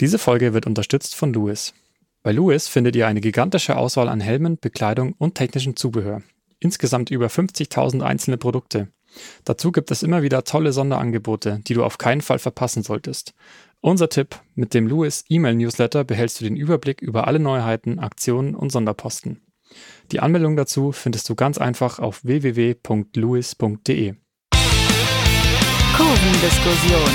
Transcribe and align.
Diese 0.00 0.18
Folge 0.18 0.52
wird 0.52 0.66
unterstützt 0.66 1.14
von 1.14 1.32
Lewis. 1.32 1.72
Bei 2.22 2.32
Lewis 2.32 2.68
findet 2.68 2.96
ihr 2.96 3.06
eine 3.06 3.22
gigantische 3.22 3.76
Auswahl 3.76 4.08
an 4.08 4.20
Helmen, 4.20 4.58
Bekleidung 4.58 5.14
und 5.16 5.36
technischem 5.36 5.74
Zubehör. 5.76 6.22
Insgesamt 6.58 7.10
über 7.10 7.28
50.000 7.28 8.02
einzelne 8.02 8.36
Produkte. 8.36 8.88
Dazu 9.44 9.72
gibt 9.72 9.90
es 9.90 10.02
immer 10.02 10.22
wieder 10.22 10.44
tolle 10.44 10.72
Sonderangebote, 10.72 11.60
die 11.66 11.72
du 11.72 11.82
auf 11.82 11.96
keinen 11.96 12.20
Fall 12.20 12.38
verpassen 12.38 12.82
solltest. 12.82 13.32
Unser 13.80 14.10
Tipp, 14.10 14.40
mit 14.54 14.74
dem 14.74 14.86
Lewis 14.86 15.24
E-Mail-Newsletter 15.28 16.04
behältst 16.04 16.40
du 16.40 16.44
den 16.44 16.56
Überblick 16.56 17.00
über 17.00 17.26
alle 17.26 17.38
Neuheiten, 17.38 17.98
Aktionen 17.98 18.54
und 18.54 18.72
Sonderposten. 18.72 19.40
Die 20.12 20.20
Anmeldung 20.20 20.56
dazu 20.56 20.92
findest 20.92 21.28
du 21.30 21.34
ganz 21.34 21.56
einfach 21.56 21.98
auf 22.00 22.22
www.lewis.de. 22.22 24.14
Kurvendiskussion, 25.96 27.10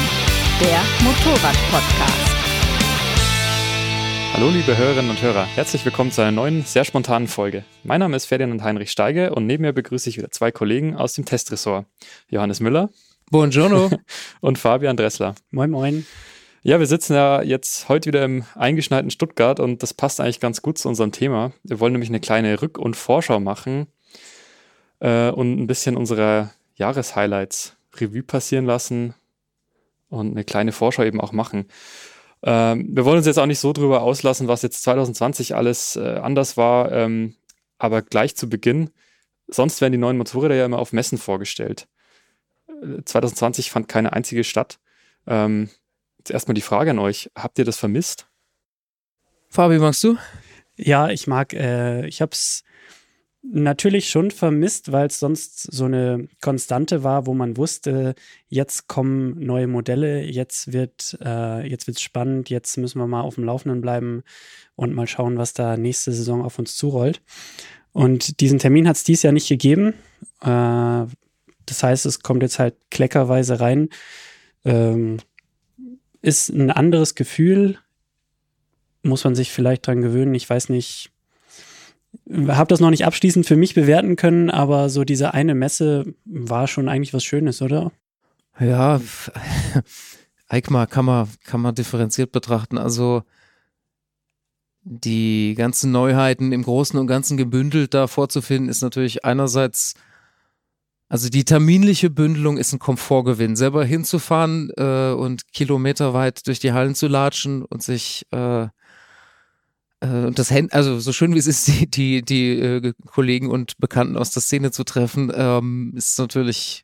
der 0.59 0.81
Motorrad-Podcast. 1.03 2.30
Hallo 4.33 4.49
liebe 4.49 4.77
Hörerinnen 4.77 5.11
und 5.11 5.21
Hörer, 5.21 5.45
herzlich 5.45 5.83
willkommen 5.83 6.09
zu 6.09 6.21
einer 6.21 6.31
neuen, 6.31 6.63
sehr 6.63 6.85
spontanen 6.85 7.27
Folge. 7.27 7.65
Mein 7.83 7.99
Name 7.99 8.15
ist 8.15 8.25
Ferdinand 8.25 8.63
Heinrich 8.63 8.89
Steige 8.89 9.35
und 9.35 9.45
neben 9.45 9.63
mir 9.63 9.73
begrüße 9.73 10.09
ich 10.09 10.17
wieder 10.17 10.31
zwei 10.31 10.51
Kollegen 10.51 10.95
aus 10.95 11.13
dem 11.13 11.25
Testressort. 11.25 11.85
Johannes 12.29 12.61
Müller. 12.61 12.89
Buongiorno. 13.29 13.91
und 14.39 14.57
Fabian 14.57 14.95
Dressler. 14.95 15.35
Moin, 15.51 15.69
moin. 15.69 16.05
Ja, 16.63 16.79
wir 16.79 16.85
sitzen 16.87 17.13
ja 17.13 17.41
jetzt 17.41 17.89
heute 17.89 18.07
wieder 18.07 18.23
im 18.23 18.45
eingeschneiten 18.55 19.11
Stuttgart 19.11 19.59
und 19.59 19.83
das 19.83 19.93
passt 19.93 20.21
eigentlich 20.21 20.39
ganz 20.39 20.61
gut 20.61 20.77
zu 20.77 20.87
unserem 20.87 21.11
Thema. 21.11 21.51
Wir 21.63 21.79
wollen 21.79 21.91
nämlich 21.91 22.09
eine 22.09 22.19
kleine 22.19 22.55
Rück- 22.55 22.79
und 22.79 22.95
Vorschau 22.95 23.39
machen 23.39 23.87
äh, 24.99 25.29
und 25.29 25.59
ein 25.59 25.67
bisschen 25.67 25.97
unsere 25.97 26.51
Jahreshighlights 26.75 27.75
Revue 27.95 28.23
passieren 28.23 28.65
lassen 28.65 29.13
und 30.09 30.31
eine 30.31 30.43
kleine 30.43 30.71
Vorschau 30.71 31.03
eben 31.03 31.19
auch 31.19 31.31
machen. 31.31 31.65
Ähm, 32.43 32.87
wir 32.91 33.05
wollen 33.05 33.17
uns 33.17 33.27
jetzt 33.27 33.37
auch 33.37 33.45
nicht 33.45 33.59
so 33.59 33.73
drüber 33.73 34.01
auslassen, 34.01 34.47
was 34.47 34.61
jetzt 34.61 34.83
2020 34.83 35.55
alles 35.55 35.95
äh, 35.95 36.19
anders 36.21 36.57
war, 36.57 36.91
ähm, 36.91 37.35
aber 37.77 38.01
gleich 38.01 38.35
zu 38.35 38.49
Beginn, 38.49 38.89
sonst 39.47 39.81
werden 39.81 39.91
die 39.91 39.99
neuen 39.99 40.17
Motorräder 40.17 40.55
ja 40.55 40.65
immer 40.65 40.79
auf 40.79 40.93
Messen 40.93 41.17
vorgestellt. 41.17 41.87
Äh, 42.67 43.03
2020 43.05 43.69
fand 43.69 43.87
keine 43.87 44.13
einzige 44.13 44.43
statt. 44.43 44.79
Ähm, 45.27 45.69
jetzt 46.17 46.31
erstmal 46.31 46.55
die 46.55 46.61
Frage 46.61 46.91
an 46.91 46.99
euch, 46.99 47.29
habt 47.35 47.59
ihr 47.59 47.65
das 47.65 47.77
vermisst? 47.77 48.27
Fabi, 49.49 49.77
magst 49.79 50.03
du? 50.03 50.17
Ja, 50.77 51.09
ich 51.09 51.27
mag, 51.27 51.53
äh, 51.53 52.07
ich 52.07 52.21
habe 52.21 52.31
es 52.31 52.63
natürlich 53.43 54.09
schon 54.09 54.31
vermisst, 54.31 54.91
weil 54.91 55.07
es 55.07 55.19
sonst 55.19 55.71
so 55.71 55.85
eine 55.85 56.27
Konstante 56.41 57.03
war, 57.03 57.25
wo 57.25 57.33
man 57.33 57.57
wusste, 57.57 58.15
jetzt 58.47 58.87
kommen 58.87 59.43
neue 59.43 59.67
Modelle, 59.67 60.23
jetzt 60.23 60.73
wird 60.73 61.17
äh, 61.23 61.67
jetzt 61.67 61.87
wird's 61.87 62.01
spannend, 62.01 62.49
jetzt 62.49 62.77
müssen 62.77 62.99
wir 62.99 63.07
mal 63.07 63.21
auf 63.21 63.35
dem 63.35 63.43
Laufenden 63.45 63.81
bleiben 63.81 64.23
und 64.75 64.93
mal 64.93 65.07
schauen, 65.07 65.37
was 65.37 65.53
da 65.53 65.77
nächste 65.77 66.11
Saison 66.11 66.43
auf 66.43 66.59
uns 66.59 66.75
zurollt. 66.75 67.21
Und 67.93 68.39
diesen 68.39 68.59
Termin 68.59 68.87
hat 68.87 68.95
es 68.95 69.03
dies 69.03 69.23
Jahr 69.23 69.33
nicht 69.33 69.49
gegeben. 69.49 69.93
Äh, 70.41 71.05
das 71.65 71.83
heißt, 71.83 72.05
es 72.05 72.21
kommt 72.21 72.43
jetzt 72.43 72.59
halt 72.59 72.75
kleckerweise 72.89 73.59
rein. 73.59 73.89
Ähm, 74.65 75.17
ist 76.21 76.49
ein 76.49 76.69
anderes 76.69 77.15
Gefühl, 77.15 77.77
muss 79.03 79.23
man 79.23 79.35
sich 79.35 79.51
vielleicht 79.51 79.87
dran 79.87 80.01
gewöhnen. 80.01 80.35
Ich 80.35 80.49
weiß 80.49 80.69
nicht, 80.69 81.10
habe 82.47 82.67
das 82.67 82.79
noch 82.79 82.89
nicht 82.89 83.05
abschließend 83.05 83.45
für 83.45 83.55
mich 83.55 83.73
bewerten 83.73 84.15
können, 84.15 84.49
aber 84.49 84.89
so 84.89 85.03
diese 85.03 85.33
eine 85.33 85.55
Messe 85.55 86.13
war 86.25 86.67
schon 86.67 86.89
eigentlich 86.89 87.13
was 87.13 87.23
Schönes, 87.23 87.61
oder? 87.61 87.91
Ja, 88.59 89.01
EICMA 90.49 90.85
kann 90.85 91.05
man, 91.05 91.27
kann 91.45 91.61
man 91.61 91.75
differenziert 91.75 92.31
betrachten. 92.31 92.77
Also 92.77 93.23
die 94.83 95.53
ganzen 95.55 95.91
Neuheiten 95.91 96.51
im 96.51 96.63
Großen 96.63 96.99
und 96.99 97.07
Ganzen 97.07 97.37
gebündelt 97.37 97.93
da 97.93 98.07
vorzufinden, 98.07 98.69
ist 98.69 98.81
natürlich 98.81 99.23
einerseits, 99.23 99.93
also 101.07 101.29
die 101.29 101.45
terminliche 101.45 102.09
Bündelung 102.09 102.57
ist 102.57 102.73
ein 102.73 102.79
Komfortgewinn. 102.79 103.55
Selber 103.55 103.85
hinzufahren 103.85 104.71
äh, 104.77 105.11
und 105.11 105.53
kilometerweit 105.53 106.47
durch 106.47 106.59
die 106.59 106.73
Hallen 106.73 106.95
zu 106.95 107.07
latschen 107.07 107.63
und 107.63 107.83
sich 107.83 108.25
äh, 108.31 108.67
und 110.01 110.39
das 110.39 110.49
Hand, 110.49 110.73
also 110.73 110.99
so 110.99 111.13
schön 111.13 111.35
wie 111.35 111.39
es 111.39 111.47
ist, 111.47 111.67
die, 111.79 111.89
die, 111.89 112.21
die 112.23 112.59
äh, 112.59 112.93
Kollegen 113.05 113.49
und 113.49 113.77
Bekannten 113.77 114.17
aus 114.17 114.31
der 114.31 114.41
Szene 114.41 114.71
zu 114.71 114.83
treffen, 114.83 115.31
ähm, 115.33 115.93
ist 115.95 116.17
natürlich 116.17 116.83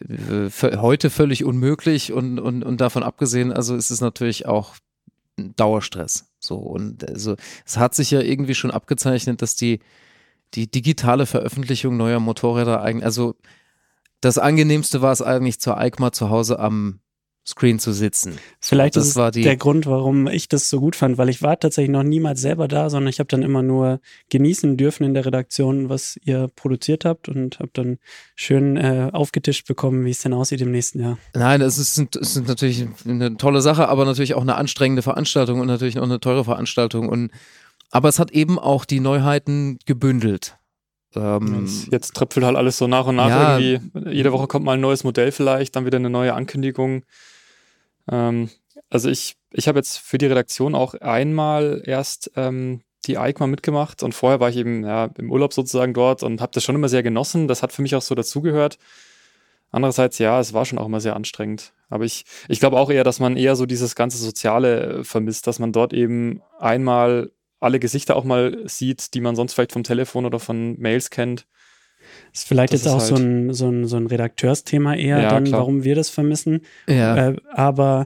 äh, 0.00 0.50
heute 0.76 1.08
völlig 1.08 1.44
unmöglich 1.44 2.12
und, 2.12 2.38
und, 2.38 2.62
und 2.62 2.80
davon 2.80 3.02
abgesehen, 3.02 3.52
also 3.52 3.74
ist 3.74 3.90
es 3.90 4.00
natürlich 4.00 4.46
auch 4.46 4.76
Dauerstress. 5.36 6.26
So 6.38 6.56
und 6.56 7.08
also 7.08 7.36
es 7.64 7.78
hat 7.78 7.94
sich 7.94 8.10
ja 8.10 8.20
irgendwie 8.20 8.54
schon 8.54 8.70
abgezeichnet, 8.70 9.40
dass 9.40 9.56
die, 9.56 9.80
die 10.54 10.70
digitale 10.70 11.26
Veröffentlichung 11.26 11.96
neuer 11.96 12.20
Motorräder 12.20 12.82
eigentlich, 12.82 13.04
also 13.04 13.36
das 14.20 14.38
angenehmste 14.38 15.02
war 15.02 15.12
es 15.12 15.22
eigentlich 15.22 15.60
zur 15.60 15.78
EICMA 15.78 16.12
zu 16.12 16.30
Hause 16.30 16.58
am 16.58 17.00
Screen 17.48 17.78
zu 17.78 17.92
sitzen. 17.92 18.38
Vielleicht 18.60 18.96
das 18.96 19.08
ist 19.08 19.16
war 19.16 19.30
der 19.30 19.56
Grund, 19.56 19.86
warum 19.86 20.26
ich 20.26 20.48
das 20.48 20.68
so 20.68 20.80
gut 20.80 20.96
fand, 20.96 21.16
weil 21.16 21.28
ich 21.28 21.42
war 21.42 21.58
tatsächlich 21.58 21.92
noch 21.92 22.02
niemals 22.02 22.40
selber 22.40 22.66
da, 22.66 22.90
sondern 22.90 23.08
ich 23.08 23.20
habe 23.20 23.28
dann 23.28 23.42
immer 23.42 23.62
nur 23.62 24.00
genießen 24.30 24.76
dürfen 24.76 25.04
in 25.04 25.14
der 25.14 25.24
Redaktion, 25.24 25.88
was 25.88 26.18
ihr 26.24 26.48
produziert 26.56 27.04
habt 27.04 27.28
und 27.28 27.60
habe 27.60 27.70
dann 27.72 27.98
schön 28.34 28.76
äh, 28.76 29.10
aufgetischt 29.12 29.68
bekommen, 29.68 30.04
wie 30.04 30.10
es 30.10 30.18
denn 30.18 30.32
aussieht 30.32 30.60
im 30.60 30.72
nächsten 30.72 31.00
Jahr. 31.00 31.18
Nein, 31.34 31.60
es 31.60 31.78
ist, 31.78 32.16
es 32.16 32.36
ist 32.36 32.48
natürlich 32.48 32.84
eine 33.06 33.36
tolle 33.36 33.60
Sache, 33.60 33.88
aber 33.88 34.04
natürlich 34.04 34.34
auch 34.34 34.42
eine 34.42 34.56
anstrengende 34.56 35.02
Veranstaltung 35.02 35.60
und 35.60 35.68
natürlich 35.68 36.00
auch 36.00 36.04
eine 36.04 36.18
teure 36.18 36.44
Veranstaltung. 36.44 37.08
Und 37.08 37.30
aber 37.92 38.08
es 38.08 38.18
hat 38.18 38.32
eben 38.32 38.58
auch 38.58 38.84
die 38.84 38.98
Neuheiten 38.98 39.78
gebündelt. 39.86 40.58
Ähm, 41.14 41.66
jetzt 41.90 42.14
tröpfelt 42.14 42.44
halt 42.44 42.56
alles 42.56 42.76
so 42.76 42.86
nach 42.86 43.06
und 43.06 43.16
nach 43.16 43.28
ja, 43.28 43.58
irgendwie. 43.58 44.10
Jede 44.10 44.32
Woche 44.32 44.48
kommt 44.48 44.64
mal 44.64 44.74
ein 44.74 44.80
neues 44.80 45.04
Modell 45.04 45.32
vielleicht, 45.32 45.76
dann 45.76 45.86
wieder 45.86 45.96
eine 45.96 46.10
neue 46.10 46.34
Ankündigung. 46.34 47.04
Ähm, 48.10 48.50
also 48.90 49.08
ich, 49.08 49.36
ich 49.52 49.68
habe 49.68 49.78
jetzt 49.78 49.98
für 49.98 50.18
die 50.18 50.26
Redaktion 50.26 50.74
auch 50.74 50.94
einmal 50.94 51.82
erst 51.84 52.30
ähm, 52.36 52.82
die 53.06 53.16
EICMA 53.18 53.46
mitgemacht 53.46 54.02
und 54.02 54.14
vorher 54.14 54.40
war 54.40 54.48
ich 54.48 54.56
eben 54.56 54.84
ja, 54.84 55.10
im 55.16 55.30
Urlaub 55.30 55.52
sozusagen 55.52 55.94
dort 55.94 56.22
und 56.22 56.40
habe 56.40 56.52
das 56.52 56.64
schon 56.64 56.74
immer 56.74 56.88
sehr 56.88 57.02
genossen. 57.02 57.48
Das 57.48 57.62
hat 57.62 57.72
für 57.72 57.82
mich 57.82 57.94
auch 57.94 58.02
so 58.02 58.14
dazugehört. 58.14 58.78
Andererseits, 59.70 60.18
ja, 60.18 60.40
es 60.40 60.52
war 60.52 60.64
schon 60.64 60.78
auch 60.78 60.86
immer 60.86 61.00
sehr 61.00 61.16
anstrengend. 61.16 61.72
Aber 61.88 62.04
ich, 62.04 62.24
ich 62.48 62.60
glaube 62.60 62.78
auch 62.78 62.90
eher, 62.90 63.04
dass 63.04 63.20
man 63.20 63.36
eher 63.36 63.56
so 63.56 63.66
dieses 63.66 63.94
ganze 63.94 64.18
Soziale 64.18 64.98
äh, 64.98 65.04
vermisst, 65.04 65.46
dass 65.46 65.58
man 65.58 65.72
dort 65.72 65.92
eben 65.92 66.42
einmal 66.58 67.32
alle 67.60 67.78
Gesichter 67.80 68.16
auch 68.16 68.24
mal 68.24 68.62
sieht, 68.68 69.14
die 69.14 69.20
man 69.20 69.36
sonst 69.36 69.54
vielleicht 69.54 69.72
vom 69.72 69.84
Telefon 69.84 70.26
oder 70.26 70.38
von 70.38 70.78
Mails 70.78 71.10
kennt. 71.10 71.46
Ist 72.36 72.48
vielleicht 72.48 72.74
das 72.74 72.80
jetzt 72.84 72.86
ist 72.86 72.92
auch 72.92 73.00
halt 73.00 73.08
so, 73.08 73.14
ein, 73.16 73.54
so, 73.54 73.68
ein, 73.70 73.86
so 73.86 73.96
ein 73.96 74.06
Redakteursthema 74.06 74.94
eher, 74.94 75.22
ja, 75.22 75.30
dann, 75.30 75.44
klar. 75.44 75.60
warum 75.60 75.84
wir 75.84 75.94
das 75.94 76.10
vermissen. 76.10 76.60
Ja. 76.86 77.30
Äh, 77.30 77.36
aber 77.50 78.04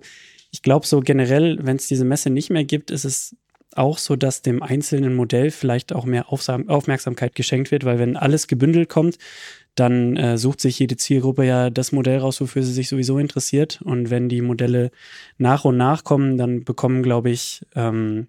ich 0.53 0.63
glaube, 0.63 0.87
so 0.87 1.01
generell, 1.01 1.59
wenn 1.63 1.75
es 1.75 1.89
diese 1.89 2.05
Messe 2.05 2.31
nicht 2.31 2.49
mehr 2.49 2.63
gibt, 2.63 2.93
ist 2.93 3.05
es 3.05 3.35
auch 3.75 3.99
so, 3.99 4.15
dass 4.15 4.43
dem 4.43 4.63
einzelnen 4.63 5.17
Modell 5.17 5.51
vielleicht 5.51 5.93
auch 5.93 6.05
mehr 6.05 6.33
Aufsam 6.33 6.69
Aufmerksamkeit 6.69 7.35
geschenkt 7.35 7.73
wird, 7.73 7.85
weil 7.85 7.99
wenn 7.99 8.17
alles 8.17 8.47
gebündelt 8.47 8.89
kommt, 8.89 9.19
dann 9.75 10.17
äh, 10.17 10.39
sucht 10.39 10.61
sich 10.61 10.79
jede 10.79 10.97
Zielgruppe 10.97 11.45
ja 11.45 11.69
das 11.69 11.91
Modell 11.91 12.19
raus, 12.19 12.41
wofür 12.41 12.63
sie 12.63 12.73
sich 12.73 12.89
sowieso 12.89 13.19
interessiert. 13.19 13.83
Und 13.83 14.11
wenn 14.11 14.29
die 14.29 14.43
Modelle 14.43 14.93
nach 15.39 15.65
und 15.65 15.77
nach 15.77 16.05
kommen, 16.05 16.39
dann 16.39 16.63
bekommen, 16.63 17.03
glaube 17.03 17.31
ich, 17.31 17.63
ähm, 17.75 18.29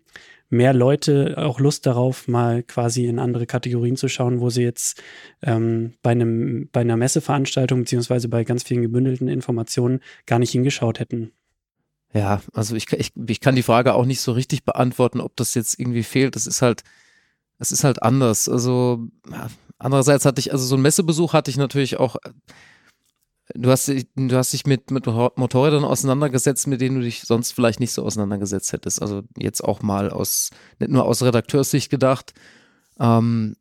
mehr 0.52 0.74
Leute 0.74 1.36
auch 1.38 1.60
Lust 1.60 1.86
darauf, 1.86 2.28
mal 2.28 2.62
quasi 2.62 3.06
in 3.06 3.20
andere 3.20 3.46
Kategorien 3.46 3.96
zu 3.96 4.10
schauen, 4.10 4.42
wo 4.42 4.50
sie 4.50 4.64
jetzt 4.64 5.02
ähm, 5.42 5.94
bei, 6.02 6.12
einem, 6.12 6.70
bei 6.72 6.82
einer 6.82 6.98
Messeveranstaltung 6.98 7.80
beziehungsweise 7.80 8.28
bei 8.28 8.44
ganz 8.44 8.64
vielen 8.64 8.82
gebündelten 8.82 9.28
Informationen 9.28 10.02
gar 10.26 10.40
nicht 10.40 10.52
hingeschaut 10.52 11.00
hätten. 11.00 11.32
Ja, 12.14 12.42
also 12.54 12.76
ich, 12.76 12.92
ich, 12.92 13.14
ich 13.28 13.40
kann 13.40 13.56
die 13.56 13.64
Frage 13.64 13.94
auch 13.94 14.06
nicht 14.06 14.20
so 14.20 14.34
richtig 14.34 14.66
beantworten, 14.66 15.22
ob 15.22 15.36
das 15.38 15.56
jetzt 15.56 15.80
irgendwie 15.80 16.03
fehlt. 16.03 16.36
Das 16.36 16.46
ist 16.46 16.62
halt, 16.62 16.84
es 17.58 17.72
ist 17.72 17.86
halt 17.86 18.04
anders. 18.04 18.50
Also 18.50 19.08
andererseits 19.78 20.26
hatte 20.26 20.40
ich, 20.40 20.52
also 20.52 20.66
so 20.66 20.76
ein 20.76 20.82
Messebesuch 20.82 21.32
hatte 21.32 21.50
ich 21.50 21.58
natürlich 21.58 21.97
auch 21.97 22.18
Du 23.53 23.70
hast, 23.70 23.88
du 23.90 24.35
hast 24.38 24.53
dich 24.53 24.66
mit, 24.66 24.91
mit 24.91 25.05
Motorrädern 25.05 25.84
auseinandergesetzt, 25.84 26.67
mit 26.67 26.79
denen 26.79 26.97
du 26.97 27.02
dich 27.02 27.23
sonst 27.23 27.52
vielleicht 27.52 27.79
nicht 27.79 27.91
so 27.91 28.03
auseinandergesetzt 28.03 28.72
hättest. 28.72 29.02
Also 29.02 29.23
jetzt 29.38 29.64
auch 29.64 29.82
mal 29.82 30.09
aus, 30.09 30.52
nicht 30.79 30.91
nur 30.91 31.05
aus 31.05 31.22
Redakteurssicht 31.22 31.90
gedacht. 31.90 32.34
Ähm, 32.99 33.55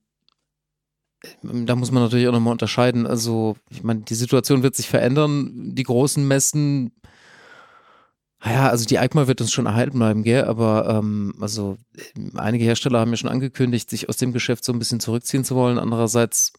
da 1.43 1.77
muss 1.77 1.91
man 1.91 2.03
natürlich 2.03 2.29
auch 2.29 2.33
nochmal 2.33 2.53
unterscheiden. 2.53 3.07
Also, 3.07 3.57
ich 3.69 3.83
meine, 3.83 4.01
die 4.01 4.15
Situation 4.15 4.63
wird 4.63 4.75
sich 4.77 4.89
verändern. 4.89 5.75
Die 5.75 5.83
großen 5.83 6.27
Messen, 6.27 6.93
naja, 8.43 8.69
also 8.69 8.87
die 8.87 8.97
EICMA 8.97 9.27
wird 9.27 9.41
uns 9.41 9.53
schon 9.53 9.67
erhalten 9.67 9.99
bleiben, 9.99 10.23
gell? 10.23 10.45
Aber 10.45 10.89
ähm, 10.89 11.35
also 11.41 11.77
einige 12.35 12.65
Hersteller 12.65 13.01
haben 13.01 13.11
ja 13.11 13.19
schon 13.19 13.29
angekündigt, 13.29 13.91
sich 13.91 14.09
aus 14.09 14.17
dem 14.17 14.33
Geschäft 14.33 14.65
so 14.65 14.73
ein 14.73 14.79
bisschen 14.79 15.01
zurückziehen 15.01 15.45
zu 15.45 15.57
wollen. 15.57 15.79
Andererseits 15.79 16.53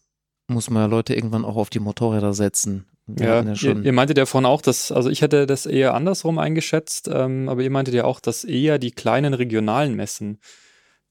muss 0.46 0.70
man 0.70 0.82
ja 0.82 0.86
Leute 0.86 1.14
irgendwann 1.14 1.44
auch 1.44 1.56
auf 1.56 1.70
die 1.70 1.80
Motorräder 1.80 2.34
setzen. 2.34 2.86
Ja, 3.06 3.42
ja 3.42 3.54
ihr, 3.60 3.84
ihr, 3.84 3.92
meintet 3.92 4.18
ja 4.18 4.26
vorhin 4.26 4.46
auch, 4.46 4.62
dass, 4.62 4.92
also 4.92 5.10
ich 5.10 5.22
hätte 5.22 5.46
das 5.46 5.66
eher 5.66 5.94
andersrum 5.94 6.38
eingeschätzt, 6.38 7.08
ähm, 7.12 7.48
aber 7.48 7.62
ihr 7.62 7.70
meintet 7.70 7.94
ja 7.94 8.04
auch, 8.04 8.20
dass 8.20 8.44
eher 8.44 8.78
die 8.78 8.92
kleinen 8.92 9.34
regionalen 9.34 9.94
Messen, 9.94 10.38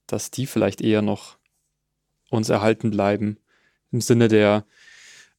dass 0.07 0.31
die 0.31 0.45
vielleicht 0.45 0.81
eher 0.81 1.01
noch 1.01 1.37
uns 2.29 2.49
erhalten 2.49 2.91
bleiben 2.91 3.37
im 3.91 3.99
Sinne 3.99 4.29
der 4.29 4.65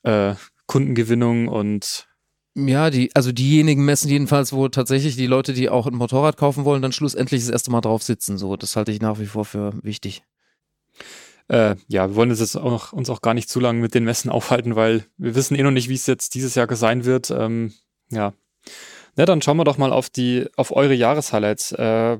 äh, 0.02 0.34
Kundengewinnung 0.66 1.48
und 1.48 2.06
ja, 2.54 2.90
die, 2.90 3.10
also 3.14 3.32
diejenigen 3.32 3.84
Messen 3.84 4.10
jedenfalls, 4.10 4.52
wo 4.52 4.68
tatsächlich 4.68 5.16
die 5.16 5.26
Leute, 5.26 5.54
die 5.54 5.70
auch 5.70 5.86
ein 5.86 5.94
Motorrad 5.94 6.36
kaufen 6.36 6.66
wollen, 6.66 6.82
dann 6.82 6.92
schlussendlich 6.92 7.40
das 7.40 7.48
erste 7.48 7.70
Mal 7.70 7.80
drauf 7.80 8.02
sitzen. 8.02 8.36
So, 8.36 8.56
das 8.58 8.76
halte 8.76 8.92
ich 8.92 9.00
nach 9.00 9.18
wie 9.18 9.26
vor 9.26 9.46
für 9.46 9.72
wichtig. 9.82 10.22
Äh, 11.48 11.76
ja, 11.88 12.08
wir 12.08 12.16
wollen 12.16 12.30
uns 12.30 12.40
jetzt 12.40 12.56
auch 12.56 12.92
uns 12.92 13.10
auch 13.10 13.20
gar 13.20 13.34
nicht 13.34 13.48
zu 13.48 13.60
lange 13.60 13.80
mit 13.80 13.94
den 13.94 14.04
Messen 14.04 14.30
aufhalten, 14.30 14.76
weil 14.76 15.04
wir 15.16 15.34
wissen 15.34 15.54
eh 15.56 15.62
noch 15.62 15.70
nicht, 15.70 15.88
wie 15.88 15.94
es 15.94 16.06
jetzt 16.06 16.34
dieses 16.34 16.54
Jahr 16.54 16.74
sein 16.74 17.04
wird. 17.04 17.30
Ähm, 17.30 17.72
ja. 18.10 18.32
Na, 19.16 19.26
dann 19.26 19.42
schauen 19.42 19.58
wir 19.58 19.64
doch 19.64 19.78
mal 19.78 19.92
auf 19.92 20.08
die, 20.08 20.46
auf 20.56 20.74
eure 20.74 20.94
Jahreshighlights. 20.94 21.72
Äh, 21.72 22.18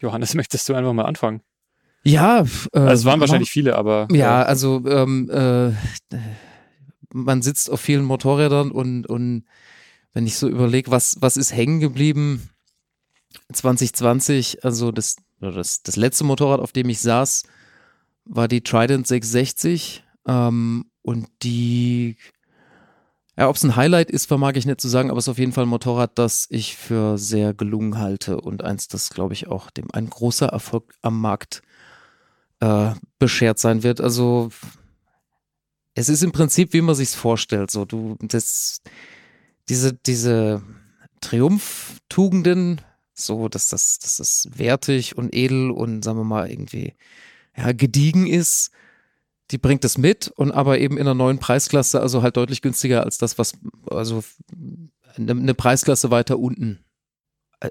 Johannes, 0.00 0.34
möchtest 0.36 0.68
du 0.68 0.74
einfach 0.74 0.92
mal 0.92 1.04
anfangen? 1.04 1.40
Ja, 2.04 2.44
äh, 2.72 2.78
also 2.78 2.92
es 2.92 3.04
waren 3.04 3.20
wahrscheinlich 3.20 3.50
viele, 3.50 3.76
aber. 3.76 4.06
Ja, 4.12 4.42
äh, 4.42 4.46
also 4.46 4.82
ähm, 4.86 5.28
äh, 5.30 5.72
man 7.12 7.42
sitzt 7.42 7.70
auf 7.70 7.80
vielen 7.80 8.04
Motorrädern 8.04 8.70
und, 8.70 9.06
und 9.06 9.44
wenn 10.12 10.26
ich 10.26 10.36
so 10.36 10.48
überlege, 10.48 10.90
was, 10.90 11.16
was 11.20 11.36
ist 11.36 11.52
hängen 11.52 11.80
geblieben 11.80 12.48
2020, 13.52 14.64
also 14.64 14.92
das, 14.92 15.16
das, 15.40 15.82
das 15.82 15.96
letzte 15.96 16.24
Motorrad, 16.24 16.60
auf 16.60 16.72
dem 16.72 16.88
ich 16.88 17.00
saß, 17.00 17.44
war 18.26 18.48
die 18.48 18.62
Trident 18.62 19.06
660 19.06 20.04
ähm, 20.26 20.86
und 21.02 21.28
die, 21.42 22.16
ja, 23.36 23.48
ob 23.48 23.56
es 23.56 23.64
ein 23.64 23.76
Highlight 23.76 24.10
ist, 24.10 24.26
vermag 24.26 24.54
ich 24.54 24.66
nicht 24.66 24.80
zu 24.80 24.88
sagen, 24.88 25.10
aber 25.10 25.18
es 25.18 25.24
ist 25.24 25.30
auf 25.30 25.38
jeden 25.38 25.52
Fall 25.52 25.64
ein 25.64 25.70
Motorrad, 25.70 26.18
das 26.18 26.46
ich 26.50 26.76
für 26.76 27.16
sehr 27.18 27.54
gelungen 27.54 27.98
halte 27.98 28.40
und 28.40 28.64
eins, 28.64 28.88
das 28.88 29.10
glaube 29.10 29.34
ich 29.34 29.46
auch 29.46 29.70
dem 29.70 29.86
ein 29.92 30.10
großer 30.10 30.46
Erfolg 30.46 30.92
am 31.02 31.20
Markt 31.20 31.62
äh, 32.60 32.90
beschert 33.18 33.58
sein 33.58 33.82
wird. 33.82 34.00
Also 34.00 34.50
es 35.94 36.08
ist 36.08 36.22
im 36.22 36.32
Prinzip, 36.32 36.72
wie 36.72 36.82
man 36.82 36.94
sich's 36.94 37.14
vorstellt. 37.14 37.70
So, 37.70 37.84
du, 37.84 38.16
das, 38.20 38.82
diese, 39.68 39.94
diese 39.94 40.62
Triumphtugenden, 41.20 42.82
so, 43.14 43.48
dass 43.48 43.68
das, 43.68 43.98
das 43.98 44.48
wertig 44.54 45.16
und 45.16 45.34
edel 45.34 45.70
und 45.70 46.02
sagen 46.02 46.18
wir 46.18 46.24
mal 46.24 46.50
irgendwie 46.50 46.94
ja, 47.56 47.72
gediegen 47.72 48.26
ist, 48.26 48.70
die 49.50 49.58
bringt 49.58 49.84
es 49.84 49.98
mit 49.98 50.28
und 50.28 50.52
aber 50.52 50.78
eben 50.78 50.96
in 50.96 51.02
einer 51.02 51.14
neuen 51.14 51.38
Preisklasse, 51.38 52.00
also 52.00 52.22
halt 52.22 52.36
deutlich 52.36 52.62
günstiger 52.62 53.04
als 53.04 53.18
das, 53.18 53.38
was, 53.38 53.52
also 53.90 54.24
eine, 55.16 55.32
eine 55.32 55.54
Preisklasse 55.54 56.10
weiter 56.10 56.38
unten. 56.38 56.84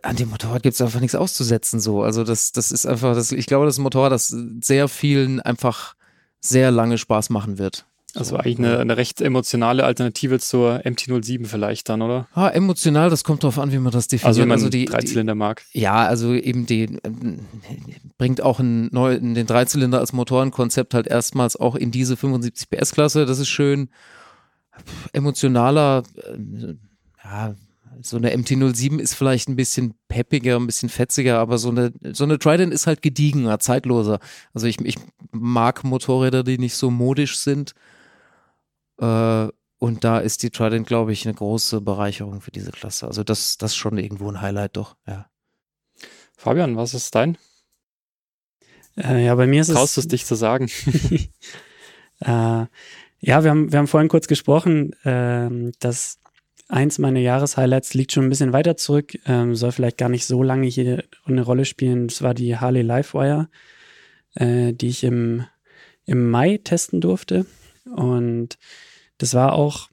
An 0.02 0.16
dem 0.16 0.30
Motorrad 0.30 0.64
gibt 0.64 0.74
es 0.74 0.82
einfach 0.82 1.00
nichts 1.00 1.16
auszusetzen, 1.16 1.80
so. 1.80 2.02
Also 2.02 2.24
das, 2.24 2.52
das 2.52 2.72
ist 2.72 2.88
einfach, 2.88 3.14
das, 3.14 3.32
ich 3.32 3.46
glaube, 3.46 3.66
das 3.66 3.76
ist 3.76 3.80
ein 3.80 3.84
Motorrad, 3.84 4.12
das 4.12 4.36
sehr 4.62 4.88
vielen 4.88 5.42
einfach 5.42 5.96
sehr 6.40 6.72
lange 6.72 6.98
Spaß 6.98 7.30
machen 7.30 7.58
wird. 7.58 7.86
Also 8.16 8.38
eigentlich 8.38 8.60
eine, 8.60 8.80
eine 8.80 8.98
recht 8.98 9.22
emotionale 9.22 9.84
Alternative 9.84 10.40
zur 10.40 10.86
MT-07 10.86 11.46
vielleicht 11.46 11.90
dann, 11.90 12.02
oder? 12.02 12.28
Ah, 12.34 12.48
emotional, 12.48 13.10
das 13.10 13.24
kommt 13.24 13.44
darauf 13.44 13.60
an, 13.60 13.72
wie 13.72 13.78
man 13.78 13.92
das 13.92 14.08
definiert. 14.08 14.28
Also 14.28 14.42
wenn 14.42 14.48
man 14.48 14.58
also 14.58 14.70
die 14.70 14.86
Dreizylinder 14.86 15.36
mag. 15.36 15.64
Ja, 15.74 16.06
also 16.06 16.34
eben 16.34 16.66
die 16.66 16.84
äh, 16.84 17.00
bringt 18.18 18.42
auch 18.42 18.60
ein 18.60 18.88
neu, 18.92 19.20
den 19.20 19.46
Dreizylinder 19.46 20.00
als 20.00 20.14
Motorenkonzept 20.14 20.94
halt 20.94 21.08
erstmals 21.08 21.56
auch 21.56 21.76
in 21.76 21.92
diese 21.92 22.16
75 22.16 22.70
PS-Klasse. 22.70 23.26
Das 23.26 23.40
ist 23.40 23.50
schön. 23.50 23.90
Emotionaler, 25.14 26.04
äh, 26.16 26.76
ja, 27.24 27.56
so 28.02 28.18
eine 28.18 28.36
MT-07 28.36 29.00
ist 29.00 29.14
vielleicht 29.16 29.50
ein 29.50 29.56
bisschen 29.56 29.94
peppiger, 30.08 30.58
ein 30.58 30.68
bisschen 30.68 30.90
fetziger, 30.90 31.40
aber 31.40 31.58
so 31.58 31.70
eine, 31.70 31.92
so 32.14 32.24
eine 32.24 32.40
Trident 32.40 32.74
ist 32.74 32.88
halt 32.88 33.02
gediegener, 33.02 33.60
zeitloser. 33.60 34.20
Also 34.54 34.68
ich, 34.68 34.80
ich 34.82 34.98
mag 35.32 35.84
Motorräder, 35.84 36.44
die 36.44 36.58
nicht 36.58 36.76
so 36.76 36.92
modisch 36.92 37.38
sind 37.38 37.74
äh, 39.00 39.48
und 39.78 40.04
da 40.04 40.20
ist 40.20 40.44
die 40.44 40.50
Trident, 40.50 40.88
glaube 40.88 41.12
ich, 41.12 41.26
eine 41.26 41.36
große 41.36 41.82
Bereicherung 41.82 42.42
für 42.42 42.52
diese 42.52 42.72
Klasse. 42.72 43.08
Also 43.08 43.24
das, 43.24 43.58
das 43.58 43.72
ist 43.72 43.78
schon 43.78 43.98
irgendwo 43.98 44.30
ein 44.30 44.42
Highlight, 44.42 44.78
doch, 44.78 44.96
ja. 45.06 45.30
Fabian, 46.38 46.76
was 46.76 46.94
ist 46.94 47.14
dein? 47.16 47.38
Äh, 48.98 49.26
ja, 49.26 49.36
bei 49.36 49.48
mir 49.48 49.62
ist 49.62 49.68
Traust 49.68 49.78
es. 49.78 49.94
Traust 49.94 49.98
du 49.98 50.02
es 50.02 50.08
dich 50.08 50.26
zu 50.26 50.36
sagen? 50.36 50.70
äh, 52.22 52.66
ja, 53.20 53.44
wir 53.44 53.50
haben, 53.50 53.72
wir 53.72 53.80
haben 53.80 53.88
vorhin 53.88 54.10
kurz 54.10 54.28
gesprochen, 54.28 54.94
äh, 55.04 55.72
dass 55.80 56.20
eins 56.68 57.00
meiner 57.00 57.20
Jahreshighlights 57.20 57.94
liegt 57.94 58.12
schon 58.12 58.26
ein 58.26 58.30
bisschen 58.30 58.54
weiter 58.54 58.78
zurück, 58.78 59.18
ähm, 59.26 59.56
soll 59.56 59.72
vielleicht 59.72 59.98
gar 59.98 60.10
nicht 60.10 60.26
so 60.26 60.42
lange 60.44 60.68
hier 60.68 61.04
eine 61.26 61.42
Rolle 61.42 61.66
spielen. 61.66 62.08
Das 62.08 62.22
war 62.22 62.34
die 62.34 62.58
Harley 62.58 62.82
Livewire, 62.82 63.50
äh, 64.36 64.74
die 64.74 64.88
ich 64.88 65.04
im, 65.04 65.46
im 66.06 66.30
Mai 66.30 66.60
testen 66.64 67.02
durfte. 67.02 67.46
Und 67.96 68.58
das 69.18 69.34
war 69.34 69.54
auch 69.54 69.90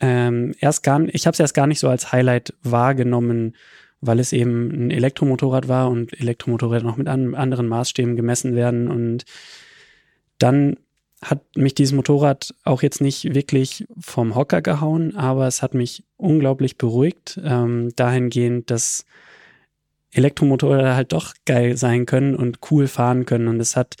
ähm, 0.00 0.54
erst 0.60 0.82
gar, 0.82 1.00
ich 1.08 1.26
habe 1.26 1.34
es 1.34 1.40
erst 1.40 1.54
gar 1.54 1.66
nicht 1.66 1.80
so 1.80 1.88
als 1.88 2.12
Highlight 2.12 2.54
wahrgenommen, 2.62 3.54
weil 4.00 4.20
es 4.20 4.32
eben 4.32 4.70
ein 4.70 4.90
Elektromotorrad 4.90 5.68
war 5.68 5.90
und 5.90 6.18
Elektromotorräder 6.20 6.84
noch 6.84 6.96
mit 6.96 7.08
an, 7.08 7.34
anderen 7.34 7.68
Maßstäben 7.68 8.16
gemessen 8.16 8.54
werden. 8.54 8.88
Und 8.88 9.24
dann 10.38 10.76
hat 11.22 11.40
mich 11.56 11.74
dieses 11.74 11.94
Motorrad 11.94 12.54
auch 12.64 12.82
jetzt 12.82 13.00
nicht 13.00 13.34
wirklich 13.34 13.86
vom 13.98 14.34
Hocker 14.34 14.60
gehauen, 14.60 15.16
aber 15.16 15.46
es 15.46 15.62
hat 15.62 15.72
mich 15.72 16.04
unglaublich 16.18 16.76
beruhigt, 16.76 17.40
ähm, 17.42 17.90
dahingehend, 17.96 18.70
dass 18.70 19.06
Elektromotorräder 20.12 20.94
halt 20.94 21.12
doch 21.12 21.34
geil 21.46 21.76
sein 21.76 22.06
können 22.06 22.34
und 22.34 22.58
cool 22.70 22.86
fahren 22.86 23.24
können. 23.26 23.48
Und 23.48 23.60
es 23.60 23.76
hat 23.76 23.96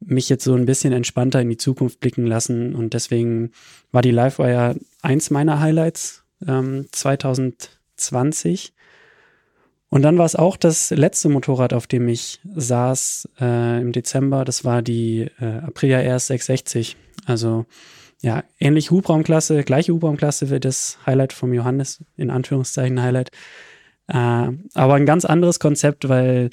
mich 0.00 0.28
jetzt 0.28 0.44
so 0.44 0.54
ein 0.54 0.66
bisschen 0.66 0.92
entspannter 0.92 1.40
in 1.40 1.50
die 1.50 1.56
Zukunft 1.56 2.00
blicken 2.00 2.26
lassen. 2.26 2.74
Und 2.74 2.94
deswegen 2.94 3.52
war 3.92 4.02
die 4.02 4.10
Livewire 4.10 4.76
eins 5.02 5.30
meiner 5.30 5.60
Highlights 5.60 6.24
ähm, 6.46 6.86
2020. 6.90 8.72
Und 9.90 10.02
dann 10.02 10.18
war 10.18 10.24
es 10.24 10.36
auch 10.36 10.56
das 10.56 10.90
letzte 10.90 11.28
Motorrad, 11.28 11.72
auf 11.72 11.86
dem 11.86 12.08
ich 12.08 12.40
saß 12.54 13.28
äh, 13.40 13.80
im 13.80 13.92
Dezember. 13.92 14.44
Das 14.44 14.64
war 14.64 14.82
die 14.82 15.28
äh, 15.40 15.58
Aprilia 15.66 15.98
RS 15.98 16.28
660. 16.28 16.96
Also 17.26 17.66
ja, 18.22 18.44
ähnlich 18.58 18.90
Hubraumklasse, 18.90 19.64
gleiche 19.64 19.92
Hubraumklasse 19.92 20.50
wie 20.50 20.60
das 20.60 20.98
Highlight 21.06 21.32
vom 21.32 21.52
Johannes, 21.52 22.04
in 22.16 22.30
Anführungszeichen 22.30 23.02
Highlight. 23.02 23.30
Äh, 24.08 24.14
aber 24.74 24.94
ein 24.94 25.06
ganz 25.06 25.24
anderes 25.24 25.58
Konzept, 25.58 26.08
weil 26.08 26.50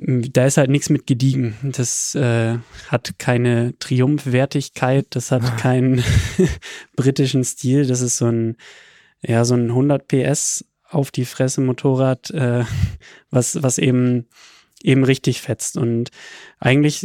da 0.00 0.46
ist 0.46 0.56
halt 0.56 0.70
nichts 0.70 0.90
mit 0.90 1.06
gediegen. 1.06 1.56
Das 1.62 2.14
äh, 2.14 2.58
hat 2.88 3.18
keine 3.18 3.76
Triumphwertigkeit, 3.78 5.06
das 5.10 5.32
hat 5.32 5.58
keinen 5.58 6.04
britischen 6.96 7.42
Stil. 7.44 7.86
Das 7.86 8.00
ist 8.00 8.18
so 8.18 8.26
ein, 8.26 8.56
ja, 9.22 9.44
so 9.44 9.54
ein 9.54 9.70
100 9.70 10.06
PS 10.06 10.64
auf 10.88 11.10
die 11.10 11.24
Fresse 11.24 11.60
Motorrad, 11.60 12.30
äh, 12.30 12.64
was, 13.30 13.62
was 13.62 13.78
eben, 13.78 14.26
eben 14.82 15.02
richtig 15.02 15.40
fetzt. 15.40 15.76
Und 15.76 16.10
eigentlich, 16.60 17.04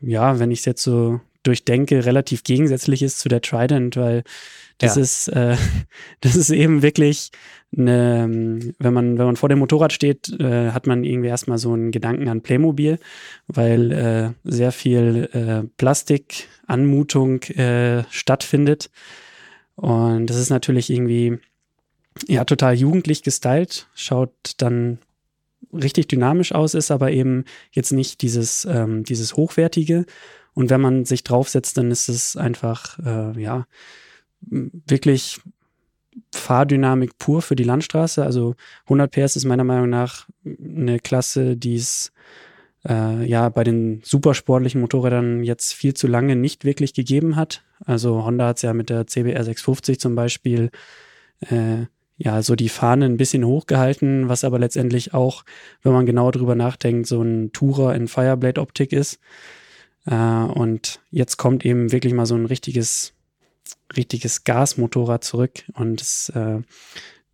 ja, 0.00 0.38
wenn 0.38 0.50
ich 0.52 0.60
es 0.60 0.64
jetzt 0.66 0.82
so 0.82 1.20
durchdenke, 1.42 2.04
relativ 2.04 2.44
gegensätzlich 2.44 3.02
ist 3.02 3.18
zu 3.18 3.28
der 3.28 3.40
Trident, 3.40 3.96
weil 3.96 4.24
das 4.78 4.96
ja. 4.96 5.02
ist, 5.02 5.28
äh, 5.28 5.56
das 6.20 6.36
ist 6.36 6.50
eben 6.50 6.82
wirklich 6.82 7.30
eine, 7.76 8.72
wenn 8.78 8.92
man, 8.92 9.18
wenn 9.18 9.26
man 9.26 9.36
vor 9.36 9.48
dem 9.48 9.60
Motorrad 9.60 9.92
steht, 9.92 10.28
äh, 10.40 10.70
hat 10.72 10.86
man 10.86 11.04
irgendwie 11.04 11.28
erstmal 11.28 11.58
so 11.58 11.72
einen 11.72 11.92
Gedanken 11.92 12.28
an 12.28 12.42
Playmobil, 12.42 12.98
weil 13.46 13.92
äh, 13.92 14.30
sehr 14.44 14.72
viel 14.72 15.28
äh, 15.32 15.68
Plastikanmutung 15.76 17.42
äh, 17.42 18.04
stattfindet. 18.10 18.90
Und 19.76 20.26
das 20.26 20.36
ist 20.36 20.50
natürlich 20.50 20.90
irgendwie 20.90 21.38
ja 22.26 22.44
total 22.44 22.74
jugendlich 22.74 23.22
gestylt, 23.22 23.88
schaut 23.94 24.32
dann 24.58 24.98
richtig 25.72 26.08
dynamisch 26.08 26.52
aus, 26.52 26.74
ist 26.74 26.90
aber 26.90 27.12
eben 27.12 27.44
jetzt 27.70 27.92
nicht 27.92 28.22
dieses, 28.22 28.64
ähm, 28.64 29.04
dieses 29.04 29.36
Hochwertige. 29.36 30.06
Und 30.60 30.68
wenn 30.68 30.82
man 30.82 31.06
sich 31.06 31.24
draufsetzt, 31.24 31.78
dann 31.78 31.90
ist 31.90 32.10
es 32.10 32.36
einfach, 32.36 32.98
äh, 32.98 33.40
ja, 33.40 33.66
wirklich 34.42 35.40
Fahrdynamik 36.34 37.16
pur 37.16 37.40
für 37.40 37.56
die 37.56 37.64
Landstraße. 37.64 38.22
Also 38.22 38.56
100 38.84 39.10
PS 39.10 39.36
ist 39.36 39.46
meiner 39.46 39.64
Meinung 39.64 39.88
nach 39.88 40.28
eine 40.44 40.98
Klasse, 40.98 41.56
die 41.56 41.76
es 41.76 42.12
äh, 42.86 43.24
ja 43.24 43.48
bei 43.48 43.64
den 43.64 44.02
supersportlichen 44.04 44.82
Motorrädern 44.82 45.44
jetzt 45.44 45.72
viel 45.72 45.94
zu 45.94 46.06
lange 46.06 46.36
nicht 46.36 46.66
wirklich 46.66 46.92
gegeben 46.92 47.36
hat. 47.36 47.64
Also 47.86 48.22
Honda 48.22 48.48
hat 48.48 48.56
es 48.56 48.62
ja 48.62 48.74
mit 48.74 48.90
der 48.90 49.06
CBR 49.06 49.44
650 49.44 49.98
zum 49.98 50.14
Beispiel 50.14 50.70
äh, 51.48 51.86
ja 52.18 52.42
so 52.42 52.54
die 52.54 52.68
Fahne 52.68 53.06
ein 53.06 53.16
bisschen 53.16 53.46
hochgehalten, 53.46 54.28
was 54.28 54.44
aber 54.44 54.58
letztendlich 54.58 55.14
auch, 55.14 55.42
wenn 55.82 55.94
man 55.94 56.04
genau 56.04 56.30
drüber 56.30 56.54
nachdenkt, 56.54 57.06
so 57.06 57.22
ein 57.22 57.50
Tourer 57.52 57.94
in 57.94 58.08
Fireblade-Optik 58.08 58.92
ist. 58.92 59.20
Äh, 60.06 60.14
und 60.14 61.00
jetzt 61.10 61.36
kommt 61.36 61.64
eben 61.64 61.92
wirklich 61.92 62.14
mal 62.14 62.26
so 62.26 62.34
ein 62.34 62.46
richtiges 62.46 63.14
richtiges 63.96 64.44
Gasmotorrad 64.44 65.24
zurück. 65.24 65.64
Und 65.74 66.00
es, 66.00 66.28
äh, 66.30 66.60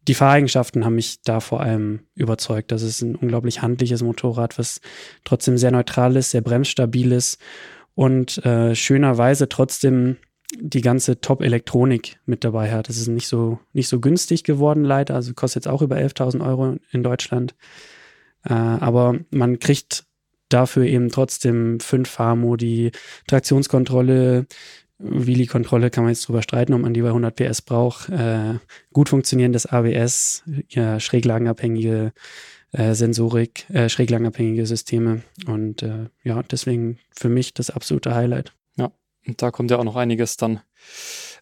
die 0.09 0.15
Fahreigenschaften 0.15 0.85
haben 0.85 0.95
mich 0.95 1.23
da 1.23 1.41
vor 1.41 1.61
allem 1.61 2.01
überzeugt. 2.15 2.73
Das 2.73 2.83
ist 2.83 3.03
ein 3.03 3.17
unglaublich 3.17 3.63
handliches 3.63 4.03
Motorrad, 4.03 4.59
was 4.59 4.81
trotzdem 5.25 5.59
sehr 5.59 5.73
neutral 5.73 6.17
ist, 6.17 6.31
sehr 6.31 6.43
bremsstabil 6.43 7.13
ist 7.13 7.39
und 7.95 8.45
äh, 8.45 8.75
schönerweise 8.75 9.49
trotzdem 9.49 10.17
die 10.59 10.81
ganze 10.81 11.21
Top-Elektronik 11.21 12.21
mit 12.25 12.45
dabei 12.45 12.71
hat. 12.71 12.89
Das 12.89 12.99
ist 12.99 13.09
nicht 13.09 13.27
so, 13.27 13.59
nicht 13.73 13.89
so 13.89 13.99
günstig 13.99 14.45
geworden, 14.45 14.85
leider. 14.85 15.15
Also 15.17 15.35
kostet 15.35 15.65
jetzt 15.65 15.73
auch 15.73 15.83
über 15.83 15.97
11.000 15.97 16.47
Euro 16.47 16.77
in 16.93 17.03
Deutschland. 17.03 17.57
Äh, 18.45 18.53
aber 18.53 19.19
man 19.31 19.59
kriegt 19.59 20.06
dafür 20.49 20.85
eben 20.85 21.11
trotzdem 21.11 21.81
fünf 21.81 22.09
Fahrmodi, 22.09 22.93
Traktionskontrolle, 23.27 24.47
Wheelie-Kontrolle 24.99 25.91
kann 25.91 26.05
man 26.05 26.13
jetzt 26.13 26.27
drüber 26.27 26.43
streiten, 26.43 26.73
ob 26.73 26.81
man 26.81 26.95
die 26.95 27.03
bei 27.03 27.09
100 27.09 27.35
PS 27.35 27.63
braucht. 27.63 28.09
Äh, 28.09 28.55
gut 28.93 29.11
funktionierendes 29.11 29.67
ABS, 29.67 30.43
ja, 30.69 30.99
schräglagenabhängige 30.99 32.13
äh, 32.73 32.95
Sensorik, 32.95 33.69
äh, 33.71 33.89
schräglagenabhängige 33.89 34.67
Systeme. 34.67 35.23
Und 35.47 35.83
äh, 35.83 36.07
ja, 36.23 36.43
deswegen 36.43 36.99
für 37.11 37.29
mich 37.29 37.53
das 37.53 37.71
absolute 37.71 38.15
Highlight. 38.15 38.53
Ja, 38.77 38.91
und 39.27 39.43
da 39.43 39.51
kommt 39.51 39.71
ja 39.71 39.79
auch 39.79 39.85
noch 39.85 39.97
einiges 39.97 40.39
dann. 40.39 40.61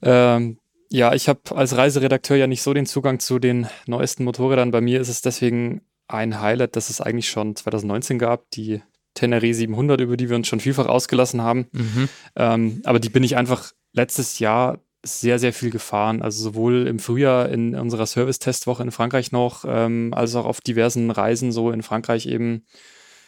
Ähm, 0.03 0.59
ja, 0.91 1.15
ich 1.15 1.29
habe 1.29 1.41
als 1.57 1.77
Reiseredakteur 1.77 2.37
ja 2.37 2.47
nicht 2.47 2.63
so 2.63 2.75
den 2.75 2.87
Zugang 2.87 3.21
zu 3.21 3.39
den 3.39 3.69
neuesten 3.87 4.25
Motorrädern. 4.25 4.71
Bei 4.73 4.81
mir 4.81 5.01
ist 5.01 5.09
es 5.09 5.23
deswegen 5.23 5.83
ein 6.09 6.41
Highlight, 6.41 6.77
das 6.77 6.91
es 6.91 7.01
eigentlich 7.01 7.29
schon 7.29 7.57
2019 7.57 8.19
gab, 8.19 8.51
die 8.51 8.83
Tenere 9.15 9.53
700, 9.53 10.01
über 10.01 10.17
die 10.17 10.29
wir 10.29 10.37
uns 10.37 10.49
schon 10.49 10.61
vielfach 10.61 10.87
ausgelassen 10.87 11.43
haben. 11.43 11.67
Mhm. 11.73 12.09
Ähm, 12.37 12.83
aber 12.85 13.01
die 13.01 13.09
bin 13.09 13.23
ich 13.23 13.37
einfach 13.37 13.73
letztes 13.93 14.39
Jahr 14.41 14.81
sehr, 15.05 15.39
sehr 15.39 15.53
viel 15.53 15.71
gefahren. 15.71 16.23
Also 16.23 16.43
sowohl 16.43 16.87
im 16.87 16.99
Frühjahr 16.99 17.49
in 17.49 17.75
unserer 17.75 18.07
Service-Testwoche 18.07 18.83
in 18.83 18.91
Frankreich 18.91 19.33
noch, 19.33 19.65
ähm, 19.67 20.13
als 20.15 20.35
auch 20.35 20.47
auf 20.47 20.61
diversen 20.61 21.11
Reisen 21.11 21.53
so 21.53 21.71
in 21.71 21.83
Frankreich 21.83 22.27
eben. 22.27 22.65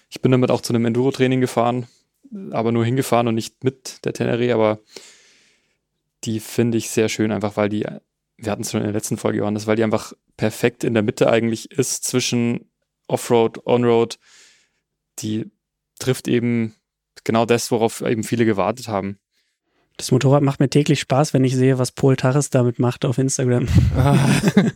Ich 0.09 0.23
bin 0.23 0.33
damit 0.33 0.51
auch 0.51 0.61
zu 0.61 0.73
einem 0.73 0.87
Enduro-Training 0.87 1.41
gefahren, 1.41 1.87
aber 2.51 2.73
nur 2.73 2.85
hingefahren 2.85 3.29
und 3.29 3.35
nicht 3.35 3.63
mit 3.63 4.05
der 4.05 4.13
Tenere, 4.13 4.55
aber 4.55 4.81
die 6.25 6.41
finde 6.41 6.79
ich 6.79 6.91
sehr 6.91 7.09
schön, 7.09 7.33
einfach 7.33 7.57
weil 7.57 7.69
die, 7.69 7.87
wir 8.37 8.53
hatten 8.53 8.63
es 8.63 8.71
schon 8.71 8.81
in 8.81 8.87
der 8.87 8.95
letzten 8.95 9.17
Folge, 9.17 9.39
Johannes, 9.39 9.67
weil 9.67 9.77
die 9.77 9.85
einfach 9.85 10.13
perfekt 10.37 10.85
in 10.85 10.95
der 10.95 11.03
Mitte 11.03 11.29
eigentlich 11.31 11.71
ist 11.73 12.05
zwischen 12.05 12.71
Offroad, 13.09 13.67
Onroad. 13.67 14.19
Die 15.21 15.51
trifft 15.99 16.29
eben 16.29 16.75
genau 17.25 17.47
das, 17.47 17.71
worauf 17.71 18.01
eben 18.01 18.25
viele 18.25 18.45
gewartet 18.45 18.89
haben. 18.89 19.19
Das 19.97 20.13
Motorrad 20.13 20.43
macht 20.43 20.61
mir 20.61 20.69
täglich 20.69 21.01
Spaß, 21.01 21.33
wenn 21.33 21.45
ich 21.45 21.57
sehe, 21.57 21.79
was 21.79 21.93
Paul 21.93 22.17
Tarres 22.17 22.51
damit 22.51 22.79
macht 22.79 23.05
auf 23.05 23.19
Instagram. 23.19 23.67
Ah. 23.97 24.19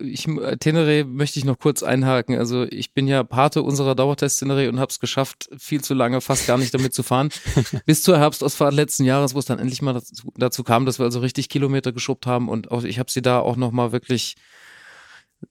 Ich, 0.00 0.26
äh, 0.26 0.56
Tenere 0.56 1.04
möchte 1.04 1.38
ich 1.38 1.44
noch 1.44 1.58
kurz 1.58 1.82
einhaken. 1.82 2.38
Also 2.38 2.64
ich 2.64 2.94
bin 2.94 3.06
ja 3.06 3.22
Pate 3.24 3.62
unserer 3.62 3.94
Dauertest 3.94 4.38
Tenere 4.38 4.68
und 4.68 4.80
habe 4.80 4.90
es 4.90 5.00
geschafft, 5.00 5.50
viel 5.58 5.82
zu 5.82 5.94
lange 5.94 6.20
fast 6.20 6.46
gar 6.46 6.58
nicht 6.58 6.72
damit 6.72 6.94
zu 6.94 7.02
fahren. 7.02 7.28
Bis 7.86 8.02
zur 8.02 8.18
Herbstausfahrt 8.18 8.74
letzten 8.74 9.04
Jahres, 9.04 9.34
wo 9.34 9.38
es 9.38 9.44
dann 9.44 9.58
endlich 9.58 9.82
mal 9.82 9.92
dazu, 9.92 10.32
dazu, 10.36 10.64
kam, 10.64 10.86
dass 10.86 10.98
wir 10.98 11.04
also 11.04 11.20
richtig 11.20 11.48
Kilometer 11.48 11.92
geschubbt 11.92 12.26
haben 12.26 12.48
und 12.48 12.70
auch, 12.70 12.84
ich 12.84 12.98
habe 12.98 13.10
sie 13.10 13.22
da 13.22 13.40
auch 13.40 13.56
nochmal 13.56 13.92
wirklich 13.92 14.36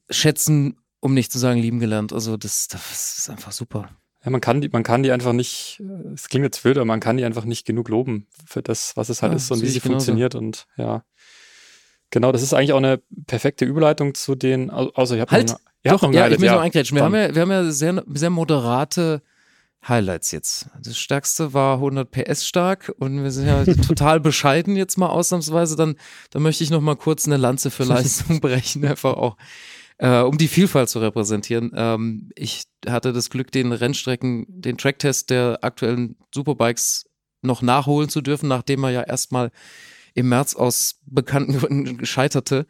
schätzen, 0.10 0.78
um 1.00 1.14
nicht 1.14 1.32
zu 1.32 1.40
sagen 1.40 1.60
lieben 1.60 1.80
gelernt. 1.80 2.14
Also 2.14 2.38
das, 2.38 2.68
das 2.68 3.20
ist 3.20 3.30
einfach 3.30 3.52
super. 3.52 3.90
Ja, 4.24 4.32
man 4.32 4.42
kann 4.42 4.62
die, 4.62 4.70
man 4.70 4.84
kann 4.84 5.04
die 5.04 5.12
einfach 5.12 5.34
nicht, 5.34 5.82
es 6.14 6.30
klingt 6.30 6.46
jetzt 6.46 6.64
wild, 6.64 6.78
aber 6.78 6.86
man 6.86 7.00
kann 7.00 7.18
die 7.18 7.26
einfach 7.26 7.44
nicht 7.44 7.66
genug 7.66 7.90
loben 7.90 8.28
für 8.46 8.62
das, 8.62 8.96
was 8.96 9.10
es 9.10 9.22
halt 9.22 9.34
ja, 9.34 9.38
ist 9.38 9.52
und 9.52 9.62
wie 9.62 9.68
sie 9.68 9.82
funktioniert 9.82 10.36
und 10.36 10.66
ja. 10.78 11.04
Genau, 12.10 12.32
das 12.32 12.44
ist 12.44 12.54
eigentlich 12.54 12.74
auch 12.74 12.78
eine 12.78 13.02
perfekte 13.26 13.66
Überleitung 13.66 14.14
zu 14.14 14.36
den, 14.36 14.70
außer 14.70 15.16
ich 15.16 15.22
habe 15.22 15.32
halt, 15.32 15.50
noch, 15.50 15.60
eine, 15.84 15.96
doch, 15.96 16.02
noch 16.04 16.14
ja, 16.14 16.28
ich 16.28 16.38
muss 16.38 16.46
ja, 16.46 16.56
noch 16.56 16.62
eingrätschen. 16.62 16.96
Wir 16.96 17.04
haben 17.04 17.16
ja, 17.16 17.34
wir 17.34 17.42
haben 17.42 17.52
ja 17.52 17.72
sehr, 17.72 18.04
sehr 18.08 18.30
moderate 18.30 19.24
Highlights 19.88 20.32
jetzt. 20.32 20.68
Das 20.82 20.98
stärkste 20.98 21.54
war 21.54 21.76
100 21.76 22.10
PS 22.10 22.48
stark 22.48 22.94
und 23.00 23.24
wir 23.24 23.32
sind 23.32 23.48
ja 23.48 23.66
total 23.88 24.20
bescheiden 24.20 24.76
jetzt 24.76 24.98
mal 24.98 25.08
ausnahmsweise. 25.08 25.76
Dann, 25.76 25.96
dann 26.30 26.44
möchte 26.44 26.64
ich 26.64 26.70
noch 26.70 26.82
mal 26.82 26.96
kurz 26.96 27.26
eine 27.26 27.38
Lanze 27.38 27.72
für 27.72 27.84
Leistung 27.84 28.40
brechen, 28.40 28.86
einfach 28.86 29.16
auch 29.16 29.36
äh, 30.04 30.20
um 30.20 30.38
die 30.38 30.50
Vielfalt 30.50 30.90
zu 30.90 31.00
repräsentieren. 31.00 31.72
Ähm, 31.74 32.30
ich 32.36 32.64
hatte 32.86 33.14
das 33.14 33.30
Glück, 33.30 33.54
den 33.54 33.72
Rennstrecken, 33.72 34.46
den 34.50 34.78
Tracktest 34.78 35.30
der 35.30 35.60
aktuellen 35.62 36.18
Superbikes 36.36 37.06
noch 37.42 37.62
nachholen 37.62 38.10
zu 38.10 38.20
dürfen, 38.20 38.50
nachdem 38.50 38.84
er 38.84 38.90
ja 38.90 39.02
erstmal 39.04 39.50
im 40.14 40.28
März 40.28 40.56
aus 40.56 41.00
bekannten 41.06 41.54
Gründen 41.58 42.06
scheiterte. 42.06 42.68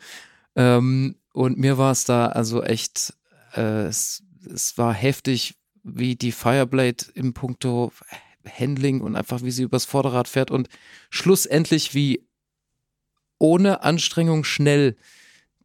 Ähm, 0.56 1.16
und 1.34 1.58
mir 1.58 1.80
war 1.80 1.92
es 1.92 2.06
da 2.06 2.28
also 2.28 2.62
echt, 2.62 3.16
äh, 3.56 3.86
es, 3.86 4.22
es 4.54 4.78
war 4.78 4.94
heftig, 4.94 5.56
wie 5.82 6.16
die 6.16 6.32
Fireblade 6.32 7.06
im 7.16 7.34
Punkto 7.34 7.92
Handling 8.48 9.02
und 9.02 9.16
einfach 9.16 9.42
wie 9.42 9.52
sie 9.52 9.64
übers 9.64 9.86
Vorderrad 9.86 10.28
fährt 10.28 10.52
und 10.52 10.70
schlussendlich 11.10 11.96
wie 11.96 12.28
ohne 13.40 13.82
Anstrengung 13.82 14.44
schnell 14.44 14.96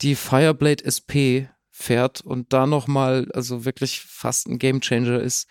die 0.00 0.14
Fireblade 0.14 0.82
SP 0.86 1.50
fährt 1.78 2.20
und 2.20 2.52
da 2.52 2.66
nochmal, 2.66 3.30
also 3.32 3.64
wirklich 3.64 4.00
fast 4.00 4.48
ein 4.48 4.58
Gamechanger 4.58 5.20
ist, 5.20 5.48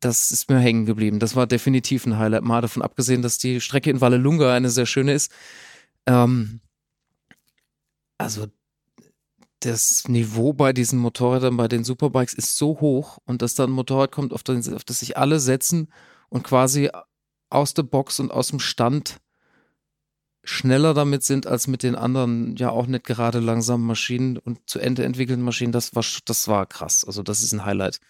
das 0.00 0.30
ist 0.30 0.48
mir 0.48 0.58
hängen 0.58 0.86
geblieben. 0.86 1.18
Das 1.18 1.36
war 1.36 1.46
definitiv 1.46 2.06
ein 2.06 2.16
Highlight. 2.16 2.44
Mal 2.44 2.62
davon 2.62 2.82
abgesehen, 2.82 3.22
dass 3.22 3.38
die 3.38 3.60
Strecke 3.60 3.90
in 3.90 4.00
Vallelunga 4.00 4.54
eine 4.54 4.70
sehr 4.70 4.86
schöne 4.86 5.12
ist. 5.12 5.32
Ähm, 6.06 6.60
also 8.18 8.46
das 9.60 10.08
Niveau 10.08 10.52
bei 10.52 10.72
diesen 10.72 10.98
Motorrädern, 11.00 11.56
bei 11.56 11.68
den 11.68 11.84
Superbikes 11.84 12.34
ist 12.34 12.56
so 12.56 12.80
hoch 12.80 13.18
und 13.24 13.42
dass 13.42 13.56
da 13.56 13.64
ein 13.64 13.70
Motorrad 13.70 14.12
kommt, 14.12 14.32
auf 14.32 14.42
das, 14.42 14.72
auf 14.72 14.84
das 14.84 15.00
sich 15.00 15.16
alle 15.16 15.40
setzen 15.40 15.88
und 16.28 16.44
quasi 16.44 16.90
aus 17.50 17.74
der 17.74 17.82
Box 17.82 18.20
und 18.20 18.30
aus 18.30 18.48
dem 18.48 18.60
Stand 18.60 19.18
schneller 20.46 20.94
damit 20.94 21.22
sind 21.22 21.46
als 21.46 21.66
mit 21.66 21.82
den 21.82 21.94
anderen 21.94 22.56
ja 22.56 22.70
auch 22.70 22.86
nicht 22.86 23.04
gerade 23.04 23.40
langsamen 23.40 23.86
Maschinen 23.86 24.38
und 24.38 24.58
zu 24.66 24.78
Ende 24.78 25.04
entwickelten 25.04 25.44
Maschinen, 25.44 25.72
das 25.72 25.94
war, 25.94 26.04
das 26.24 26.48
war 26.48 26.66
krass. 26.66 27.04
Also 27.04 27.22
das 27.22 27.42
ist 27.42 27.52
ein 27.52 27.64
Highlight. 27.64 28.00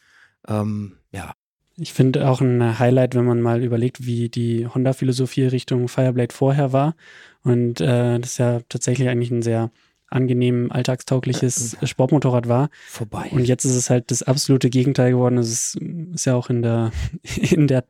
Ähm, 0.47 0.99
ja. 1.13 1.33
Ich 1.79 1.93
finde 1.93 2.29
auch 2.29 2.41
ein 2.41 2.79
Highlight, 2.79 3.15
wenn 3.15 3.25
man 3.25 3.43
mal 3.43 3.63
überlegt, 3.63 4.07
wie 4.07 4.29
die 4.29 4.67
Honda-Philosophie 4.67 5.47
Richtung 5.47 5.89
Fireblade 5.89 6.35
vorher 6.35 6.73
war. 6.73 6.95
Und 7.43 7.81
äh, 7.81 8.19
das 8.19 8.33
ist 8.33 8.39
ja 8.39 8.61
tatsächlich 8.69 9.09
eigentlich 9.09 9.31
ein 9.31 9.43
sehr 9.43 9.71
angenehm 10.17 10.73
alltagstaugliches 10.73 11.75
äh, 11.81 11.87
Sportmotorrad 11.87 12.49
war. 12.49 12.71
Vorbei. 12.89 13.29
Und 13.31 13.45
jetzt 13.45 13.65
ist 13.65 13.77
es 13.77 13.91
halt 13.91 14.11
das 14.11 14.23
absolute 14.23 14.71
Gegenteil 14.71 15.13
geworden. 15.13 15.39
Es 15.39 15.51
ist, 15.51 15.79
ist 16.15 16.25
ja 16.25 16.35
auch 16.35 16.51
in 16.51 16.63
der, 16.63 16.91
in 17.37 17.69
der 17.69 17.85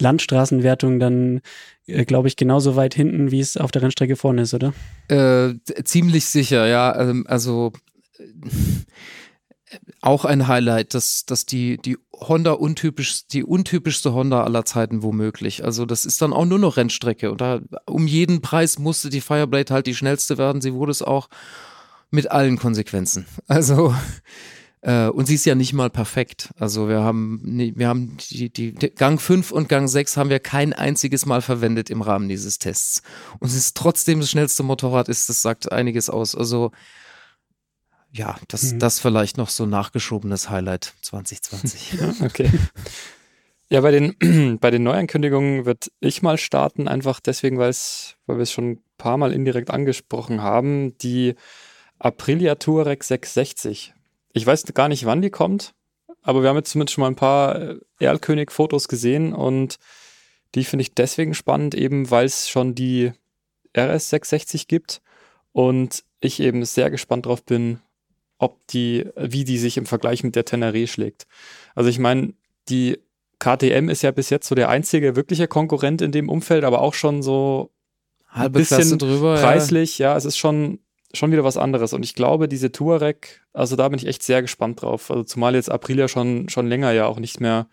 Landstraßenwertung 0.00 1.00
dann, 1.00 1.40
äh, 1.86 2.04
glaube 2.04 2.28
ich, 2.28 2.36
genauso 2.36 2.76
weit 2.76 2.94
hinten, 2.94 3.30
wie 3.30 3.40
es 3.40 3.56
auf 3.56 3.72
der 3.72 3.82
Rennstrecke 3.82 4.16
vorne 4.16 4.42
ist, 4.42 4.54
oder? 4.54 4.72
Äh, 5.08 5.54
ziemlich 5.84 6.26
sicher, 6.26 6.66
ja. 6.66 6.98
Ähm, 6.98 7.26
also 7.28 7.72
auch 10.00 10.24
ein 10.24 10.46
Highlight, 10.46 10.94
dass, 10.94 11.24
dass 11.26 11.46
die, 11.46 11.78
die 11.78 11.98
Honda 12.12 12.52
untypisch, 12.52 13.26
die 13.26 13.44
untypischste 13.44 14.14
Honda 14.14 14.44
aller 14.44 14.64
Zeiten 14.64 15.02
womöglich. 15.02 15.64
Also 15.64 15.86
das 15.86 16.06
ist 16.06 16.22
dann 16.22 16.32
auch 16.32 16.44
nur 16.44 16.58
noch 16.58 16.76
Rennstrecke. 16.76 17.30
Und 17.30 17.40
da 17.40 17.60
um 17.86 18.06
jeden 18.06 18.40
Preis 18.42 18.78
musste 18.78 19.10
die 19.10 19.20
Fireblade 19.20 19.72
halt 19.74 19.86
die 19.86 19.94
schnellste 19.94 20.38
werden. 20.38 20.60
Sie 20.60 20.74
wurde 20.74 20.92
es 20.92 21.02
auch 21.02 21.28
mit 22.10 22.30
allen 22.30 22.58
Konsequenzen. 22.58 23.26
Also 23.48 23.94
äh, 24.82 25.08
und 25.08 25.26
sie 25.26 25.34
ist 25.34 25.46
ja 25.46 25.56
nicht 25.56 25.72
mal 25.72 25.90
perfekt. 25.90 26.50
Also 26.58 26.88
wir 26.88 27.00
haben, 27.00 27.40
wir 27.44 27.88
haben 27.88 28.16
die, 28.30 28.50
die, 28.50 28.72
die 28.72 28.90
Gang 28.90 29.20
5 29.20 29.50
und 29.50 29.68
Gang 29.68 29.88
6 29.88 30.16
haben 30.16 30.30
wir 30.30 30.38
kein 30.38 30.72
einziges 30.72 31.26
Mal 31.26 31.42
verwendet 31.42 31.90
im 31.90 32.02
Rahmen 32.02 32.28
dieses 32.28 32.58
Tests. 32.58 33.02
Und 33.40 33.48
es 33.48 33.56
ist 33.56 33.76
trotzdem 33.76 34.20
das 34.20 34.30
schnellste 34.30 34.62
Motorrad 34.62 35.08
ist, 35.08 35.28
das 35.28 35.42
sagt 35.42 35.72
einiges 35.72 36.08
aus. 36.08 36.36
Also 36.36 36.70
ja, 38.12 38.36
das, 38.48 38.72
mhm. 38.72 38.78
das 38.78 39.00
vielleicht 39.00 39.36
noch 39.36 39.48
so 39.48 39.66
nachgeschobenes 39.66 40.50
Highlight 40.50 40.94
2020. 41.02 41.98
okay. 42.22 42.50
Ja, 43.68 43.80
bei 43.80 43.90
den, 43.90 44.58
bei 44.60 44.70
den 44.70 44.82
Neuankündigungen 44.84 45.64
wird 45.64 45.90
ich 46.00 46.22
mal 46.22 46.38
starten, 46.38 46.88
einfach 46.88 47.20
deswegen, 47.20 47.58
weil 47.58 47.72
wir 48.26 48.38
es 48.38 48.52
schon 48.52 48.70
ein 48.72 48.82
paar 48.96 49.16
Mal 49.16 49.32
indirekt 49.32 49.70
angesprochen 49.70 50.40
haben. 50.40 50.96
Die 50.98 51.34
Aprilia 51.98 52.56
Touareg 52.56 53.02
660. 53.02 53.94
Ich 54.32 54.46
weiß 54.46 54.64
gar 54.74 54.88
nicht, 54.88 55.06
wann 55.06 55.22
die 55.22 55.30
kommt, 55.30 55.74
aber 56.22 56.42
wir 56.42 56.48
haben 56.48 56.56
jetzt 56.56 56.70
zumindest 56.70 56.94
schon 56.94 57.02
mal 57.02 57.08
ein 57.08 57.16
paar 57.16 57.60
äh, 57.60 57.78
Erlkönig-Fotos 57.98 58.88
gesehen 58.88 59.32
und 59.32 59.76
die 60.54 60.64
finde 60.64 60.82
ich 60.82 60.94
deswegen 60.94 61.34
spannend, 61.34 61.74
eben 61.74 62.10
weil 62.10 62.26
es 62.26 62.48
schon 62.48 62.74
die 62.74 63.12
RS 63.76 64.10
660 64.10 64.68
gibt 64.68 65.00
und 65.52 66.04
ich 66.20 66.40
eben 66.40 66.64
sehr 66.64 66.90
gespannt 66.90 67.26
drauf 67.26 67.42
bin, 67.44 67.80
ob 68.38 68.66
die, 68.68 69.06
wie 69.16 69.44
die 69.44 69.58
sich 69.58 69.76
im 69.76 69.86
Vergleich 69.86 70.22
mit 70.22 70.36
der 70.36 70.44
Tenere 70.44 70.86
schlägt. 70.86 71.26
Also 71.74 71.88
ich 71.90 71.98
meine, 71.98 72.34
die 72.68 72.98
KTM 73.38 73.88
ist 73.88 74.02
ja 74.02 74.10
bis 74.10 74.30
jetzt 74.30 74.48
so 74.48 74.54
der 74.54 74.68
einzige 74.68 75.16
wirkliche 75.16 75.48
Konkurrent 75.48 76.02
in 76.02 76.12
dem 76.12 76.28
Umfeld, 76.28 76.64
aber 76.64 76.80
auch 76.80 76.94
schon 76.94 77.22
so 77.22 77.70
Halbe 78.28 78.58
bisschen 78.58 78.78
Klasse 78.78 78.96
drüber. 78.98 79.36
preislich, 79.36 79.98
ja. 79.98 80.16
es 80.16 80.24
ist 80.24 80.36
schon, 80.36 80.80
schon 81.12 81.32
wieder 81.32 81.44
was 81.44 81.56
anderes. 81.56 81.92
Und 81.92 82.04
ich 82.04 82.14
glaube, 82.14 82.48
diese 82.48 82.72
Touareg, 82.72 83.42
also 83.52 83.76
da 83.76 83.88
bin 83.88 83.98
ich 83.98 84.06
echt 84.06 84.22
sehr 84.22 84.42
gespannt 84.42 84.82
drauf. 84.82 85.10
Also 85.10 85.22
zumal 85.24 85.54
jetzt 85.54 85.70
Aprilia 85.70 86.08
schon, 86.08 86.48
schon 86.48 86.66
länger 86.66 86.92
ja 86.92 87.06
auch 87.06 87.18
nicht 87.18 87.40
mehr 87.40 87.68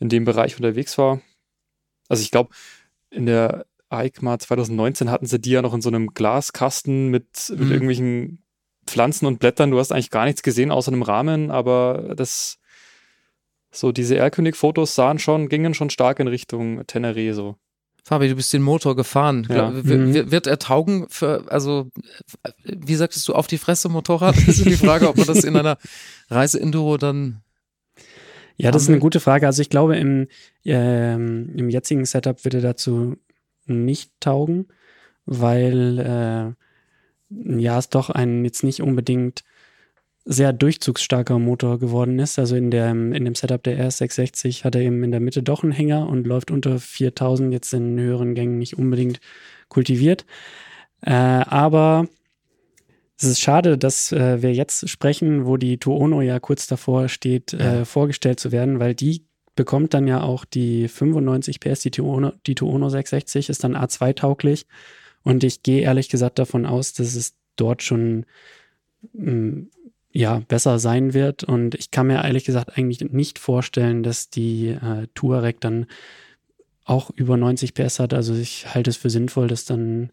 in 0.00 0.08
dem 0.08 0.24
Bereich 0.24 0.56
unterwegs 0.56 0.96
war. 0.98 1.20
Also 2.08 2.22
ich 2.22 2.30
glaube, 2.30 2.50
in 3.10 3.26
der 3.26 3.66
EICMA 3.90 4.38
2019 4.38 5.10
hatten 5.10 5.26
sie 5.26 5.38
die 5.38 5.50
ja 5.50 5.62
noch 5.62 5.72
in 5.74 5.80
so 5.80 5.88
einem 5.88 6.08
Glaskasten 6.08 7.08
mit, 7.08 7.48
mit 7.50 7.60
Mhm. 7.60 7.72
irgendwelchen 7.72 8.42
Pflanzen 8.88 9.26
und 9.26 9.38
Blättern. 9.38 9.70
Du 9.70 9.78
hast 9.78 9.92
eigentlich 9.92 10.10
gar 10.10 10.24
nichts 10.24 10.42
gesehen 10.42 10.70
außer 10.70 10.90
einem 10.90 11.02
Rahmen, 11.02 11.50
aber 11.50 12.14
das, 12.16 12.58
so 13.70 13.92
diese 13.92 14.16
Erlkönig-Fotos 14.16 14.94
sahen 14.94 15.18
schon, 15.18 15.48
gingen 15.48 15.74
schon 15.74 15.90
stark 15.90 16.18
in 16.20 16.28
Richtung 16.28 16.82
Teneré 16.82 17.32
so. 17.32 17.56
Fabi, 18.08 18.28
du 18.28 18.36
bist 18.36 18.52
den 18.54 18.62
Motor 18.62 18.96
gefahren. 18.96 19.46
Ja. 19.50 19.70
Mhm. 19.70 20.30
Wird 20.30 20.46
er 20.46 20.58
taugen 20.58 21.06
für, 21.10 21.44
also, 21.48 21.90
wie 22.64 22.94
sagtest 22.94 23.28
du, 23.28 23.34
auf 23.34 23.46
die 23.46 23.58
Fresse 23.58 23.90
Motorrad? 23.90 24.34
Das 24.46 24.58
ist 24.58 24.64
die 24.64 24.76
Frage, 24.76 25.08
ob 25.08 25.18
man 25.18 25.26
das 25.26 25.44
in 25.44 25.54
einer 25.54 25.76
Reise-Enduro 26.30 26.96
dann 26.96 27.42
Ja, 28.56 28.70
das 28.70 28.84
ist 28.84 28.88
eine 28.88 28.98
gute 28.98 29.20
Frage. 29.20 29.46
Also 29.46 29.60
ich 29.60 29.68
glaube, 29.68 29.96
im, 29.98 30.26
ähm, 30.64 31.52
im 31.54 31.68
jetzigen 31.68 32.06
Setup 32.06 32.42
würde 32.46 32.62
dazu 32.62 33.16
nicht 33.66 34.12
taugen, 34.20 34.68
weil 35.26 35.98
äh, 35.98 36.67
ja 37.30 37.78
es 37.78 37.88
doch 37.88 38.10
ein 38.10 38.44
jetzt 38.44 38.64
nicht 38.64 38.82
unbedingt 38.82 39.44
sehr 40.24 40.52
durchzugsstarker 40.52 41.38
Motor 41.38 41.78
geworden 41.78 42.18
ist. 42.18 42.38
Also 42.38 42.54
in, 42.54 42.70
der, 42.70 42.90
in 42.90 43.24
dem 43.24 43.34
Setup 43.34 43.62
der 43.62 43.88
RS660 43.88 44.62
hat 44.64 44.74
er 44.74 44.82
eben 44.82 45.02
in 45.02 45.10
der 45.10 45.20
Mitte 45.20 45.42
doch 45.42 45.62
einen 45.62 45.72
Hänger 45.72 46.06
und 46.06 46.26
läuft 46.26 46.50
unter 46.50 46.78
4000 46.78 47.52
jetzt 47.52 47.72
in 47.72 47.98
höheren 47.98 48.34
Gängen 48.34 48.58
nicht 48.58 48.76
unbedingt 48.76 49.20
kultiviert. 49.68 50.26
Äh, 51.00 51.12
aber 51.12 52.08
es 53.16 53.24
ist 53.24 53.40
schade, 53.40 53.78
dass 53.78 54.12
äh, 54.12 54.42
wir 54.42 54.52
jetzt 54.52 54.88
sprechen, 54.88 55.46
wo 55.46 55.56
die 55.56 55.78
Tuono 55.78 56.20
ja 56.20 56.38
kurz 56.40 56.66
davor 56.66 57.08
steht, 57.08 57.52
Ja. 57.52 57.80
äh, 57.80 57.84
vorgestellt 57.84 58.38
zu 58.38 58.52
werden, 58.52 58.80
weil 58.80 58.94
die 58.94 59.24
bekommt 59.56 59.92
dann 59.94 60.06
ja 60.06 60.22
auch 60.22 60.44
die 60.44 60.88
95 60.88 61.58
PS, 61.58 61.80
die 61.80 61.90
Tuono, 61.90 62.32
die 62.46 62.54
Tuono 62.54 62.88
660 62.90 63.48
ist 63.48 63.64
dann 63.64 63.74
A2-tauglich. 63.74 64.66
Und 65.28 65.44
ich 65.44 65.62
gehe 65.62 65.82
ehrlich 65.82 66.08
gesagt 66.08 66.38
davon 66.38 66.64
aus, 66.64 66.94
dass 66.94 67.14
es 67.14 67.34
dort 67.56 67.82
schon 67.82 68.24
mh, 69.12 69.66
ja, 70.10 70.40
besser 70.48 70.78
sein 70.78 71.12
wird. 71.12 71.44
Und 71.44 71.74
ich 71.74 71.90
kann 71.90 72.06
mir 72.06 72.24
ehrlich 72.24 72.44
gesagt 72.44 72.78
eigentlich 72.78 73.00
nicht 73.12 73.38
vorstellen, 73.38 74.02
dass 74.02 74.30
die 74.30 74.68
äh, 74.68 75.06
Touareg 75.14 75.60
dann 75.60 75.84
auch 76.86 77.10
über 77.10 77.36
90 77.36 77.74
PS 77.74 77.98
hat. 77.98 78.14
Also 78.14 78.34
ich 78.34 78.74
halte 78.74 78.88
es 78.88 78.96
für 78.96 79.10
sinnvoll, 79.10 79.48
dass 79.48 79.66
dann 79.66 80.12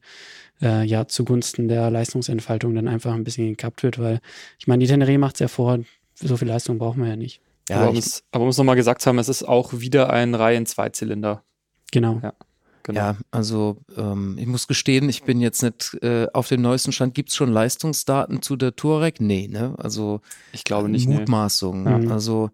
äh, 0.61 0.83
ja 0.83 1.07
zugunsten 1.07 1.69
der 1.69 1.89
Leistungsentfaltung 1.91 2.75
dann 2.75 2.89
einfach 2.89 3.13
ein 3.13 3.23
bisschen 3.23 3.47
gekappt 3.47 3.83
wird, 3.83 3.97
weil 3.99 4.19
ich 4.59 4.67
meine, 4.67 4.83
die 4.85 4.91
Teneré 4.91 5.17
macht 5.17 5.35
es 5.35 5.39
ja 5.39 5.47
vor, 5.47 5.79
so 6.15 6.35
viel 6.35 6.49
Leistung 6.49 6.77
brauchen 6.77 7.01
wir 7.01 7.07
ja 7.07 7.15
nicht. 7.15 7.39
um 7.87 7.95
es, 7.95 8.25
aber 8.33 8.43
um 8.43 8.49
es 8.49 8.57
nochmal 8.57 8.75
gesagt 8.75 9.01
zu 9.01 9.07
haben, 9.07 9.19
es 9.19 9.29
ist 9.29 9.43
auch 9.43 9.79
wieder 9.79 10.11
ein 10.11 10.35
Reihen-Zweizylinder. 10.35 11.41
Genau. 11.93 12.19
Ja. 12.21 12.33
Genau. 12.87 12.99
Ja, 12.99 13.17
also 13.31 13.77
ähm, 13.97 14.37
ich 14.39 14.45
muss 14.45 14.67
gestehen, 14.67 15.09
ich 15.09 15.23
bin 15.23 15.41
jetzt 15.41 15.63
nicht 15.63 15.95
äh, 16.03 16.27
auf 16.33 16.47
dem 16.49 16.61
neuesten 16.61 16.91
Stand. 16.91 17.15
Gibt 17.15 17.29
es 17.29 17.35
schon 17.35 17.51
Leistungsdaten 17.51 18.43
zu 18.43 18.55
der 18.55 18.75
Touareg? 18.75 19.19
Nee, 19.19 19.47
ne? 19.47 19.73
Also 19.79 20.21
Ich 20.53 20.63
glaube 20.63 20.87
nicht. 20.87 21.07
Nee. 21.09 21.15
Mutmaßungen. 21.15 22.03
Ja. 22.07 22.11
Also 22.13 22.51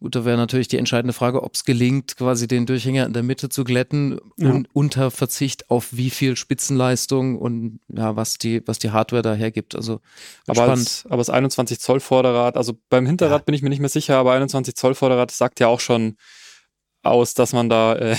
gut, 0.00 0.16
da 0.16 0.24
wäre 0.24 0.36
natürlich 0.36 0.66
die 0.66 0.78
entscheidende 0.78 1.12
Frage, 1.12 1.44
ob 1.44 1.54
es 1.54 1.64
gelingt, 1.64 2.16
quasi 2.16 2.48
den 2.48 2.66
Durchhänger 2.66 3.06
in 3.06 3.12
der 3.12 3.22
Mitte 3.22 3.50
zu 3.50 3.62
glätten 3.62 4.18
Ja. 4.36 4.50
und 4.50 4.68
unter 4.72 5.12
Verzicht 5.12 5.70
auf 5.70 5.88
wie 5.92 6.10
viel 6.10 6.34
Spitzenleistung 6.34 7.38
und 7.38 7.78
ja, 7.86 8.16
was 8.16 8.36
die, 8.38 8.66
was 8.66 8.80
die 8.80 8.90
Hardware 8.90 9.22
da 9.22 9.34
hergibt. 9.34 9.76
Also 9.76 10.00
Aber 10.48 10.56
spannend. 10.56 10.78
als, 10.78 11.04
aber 11.06 11.18
das 11.18 11.30
21 11.30 11.78
Zoll 11.78 12.00
Vorderrad, 12.00 12.56
also 12.56 12.74
beim 12.90 13.06
Hinterrad 13.06 13.42
Ja. 13.42 13.44
bin 13.44 13.54
ich 13.54 13.62
mir 13.62 13.68
nicht 13.70 13.78
mehr 13.80 13.88
sicher, 13.88 14.16
aber 14.16 14.32
21 14.32 14.74
Zoll 14.74 14.96
Vorderrad 14.96 15.30
sagt 15.30 15.60
ja 15.60 15.68
auch 15.68 15.78
schon 15.80 16.16
aus, 17.04 17.34
dass 17.34 17.52
man 17.52 17.68
da, 17.68 17.94
äh, 17.94 18.16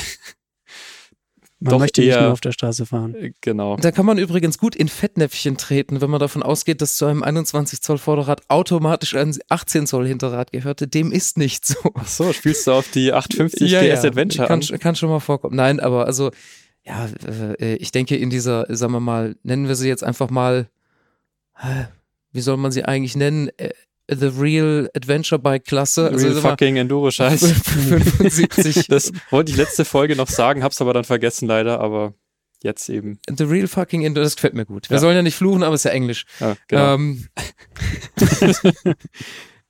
Man 1.62 1.72
Doch 1.72 1.80
möchte 1.80 2.00
nicht 2.00 2.12
eher- 2.12 2.22
nur 2.22 2.32
auf 2.32 2.40
der 2.40 2.54
Straße 2.54 2.86
fahren. 2.86 3.34
genau. 3.42 3.76
Da 3.76 3.92
kann 3.92 4.06
man 4.06 4.18
übrigens 4.18 4.58
gut 4.58 4.78
in 4.78 4.88
Fettnäpfchen 4.88 5.58
treten, 5.58 6.00
wenn 6.00 6.10
man 6.10 6.22
davon 6.22 6.42
ausgeht, 6.42 6.82
dass 6.82 6.96
zu 6.96 7.06
einem 7.06 7.22
21 7.22 7.82
Zoll 7.82 7.98
Vorderrad 7.98 8.42
automatisch 8.48 9.14
ein 9.16 9.36
18 9.50 9.86
Zoll 9.86 10.08
Hinterrad 10.08 10.54
gehörte. 10.54 10.88
Dem 10.88 11.12
ist 11.12 11.38
nicht 11.38 11.66
so. 11.66 11.76
Ach 11.96 12.08
so, 12.08 12.32
spielst 12.32 12.66
du 12.66 12.72
auf 12.72 12.90
die 12.92 13.12
850 13.12 13.72
GS 13.72 14.06
Adventure 14.06 14.48
kann, 14.48 14.62
an? 14.62 14.80
kann 14.80 14.96
schon 14.96 15.10
mal 15.10 15.20
vorkommen. 15.20 15.56
Nein, 15.58 15.82
aber 15.82 16.06
also, 16.06 16.32
ja, 16.86 17.10
äh, 17.60 17.76
ich 17.76 17.92
denke 17.92 18.16
in 18.16 18.30
dieser, 18.30 18.66
sagen 18.74 18.94
wir 18.94 19.02
mal, 19.02 19.36
nennen 19.44 19.68
wir 19.68 19.76
sie 19.76 19.90
jetzt 19.90 20.04
einfach 20.06 20.30
mal, 20.30 20.70
äh, 21.62 21.84
wie 22.32 22.42
soll 22.42 22.56
man 22.56 22.72
sie 22.72 22.86
eigentlich 22.86 23.18
nennen? 23.18 23.50
The 24.10 24.28
Real 24.40 24.90
Adventure 24.96 25.40
Bike 25.40 25.66
Klasse. 25.66 26.12
Real 26.12 26.34
mal, 26.36 26.42
fucking 26.42 26.78
Enduro-Scheiß. 26.78 27.52
75. 27.52 28.88
Das 28.90 29.12
wollte 29.30 29.52
ich 29.52 29.58
letzte 29.58 29.86
Folge 29.86 30.16
noch 30.16 30.30
sagen, 30.30 30.64
hab's 30.64 30.82
aber 30.82 30.94
dann 30.94 31.04
vergessen 31.04 31.48
leider, 31.48 31.80
aber 31.80 32.14
jetzt 32.64 32.90
eben. 32.90 33.20
The 33.30 33.44
Real 33.44 33.68
fucking 33.68 34.04
Enduro, 34.04 34.24
das 34.24 34.36
gefällt 34.36 34.54
mir 34.56 34.66
gut. 34.66 34.90
Wir 34.90 34.96
Ja. 34.96 35.02
sollen 35.02 35.16
ja 35.16 35.22
nicht 35.22 35.36
fluchen, 35.36 35.64
aber 35.64 35.76
es 35.76 35.82
ist 35.82 35.86
ja 35.86 35.92
Englisch. 35.92 36.26
Ja, 36.40 36.56
genau. 36.68 36.94
Ähm, 36.96 37.28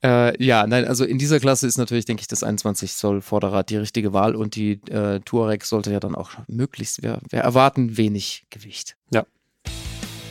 äh, 0.04 0.44
ja, 0.44 0.66
nein, 0.68 0.86
also 0.86 1.04
in 1.06 1.18
dieser 1.18 1.40
Klasse 1.40 1.68
ist 1.68 1.78
natürlich, 1.78 2.06
denke 2.06 2.22
ich, 2.22 2.28
das 2.28 2.44
21 2.44 2.94
Zoll 2.96 3.22
Vorderrad 3.22 3.70
die 3.70 3.78
richtige 3.78 4.14
Wahl 4.14 4.36
und 4.36 4.56
die 4.56 4.80
äh, 4.90 5.20
Touareg 5.22 5.66
sollte 5.66 5.92
ja 5.92 6.00
dann 6.00 6.16
auch 6.16 6.32
möglichst, 6.48 7.04
wir, 7.04 7.20
wir 7.30 7.40
erwarten 7.40 7.98
wenig 7.98 8.46
Gewicht. 8.50 8.96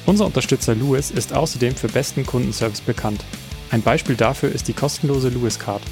Unser 0.06 0.24
Unterstützer 0.24 0.74
Lewis 0.74 1.10
ist 1.10 1.34
außerdem 1.34 1.74
für 1.74 1.88
besten 1.88 2.24
Kundenservice 2.24 2.80
bekannt. 2.80 3.22
Ein 3.70 3.82
Beispiel 3.82 4.16
dafür 4.16 4.50
ist 4.50 4.68
die 4.68 4.72
kostenlose 4.72 5.28
Lewis 5.28 5.58
Card. 5.58 5.82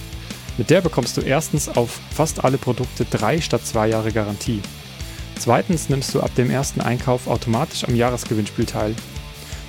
Mit 0.57 0.71
der 0.71 0.81
bekommst 0.81 1.17
du 1.17 1.21
erstens 1.21 1.69
auf 1.69 2.01
fast 2.15 2.45
alle 2.45 2.57
Produkte 2.57 3.05
drei 3.05 3.41
statt 3.41 3.67
zwei 3.67 3.89
Jahre 3.89 4.13
Garantie. 4.13 4.63
Zweitens 5.39 5.91
nimmst 5.91 6.15
du 6.15 6.21
ab 6.21 6.35
dem 6.35 6.51
ersten 6.51 6.81
Einkauf 6.81 7.27
automatisch 7.27 7.85
am 7.85 7.95
Jahresgewinnspiel 7.95 8.65
teil. 8.65 8.95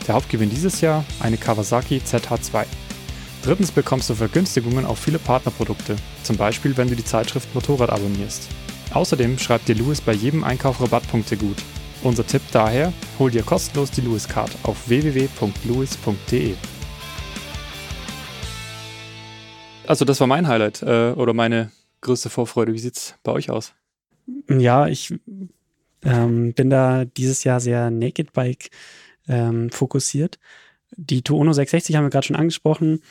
Der 0.08 0.15
Hauptgewinn 0.15 0.50
dieses 0.50 0.80
Jahr 0.80 1.04
eine 1.20 1.36
Kawasaki 1.36 2.02
ZH2. 2.06 2.65
Drittens 3.43 3.72
bekommst 3.72 4.10
du 4.10 4.15
Vergünstigungen 4.15 4.86
auf 4.86 5.00
viele 5.00 5.20
Partnerprodukte, 5.20 5.98
zum 6.24 6.38
Beispiel 6.38 6.78
wenn 6.78 6.88
du 6.88 6.96
die 6.96 7.06
Zeitschrift 7.06 7.54
Motorrad 7.54 7.89
abonnierst. 7.89 8.48
Außerdem 8.93 9.38
schreibt 9.38 9.67
dir 9.67 9.76
Lewis 9.76 10.00
bei 10.00 10.13
jedem 10.13 10.46
Einkauf 10.46 10.82
Rabattpunkte 10.82 11.36
gut. 11.36 11.58
Unser 12.04 12.26
Tipp 12.26 12.43
daher, 12.52 12.93
hol 13.20 13.30
dir 13.30 13.43
kostenlos 13.43 13.91
die 13.91 14.02
Lewis 14.02 14.28
Card 14.28 14.52
auf 14.63 14.88
www.lewis.de. 14.88 16.56
Also 19.88 20.06
das 20.06 20.19
war 20.19 20.28
mein 20.28 20.47
Highlight 20.47 20.82
äh, 20.84 21.12
oder 21.12 21.34
meine 21.34 21.71
größte 22.02 22.30
Vorfreude. 22.30 22.73
Wie 22.73 22.80
sieht's 22.80 23.15
bei 23.23 23.32
euch 23.32 23.50
aus? 23.50 23.73
Ja, 24.50 24.88
ich 24.88 25.13
ähm, 26.04 26.54
bin 26.54 26.69
da 26.69 27.06
dieses 27.06 27.43
Jahr 27.43 27.60
sehr 27.60 27.89
Naked 27.89 28.34
Bike 28.34 28.69
ähm, 29.28 29.69
fokussiert. 29.69 30.39
Die 30.95 31.21
Tuono 31.21 31.54
660 31.54 31.95
haben 31.95 32.06
wir 32.06 32.10
gerade 32.10 32.28
schon 32.28 32.36
angesprochen. 32.36 33.02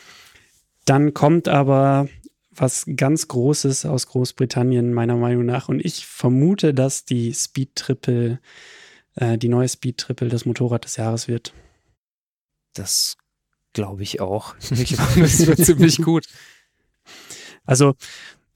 Dann 0.84 1.14
kommt 1.14 1.48
aber 1.48 2.08
was 2.54 2.86
ganz 2.96 3.28
Großes 3.28 3.86
aus 3.86 4.06
Großbritannien, 4.06 4.94
meiner 4.94 5.16
Meinung 5.16 5.44
nach. 5.44 5.68
Und 5.68 5.84
ich 5.84 6.06
vermute, 6.06 6.72
dass 6.72 7.04
die 7.04 7.34
Speed 7.34 7.74
Triple, 7.74 8.40
äh, 9.16 9.36
die 9.36 9.48
neue 9.48 9.68
Speed 9.68 9.98
Triple 9.98 10.28
das 10.28 10.46
Motorrad 10.46 10.84
des 10.84 10.96
Jahres 10.96 11.28
wird. 11.28 11.52
Das 12.72 13.16
glaube 13.72 14.02
ich 14.02 14.20
auch. 14.20 14.54
Ich 14.70 14.94
glaube, 14.94 15.20
das 15.20 15.46
wird 15.46 15.64
ziemlich 15.64 15.98
gut. 16.02 16.26
Also 17.66 17.94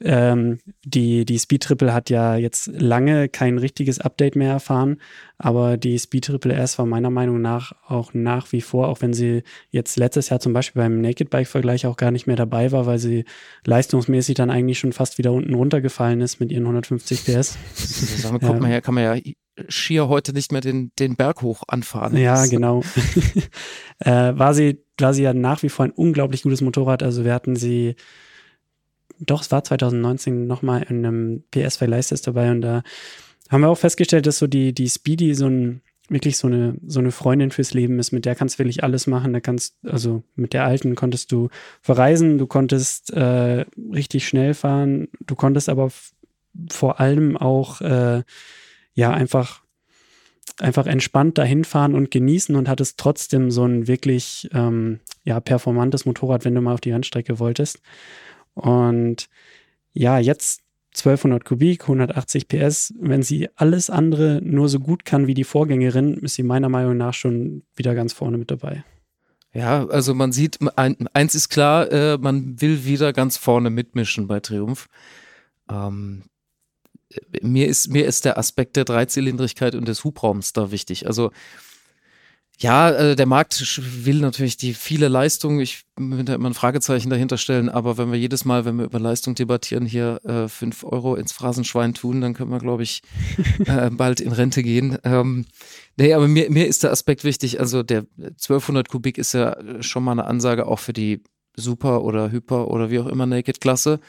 ähm, 0.02 0.60
die, 0.82 1.26
die 1.26 1.38
Speed 1.38 1.62
Triple 1.62 1.92
hat 1.92 2.08
ja 2.08 2.36
jetzt 2.36 2.68
lange 2.68 3.28
kein 3.28 3.58
richtiges 3.58 3.98
Update 4.00 4.34
mehr 4.34 4.50
erfahren, 4.50 4.98
aber 5.36 5.76
die 5.76 5.98
Speed 5.98 6.24
Triple 6.24 6.54
S 6.54 6.78
war 6.78 6.86
meiner 6.86 7.10
Meinung 7.10 7.42
nach 7.42 7.72
auch 7.86 8.14
nach 8.14 8.50
wie 8.52 8.62
vor, 8.62 8.88
auch 8.88 9.02
wenn 9.02 9.12
sie 9.12 9.42
jetzt 9.70 9.98
letztes 9.98 10.30
Jahr 10.30 10.40
zum 10.40 10.54
Beispiel 10.54 10.80
beim 10.80 11.02
Naked 11.02 11.28
Bike 11.28 11.48
Vergleich 11.48 11.84
auch 11.86 11.98
gar 11.98 12.12
nicht 12.12 12.26
mehr 12.26 12.36
dabei 12.36 12.72
war, 12.72 12.86
weil 12.86 12.98
sie 12.98 13.24
leistungsmäßig 13.66 14.36
dann 14.36 14.48
eigentlich 14.48 14.78
schon 14.78 14.94
fast 14.94 15.18
wieder 15.18 15.32
unten 15.32 15.52
runtergefallen 15.52 16.22
ist 16.22 16.40
mit 16.40 16.50
ihren 16.50 16.64
150 16.64 17.24
PS. 17.24 17.58
Also, 17.76 18.22
damit 18.28 18.40
kommt 18.40 18.54
Ja. 18.54 18.60
man 18.60 18.70
ja, 18.70 18.80
kann 18.80 18.94
man 18.94 19.04
ja 19.04 19.22
schier 19.68 20.08
heute 20.08 20.32
nicht 20.32 20.52
mehr 20.52 20.62
den, 20.62 20.92
den 20.98 21.16
Berg 21.16 21.42
hoch 21.42 21.62
anfahren. 21.68 22.16
Ja, 22.16 22.46
genau. 22.46 22.82
äh, 23.98 24.10
war, 24.10 24.54
sie, 24.54 24.82
war 24.98 25.12
sie 25.12 25.24
ja 25.24 25.34
nach 25.34 25.62
wie 25.62 25.68
vor 25.68 25.84
ein 25.84 25.90
unglaublich 25.90 26.42
gutes 26.42 26.62
Motorrad. 26.62 27.02
Also 27.02 27.24
wir 27.24 27.34
hatten 27.34 27.56
sie, 27.56 27.96
doch, 29.20 29.42
es 29.42 29.50
war 29.50 29.62
2019 29.62 30.46
nochmal 30.46 30.82
in 30.88 31.04
einem 31.04 31.44
PS-Vergleichstest 31.50 32.26
dabei 32.26 32.50
und 32.50 32.62
da 32.62 32.82
haben 33.48 33.62
wir 33.62 33.68
auch 33.68 33.78
festgestellt, 33.78 34.26
dass 34.26 34.38
so 34.38 34.46
die, 34.46 34.72
die 34.72 34.88
Speedy 34.88 35.34
so 35.34 35.46
ein, 35.46 35.82
wirklich 36.08 36.36
so 36.36 36.46
eine, 36.46 36.74
so 36.86 37.00
eine 37.00 37.12
Freundin 37.12 37.50
fürs 37.50 37.74
Leben 37.74 37.98
ist. 37.98 38.12
Mit 38.12 38.24
der 38.24 38.34
kannst 38.34 38.54
du 38.54 38.58
wirklich 38.60 38.82
alles 38.82 39.06
machen. 39.06 39.32
Da 39.32 39.40
kannst, 39.40 39.76
also 39.84 40.22
mit 40.34 40.52
der 40.52 40.64
alten 40.64 40.94
konntest 40.94 41.32
du 41.32 41.48
verreisen, 41.82 42.38
du 42.38 42.46
konntest 42.46 43.12
äh, 43.12 43.64
richtig 43.92 44.26
schnell 44.26 44.54
fahren, 44.54 45.08
du 45.20 45.34
konntest 45.34 45.68
aber 45.68 45.90
vor 46.70 47.00
allem 47.00 47.36
auch, 47.36 47.80
äh, 47.80 48.22
ja, 48.94 49.10
einfach 49.12 49.62
einfach 50.58 50.86
entspannt 50.86 51.38
dahin 51.38 51.64
fahren 51.64 51.94
und 51.94 52.10
genießen 52.10 52.54
und 52.54 52.68
hattest 52.68 52.98
trotzdem 52.98 53.50
so 53.50 53.64
ein 53.64 53.86
wirklich 53.86 54.48
ähm, 54.52 55.00
ja, 55.24 55.40
performantes 55.40 56.04
Motorrad, 56.04 56.44
wenn 56.44 56.54
du 56.54 56.60
mal 56.60 56.74
auf 56.74 56.80
die 56.80 56.92
Rennstrecke 56.92 57.38
wolltest. 57.38 57.80
Und 58.54 59.28
ja, 59.92 60.18
jetzt 60.18 60.62
1200 60.94 61.44
Kubik, 61.44 61.82
180 61.82 62.48
PS. 62.48 62.94
Wenn 62.98 63.22
sie 63.22 63.48
alles 63.56 63.90
andere 63.90 64.40
nur 64.42 64.68
so 64.68 64.80
gut 64.80 65.04
kann 65.04 65.26
wie 65.26 65.34
die 65.34 65.44
Vorgängerin, 65.44 66.14
ist 66.14 66.34
sie 66.34 66.42
meiner 66.42 66.68
Meinung 66.68 66.96
nach 66.96 67.14
schon 67.14 67.62
wieder 67.76 67.94
ganz 67.94 68.12
vorne 68.12 68.38
mit 68.38 68.50
dabei. 68.50 68.84
Ja, 69.52 69.86
also 69.88 70.14
man 70.14 70.32
sieht, 70.32 70.58
ein, 70.76 71.08
eins 71.12 71.34
ist 71.34 71.48
klar, 71.48 71.90
äh, 71.90 72.18
man 72.18 72.60
will 72.60 72.84
wieder 72.84 73.12
ganz 73.12 73.36
vorne 73.36 73.70
mitmischen 73.70 74.28
bei 74.28 74.40
Triumph. 74.40 74.88
Ähm, 75.68 76.22
mir 77.42 77.66
ist, 77.66 77.88
mir 77.88 78.06
ist 78.06 78.24
der 78.24 78.38
Aspekt 78.38 78.76
der 78.76 78.84
Dreizylindrigkeit 78.84 79.74
und 79.74 79.88
des 79.88 80.04
Hubraums 80.04 80.52
da 80.52 80.70
wichtig. 80.70 81.06
Also 81.06 81.32
ja, 82.62 82.90
äh, 82.90 83.16
der 83.16 83.24
Markt 83.24 83.58
will 84.04 84.20
natürlich 84.20 84.58
die 84.58 84.74
viele 84.74 85.08
Leistung. 85.08 85.60
Ich 85.60 85.84
da 85.96 86.34
immer 86.34 86.50
ein 86.50 86.54
Fragezeichen 86.54 87.08
dahinter 87.08 87.38
stellen, 87.38 87.70
aber 87.70 87.96
wenn 87.96 88.12
wir 88.12 88.18
jedes 88.18 88.44
Mal, 88.44 88.66
wenn 88.66 88.76
wir 88.76 88.84
über 88.84 89.00
Leistung 89.00 89.34
debattieren, 89.34 89.86
hier 89.86 90.20
äh, 90.24 90.46
fünf 90.46 90.84
Euro 90.84 91.14
ins 91.14 91.32
Phrasenschwein 91.32 91.94
tun, 91.94 92.20
dann 92.20 92.34
können 92.34 92.50
wir, 92.50 92.58
glaube 92.58 92.82
ich, 92.82 93.00
äh, 93.66 93.88
bald 93.90 94.20
in 94.20 94.32
Rente 94.32 94.62
gehen. 94.62 94.98
Ähm, 95.04 95.46
nee, 95.96 96.12
aber 96.12 96.28
mir, 96.28 96.50
mir 96.50 96.66
ist 96.66 96.82
der 96.82 96.92
Aspekt 96.92 97.24
wichtig. 97.24 97.60
Also 97.60 97.82
der 97.82 98.04
1200 98.18 98.88
Kubik 98.90 99.16
ist 99.16 99.32
ja 99.32 99.56
schon 99.82 100.04
mal 100.04 100.12
eine 100.12 100.26
Ansage 100.26 100.66
auch 100.66 100.80
für 100.80 100.92
die 100.92 101.22
Super 101.56 102.02
oder 102.04 102.30
Hyper 102.30 102.68
oder 102.68 102.90
wie 102.90 102.98
auch 102.98 103.06
immer 103.06 103.24
Naked-Klasse. 103.24 104.00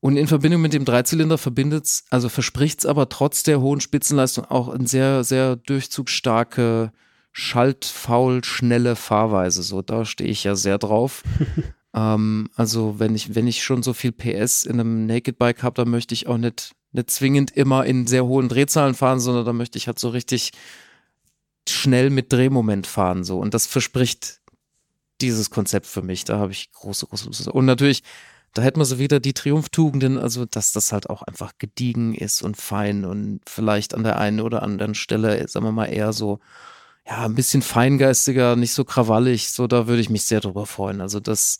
Und 0.00 0.16
in 0.16 0.26
Verbindung 0.26 0.62
mit 0.62 0.72
dem 0.72 0.86
Dreizylinder 0.86 1.36
verbindet 1.36 2.02
also 2.08 2.30
verspricht 2.30 2.80
es 2.80 2.86
aber 2.86 3.10
trotz 3.10 3.42
der 3.42 3.60
hohen 3.60 3.80
Spitzenleistung 3.80 4.44
auch 4.46 4.68
ein 4.68 4.86
sehr, 4.86 5.24
sehr 5.24 5.56
durchzugsstarke, 5.56 6.92
schaltfaul, 7.38 8.42
schnelle 8.44 8.96
Fahrweise. 8.96 9.62
So, 9.62 9.82
da 9.82 10.06
stehe 10.06 10.30
ich 10.30 10.44
ja 10.44 10.56
sehr 10.56 10.78
drauf. 10.78 11.22
ähm, 11.94 12.48
also, 12.56 12.98
wenn 12.98 13.14
ich, 13.14 13.34
wenn 13.34 13.46
ich 13.46 13.62
schon 13.62 13.82
so 13.82 13.92
viel 13.92 14.10
PS 14.10 14.64
in 14.64 14.80
einem 14.80 15.04
Naked 15.04 15.38
Bike 15.38 15.62
habe, 15.62 15.74
dann 15.74 15.90
möchte 15.90 16.14
ich 16.14 16.28
auch 16.28 16.38
nicht, 16.38 16.72
nicht 16.92 17.10
zwingend 17.10 17.50
immer 17.50 17.84
in 17.84 18.06
sehr 18.06 18.24
hohen 18.24 18.48
Drehzahlen 18.48 18.94
fahren, 18.94 19.20
sondern 19.20 19.44
da 19.44 19.52
möchte 19.52 19.76
ich 19.76 19.86
halt 19.86 19.98
so 19.98 20.08
richtig 20.08 20.52
schnell 21.68 22.08
mit 22.08 22.32
Drehmoment 22.32 22.86
fahren. 22.86 23.22
So. 23.22 23.38
Und 23.38 23.52
das 23.52 23.66
verspricht 23.66 24.40
dieses 25.20 25.50
Konzept 25.50 25.86
für 25.86 26.00
mich. 26.00 26.24
Da 26.24 26.38
habe 26.38 26.52
ich 26.52 26.72
große, 26.72 27.06
große. 27.06 27.52
Und 27.52 27.66
natürlich 27.66 28.02
da 28.54 28.62
hätten 28.62 28.80
wir 28.80 28.86
so 28.86 28.98
wieder 28.98 29.20
die 29.20 29.34
Triumphtugenden, 29.34 30.16
also 30.16 30.46
dass 30.46 30.72
das 30.72 30.90
halt 30.90 31.10
auch 31.10 31.20
einfach 31.20 31.52
gediegen 31.58 32.14
ist 32.14 32.40
und 32.40 32.56
fein 32.56 33.04
und 33.04 33.40
vielleicht 33.46 33.92
an 33.92 34.02
der 34.02 34.18
einen 34.18 34.40
oder 34.40 34.62
anderen 34.62 34.94
Stelle, 34.94 35.46
sagen 35.46 35.66
wir 35.66 35.72
mal, 35.72 35.92
eher 35.92 36.14
so, 36.14 36.40
ja, 37.08 37.24
ein 37.24 37.34
bisschen 37.34 37.62
feingeistiger, 37.62 38.56
nicht 38.56 38.72
so 38.72 38.84
krawallig, 38.84 39.50
so, 39.50 39.66
da 39.66 39.86
würde 39.86 40.00
ich 40.00 40.10
mich 40.10 40.24
sehr 40.24 40.40
drüber 40.40 40.66
freuen. 40.66 41.00
Also 41.00 41.20
das. 41.20 41.58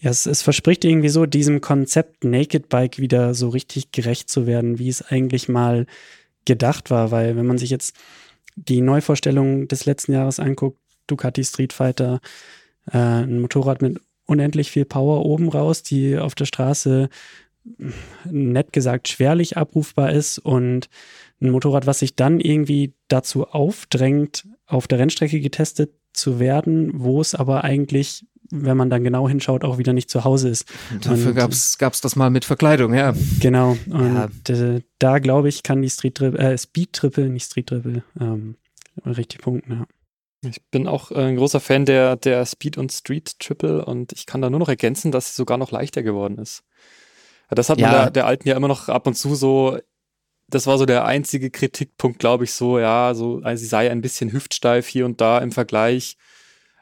Ja, 0.00 0.10
es, 0.10 0.26
es 0.26 0.42
verspricht 0.42 0.84
irgendwie 0.84 1.08
so, 1.08 1.26
diesem 1.26 1.60
Konzept 1.60 2.24
Naked 2.24 2.68
Bike 2.68 2.98
wieder 2.98 3.34
so 3.34 3.48
richtig 3.48 3.92
gerecht 3.92 4.28
zu 4.30 4.46
werden, 4.46 4.78
wie 4.78 4.88
es 4.88 5.02
eigentlich 5.02 5.48
mal 5.48 5.86
gedacht 6.44 6.90
war, 6.90 7.10
weil 7.10 7.36
wenn 7.36 7.46
man 7.46 7.58
sich 7.58 7.70
jetzt 7.70 7.96
die 8.56 8.80
Neuvorstellung 8.80 9.68
des 9.68 9.84
letzten 9.84 10.12
Jahres 10.12 10.40
anguckt, 10.40 10.78
Ducati 11.06 11.44
Street 11.44 11.72
Fighter, 11.72 12.20
äh, 12.90 12.98
ein 12.98 13.40
Motorrad 13.40 13.82
mit 13.82 14.00
unendlich 14.26 14.70
viel 14.70 14.84
Power 14.84 15.24
oben 15.24 15.48
raus, 15.48 15.82
die 15.82 16.18
auf 16.18 16.34
der 16.34 16.46
Straße 16.46 17.08
nett 18.24 18.72
gesagt 18.72 19.08
schwerlich 19.08 19.56
abrufbar 19.56 20.12
ist 20.12 20.38
und 20.38 20.88
ein 21.40 21.50
Motorrad, 21.50 21.86
was 21.86 21.98
sich 21.98 22.16
dann 22.16 22.40
irgendwie 22.40 22.94
dazu 23.08 23.46
aufdrängt, 23.46 24.46
auf 24.66 24.86
der 24.86 24.98
Rennstrecke 24.98 25.40
getestet 25.40 25.92
zu 26.12 26.38
werden, 26.38 26.92
wo 26.94 27.20
es 27.20 27.34
aber 27.34 27.64
eigentlich, 27.64 28.24
wenn 28.50 28.76
man 28.76 28.90
dann 28.90 29.04
genau 29.04 29.28
hinschaut, 29.28 29.64
auch 29.64 29.76
wieder 29.78 29.92
nicht 29.92 30.08
zu 30.08 30.24
Hause 30.24 30.48
ist. 30.48 30.66
Dafür 31.02 31.34
gab 31.34 31.52
es 31.52 31.76
das 31.78 32.16
mal 32.16 32.30
mit 32.30 32.44
Verkleidung, 32.44 32.94
ja. 32.94 33.14
Genau. 33.40 33.76
Und 33.90 34.30
ja. 34.48 34.54
äh, 34.54 34.80
da 34.98 35.18
glaube 35.18 35.48
ich, 35.48 35.62
kann 35.62 35.82
die 35.82 35.90
Street 35.90 36.20
äh, 36.20 36.56
Speed 36.56 36.92
Triple, 36.92 37.28
nicht 37.28 37.46
Street 37.46 37.66
Triple, 37.66 38.02
ähm, 38.20 38.56
richtig 39.04 39.42
punkten, 39.42 39.72
ja. 39.72 39.86
Ich 40.48 40.62
bin 40.70 40.86
auch 40.86 41.10
äh, 41.10 41.16
ein 41.16 41.36
großer 41.36 41.60
Fan 41.60 41.86
der, 41.86 42.16
der 42.16 42.46
Speed 42.46 42.78
und 42.78 42.92
Street 42.92 43.38
Triple 43.40 43.84
und 43.84 44.12
ich 44.12 44.26
kann 44.26 44.42
da 44.42 44.50
nur 44.50 44.60
noch 44.60 44.68
ergänzen, 44.68 45.10
dass 45.12 45.28
sie 45.28 45.34
sogar 45.34 45.58
noch 45.58 45.70
leichter 45.70 46.02
geworden 46.02 46.38
ist. 46.38 46.62
Das 47.50 47.68
hat 47.68 47.80
man 47.80 47.90
der, 47.90 48.10
der 48.10 48.26
alten 48.26 48.48
ja 48.48 48.56
immer 48.56 48.68
noch 48.68 48.88
ab 48.88 49.06
und 49.06 49.14
zu 49.14 49.34
so, 49.34 49.78
das 50.48 50.66
war 50.66 50.78
so 50.78 50.86
der 50.86 51.04
einzige 51.04 51.50
Kritikpunkt, 51.50 52.18
glaube 52.18 52.44
ich, 52.44 52.52
so, 52.52 52.78
ja, 52.78 53.14
so, 53.14 53.40
also 53.42 53.60
sie 53.60 53.66
sei 53.66 53.90
ein 53.90 54.00
bisschen 54.00 54.32
hüftsteif 54.32 54.86
hier 54.86 55.04
und 55.04 55.20
da 55.20 55.38
im 55.38 55.52
Vergleich. 55.52 56.16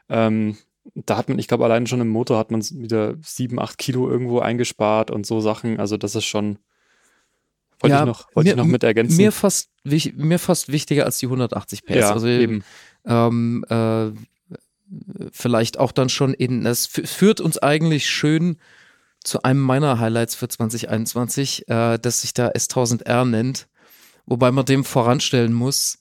Ähm, 0.09 0.57
da 0.93 1.17
hat 1.17 1.29
man, 1.29 1.39
ich 1.39 1.47
glaube, 1.47 1.65
allein 1.65 1.87
schon 1.87 2.01
im 2.01 2.09
Motor 2.09 2.37
hat 2.37 2.51
man 2.51 2.61
wieder 2.61 3.15
sieben, 3.23 3.59
acht 3.59 3.77
Kilo 3.77 4.09
irgendwo 4.09 4.39
eingespart 4.39 5.09
und 5.09 5.25
so 5.25 5.41
Sachen. 5.41 5.79
Also 5.79 5.97
das 5.97 6.13
ist 6.13 6.25
schon, 6.25 6.59
wollte 7.79 7.95
ja, 7.95 8.01
ich 8.01 8.05
noch, 8.05 8.27
wollte 8.35 8.49
mir, 8.49 8.53
ich 8.53 8.57
noch 8.57 8.65
mit 8.65 8.83
ergänzen. 8.83 9.17
Mir 9.17 9.31
fast, 9.31 9.71
mir 9.83 10.39
fast 10.39 10.71
wichtiger 10.71 11.05
als 11.05 11.17
die 11.17 11.25
180 11.25 11.85
PS. 11.85 11.95
Ja, 11.95 12.11
also 12.11 12.27
eben 12.27 12.63
ähm, 13.05 13.65
äh, 13.69 14.11
vielleicht 15.31 15.79
auch 15.79 15.91
dann 15.91 16.09
schon 16.09 16.35
in, 16.35 16.63
das 16.63 16.85
führt 16.85 17.41
uns 17.41 17.57
eigentlich 17.57 18.07
schön 18.07 18.57
zu 19.25 19.43
einem 19.43 19.61
meiner 19.61 19.99
Highlights 19.99 20.35
für 20.35 20.47
2021, 20.47 21.67
äh, 21.67 21.97
das 21.97 22.21
sich 22.21 22.33
da 22.33 22.49
S1000R 22.49 23.25
nennt, 23.25 23.67
wobei 24.25 24.51
man 24.51 24.65
dem 24.65 24.83
voranstellen 24.83 25.53
muss, 25.53 25.99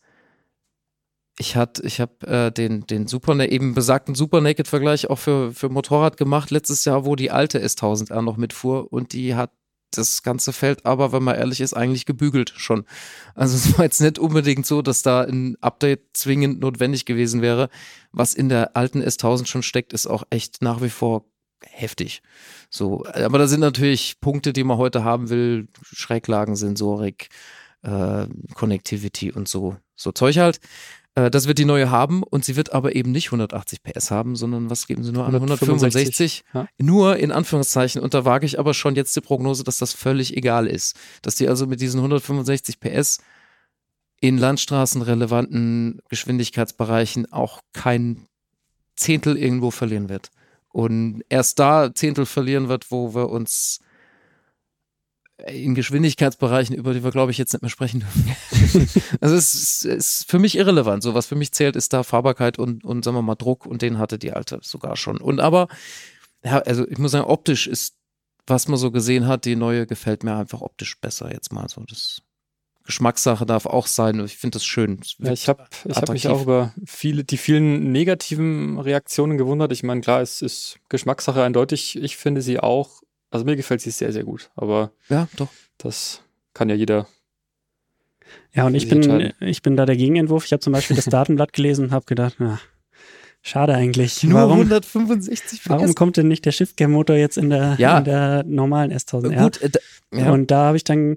ich 1.38 1.56
hat, 1.56 1.80
ich 1.80 2.00
habe 2.00 2.26
äh, 2.26 2.52
den, 2.52 2.86
den 2.86 3.08
Super, 3.08 3.38
eben 3.40 3.74
besagten 3.74 4.14
Super 4.14 4.40
Naked 4.40 4.68
Vergleich 4.68 5.10
auch 5.10 5.18
für, 5.18 5.52
für 5.52 5.68
Motorrad 5.68 6.16
gemacht 6.16 6.50
letztes 6.52 6.84
Jahr, 6.84 7.04
wo 7.04 7.16
die 7.16 7.32
alte 7.32 7.64
S1000R 7.64 8.22
noch 8.22 8.36
mitfuhr 8.36 8.92
und 8.92 9.12
die 9.12 9.34
hat 9.34 9.50
das 9.90 10.22
ganze 10.22 10.52
Feld 10.52 10.86
aber, 10.86 11.12
wenn 11.12 11.22
man 11.22 11.36
ehrlich 11.36 11.60
ist, 11.60 11.74
eigentlich 11.74 12.06
gebügelt 12.06 12.52
schon. 12.56 12.84
Also 13.34 13.56
es 13.56 13.76
war 13.76 13.84
jetzt 13.84 14.00
nicht 14.00 14.18
unbedingt 14.18 14.66
so, 14.66 14.82
dass 14.82 15.02
da 15.02 15.22
ein 15.22 15.56
Update 15.60 16.16
zwingend 16.16 16.60
notwendig 16.60 17.04
gewesen 17.04 17.42
wäre. 17.42 17.68
Was 18.12 18.34
in 18.34 18.48
der 18.48 18.76
alten 18.76 19.02
S1000 19.02 19.46
schon 19.46 19.62
steckt, 19.62 19.92
ist 19.92 20.06
auch 20.06 20.24
echt 20.30 20.62
nach 20.62 20.82
wie 20.82 20.90
vor 20.90 21.24
heftig. 21.70 22.22
So, 22.70 23.04
aber 23.06 23.38
da 23.38 23.46
sind 23.46 23.60
natürlich 23.60 24.20
Punkte, 24.20 24.52
die 24.52 24.64
man 24.64 24.78
heute 24.78 25.04
haben 25.04 25.30
will, 25.30 25.68
Schräglagensensorik, 25.82 27.28
äh, 27.82 28.26
Connectivity 28.54 29.32
und 29.32 29.48
so, 29.48 29.76
so 29.96 30.12
Zeug 30.12 30.38
halt. 30.38 30.60
Äh, 31.14 31.30
das 31.30 31.46
wird 31.46 31.58
die 31.58 31.64
neue 31.64 31.90
haben 31.90 32.22
und 32.22 32.44
sie 32.44 32.56
wird 32.56 32.72
aber 32.72 32.94
eben 32.94 33.12
nicht 33.12 33.26
180 33.26 33.82
PS 33.82 34.10
haben, 34.10 34.36
sondern 34.36 34.70
was 34.70 34.86
geben 34.86 35.04
sie 35.04 35.12
nur 35.12 35.24
an? 35.26 35.34
165? 35.34 36.44
Ja. 36.52 36.66
Nur 36.78 37.16
in 37.16 37.32
Anführungszeichen. 37.32 38.02
Und 38.02 38.14
da 38.14 38.24
wage 38.24 38.46
ich 38.46 38.58
aber 38.58 38.74
schon 38.74 38.96
jetzt 38.96 39.14
die 39.16 39.20
Prognose, 39.20 39.64
dass 39.64 39.78
das 39.78 39.92
völlig 39.92 40.36
egal 40.36 40.66
ist. 40.66 40.96
Dass 41.22 41.36
die 41.36 41.48
also 41.48 41.66
mit 41.66 41.80
diesen 41.80 42.00
165 42.00 42.80
PS 42.80 43.18
in 44.20 44.38
landstraßenrelevanten 44.38 46.00
Geschwindigkeitsbereichen 46.08 47.30
auch 47.32 47.60
kein 47.72 48.26
Zehntel 48.96 49.36
irgendwo 49.36 49.70
verlieren 49.70 50.08
wird. 50.08 50.30
Und 50.74 51.22
erst 51.28 51.60
da 51.60 51.94
Zehntel 51.94 52.26
verlieren 52.26 52.68
wird, 52.68 52.90
wo 52.90 53.14
wir 53.14 53.28
uns 53.28 53.78
in 55.46 55.76
Geschwindigkeitsbereichen, 55.76 56.74
über 56.74 56.92
die 56.92 57.04
wir, 57.04 57.12
glaube 57.12 57.30
ich, 57.30 57.38
jetzt 57.38 57.52
nicht 57.52 57.62
mehr 57.62 57.70
sprechen 57.70 58.00
dürfen. 58.00 58.90
also 59.20 59.36
es 59.36 59.54
ist, 59.54 59.84
ist, 59.84 60.28
für 60.28 60.40
mich 60.40 60.58
irrelevant. 60.58 61.04
So, 61.04 61.14
was 61.14 61.26
für 61.26 61.36
mich 61.36 61.52
zählt, 61.52 61.76
ist 61.76 61.92
da 61.92 62.02
Fahrbarkeit 62.02 62.58
und, 62.58 62.84
und 62.84 63.04
sagen 63.04 63.16
wir 63.16 63.22
mal, 63.22 63.36
Druck 63.36 63.66
und 63.66 63.82
den 63.82 63.98
hatte 63.98 64.18
die 64.18 64.32
alte 64.32 64.58
sogar 64.62 64.96
schon. 64.96 65.18
Und 65.18 65.38
aber, 65.38 65.68
ja, 66.42 66.58
also 66.58 66.88
ich 66.88 66.98
muss 66.98 67.12
sagen, 67.12 67.26
optisch 67.26 67.68
ist, 67.68 67.94
was 68.44 68.66
man 68.66 68.76
so 68.76 68.90
gesehen 68.90 69.28
hat, 69.28 69.44
die 69.44 69.54
neue 69.54 69.86
gefällt 69.86 70.24
mir 70.24 70.34
einfach 70.34 70.60
optisch 70.60 71.00
besser 71.00 71.32
jetzt 71.32 71.52
mal 71.52 71.68
so. 71.68 71.84
Das 71.86 72.20
Geschmackssache 72.84 73.46
darf 73.46 73.66
auch 73.66 73.86
sein. 73.86 74.20
Ich 74.24 74.36
finde 74.36 74.56
das 74.56 74.64
schön. 74.64 75.00
Ja, 75.18 75.32
ich 75.32 75.48
habe 75.48 75.64
ich 75.84 75.96
hab 75.96 76.10
mich 76.10 76.28
auch 76.28 76.42
über 76.42 76.74
viele, 76.84 77.24
die 77.24 77.38
vielen 77.38 77.92
negativen 77.92 78.78
Reaktionen 78.78 79.38
gewundert. 79.38 79.72
Ich 79.72 79.82
meine, 79.82 80.02
klar, 80.02 80.20
es 80.20 80.42
ist 80.42 80.78
Geschmackssache 80.88 81.42
eindeutig. 81.42 81.96
Ich 81.96 82.16
finde 82.16 82.42
sie 82.42 82.60
auch 82.60 83.02
also 83.34 83.44
mir 83.44 83.56
gefällt 83.56 83.80
sie 83.80 83.90
sehr, 83.90 84.12
sehr 84.12 84.22
gut. 84.22 84.48
Aber 84.54 84.92
ja, 85.08 85.26
doch. 85.36 85.48
Das 85.76 86.22
kann 86.54 86.68
ja 86.68 86.76
jeder. 86.76 87.08
Ja, 88.54 88.64
und 88.64 88.76
ich 88.76 88.88
bin, 88.88 89.32
ich 89.40 89.60
bin 89.60 89.76
da 89.76 89.86
der 89.86 89.96
Gegenentwurf. 89.96 90.44
Ich 90.44 90.52
habe 90.52 90.60
zum 90.60 90.72
Beispiel 90.72 90.94
das 90.94 91.06
Datenblatt 91.06 91.52
gelesen 91.52 91.86
und 91.86 91.90
habe 91.90 92.04
gedacht, 92.04 92.36
na, 92.38 92.60
schade 93.42 93.74
eigentlich. 93.74 94.22
Nur 94.22 94.38
warum, 94.38 94.60
165 94.60 95.62
PS? 95.62 95.68
Warum 95.68 95.96
kommt 95.96 96.16
denn 96.16 96.28
nicht 96.28 96.44
der 96.44 96.52
Shiftgear-Motor 96.52 97.16
jetzt 97.16 97.36
in 97.36 97.50
der, 97.50 97.74
ja. 97.78 97.98
in 97.98 98.04
der 98.04 98.44
normalen 98.44 98.92
S1000R? 98.92 99.42
Gut, 99.42 99.60
äh, 99.62 99.70
ja. 100.12 100.30
Und 100.30 100.52
da 100.52 100.66
habe 100.66 100.76
ich 100.76 100.84
dann 100.84 101.16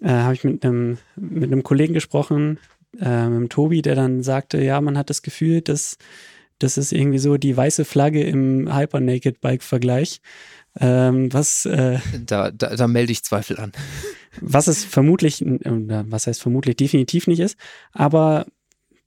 äh, 0.00 0.08
habe 0.08 0.34
ich 0.34 0.44
mit 0.44 0.64
einem 0.64 0.98
mit 1.16 1.44
einem 1.44 1.62
Kollegen 1.62 1.94
gesprochen, 1.94 2.58
äh, 3.00 3.28
mit 3.28 3.40
dem 3.40 3.48
Tobi, 3.48 3.82
der 3.82 3.94
dann 3.94 4.22
sagte, 4.22 4.62
ja, 4.62 4.80
man 4.80 4.98
hat 4.98 5.10
das 5.10 5.22
Gefühl, 5.22 5.60
dass 5.60 5.96
das 6.58 6.76
ist 6.76 6.92
irgendwie 6.92 7.18
so 7.18 7.38
die 7.38 7.56
weiße 7.56 7.84
Flagge 7.84 8.22
im 8.22 8.74
Hyper 8.74 9.00
Naked 9.00 9.40
Bike 9.40 9.62
Vergleich. 9.62 10.20
Ähm, 10.78 11.32
was? 11.32 11.64
Äh, 11.64 11.98
da, 12.26 12.50
da, 12.50 12.76
da 12.76 12.86
melde 12.86 13.12
ich 13.12 13.24
Zweifel 13.24 13.58
an. 13.58 13.72
was 14.40 14.68
es 14.68 14.84
vermutlich, 14.84 15.42
was 15.44 16.26
heißt 16.26 16.40
vermutlich 16.40 16.76
definitiv 16.76 17.26
nicht 17.26 17.40
ist, 17.40 17.56
aber 17.92 18.46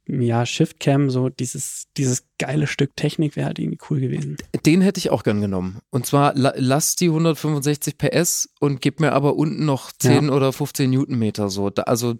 ja, 0.08 0.46
Shift-Cam, 0.46 1.10
so 1.10 1.30
dieses, 1.30 1.86
dieses 1.96 2.26
geile 2.38 2.68
Stück 2.68 2.96
Technik 2.96 3.36
wäre 3.36 3.48
halt 3.48 3.60
irgendwie 3.60 3.80
cool 3.90 4.02
gewesen. 4.02 4.38
Den 4.66 4.82
hätte 4.82 4.98
ich 4.98 5.10
auch 5.10 5.24
gern 5.24 5.42
genommen. 5.42 5.80
Und 5.92 6.06
zwar 6.06 6.34
la 6.36 6.54
lass 6.58 6.96
die 6.96 7.08
165 7.08 7.98
PS 7.98 8.50
und 8.60 8.82
gib 8.82 9.00
mir 9.00 9.14
aber 9.14 9.36
unten 9.36 9.66
noch 9.66 9.92
10 9.92 10.26
ja. 10.26 10.32
oder 10.32 10.52
15 10.52 10.90
Newtonmeter 10.90 11.50
so. 11.50 11.70
Da, 11.70 11.84
also 11.84 12.16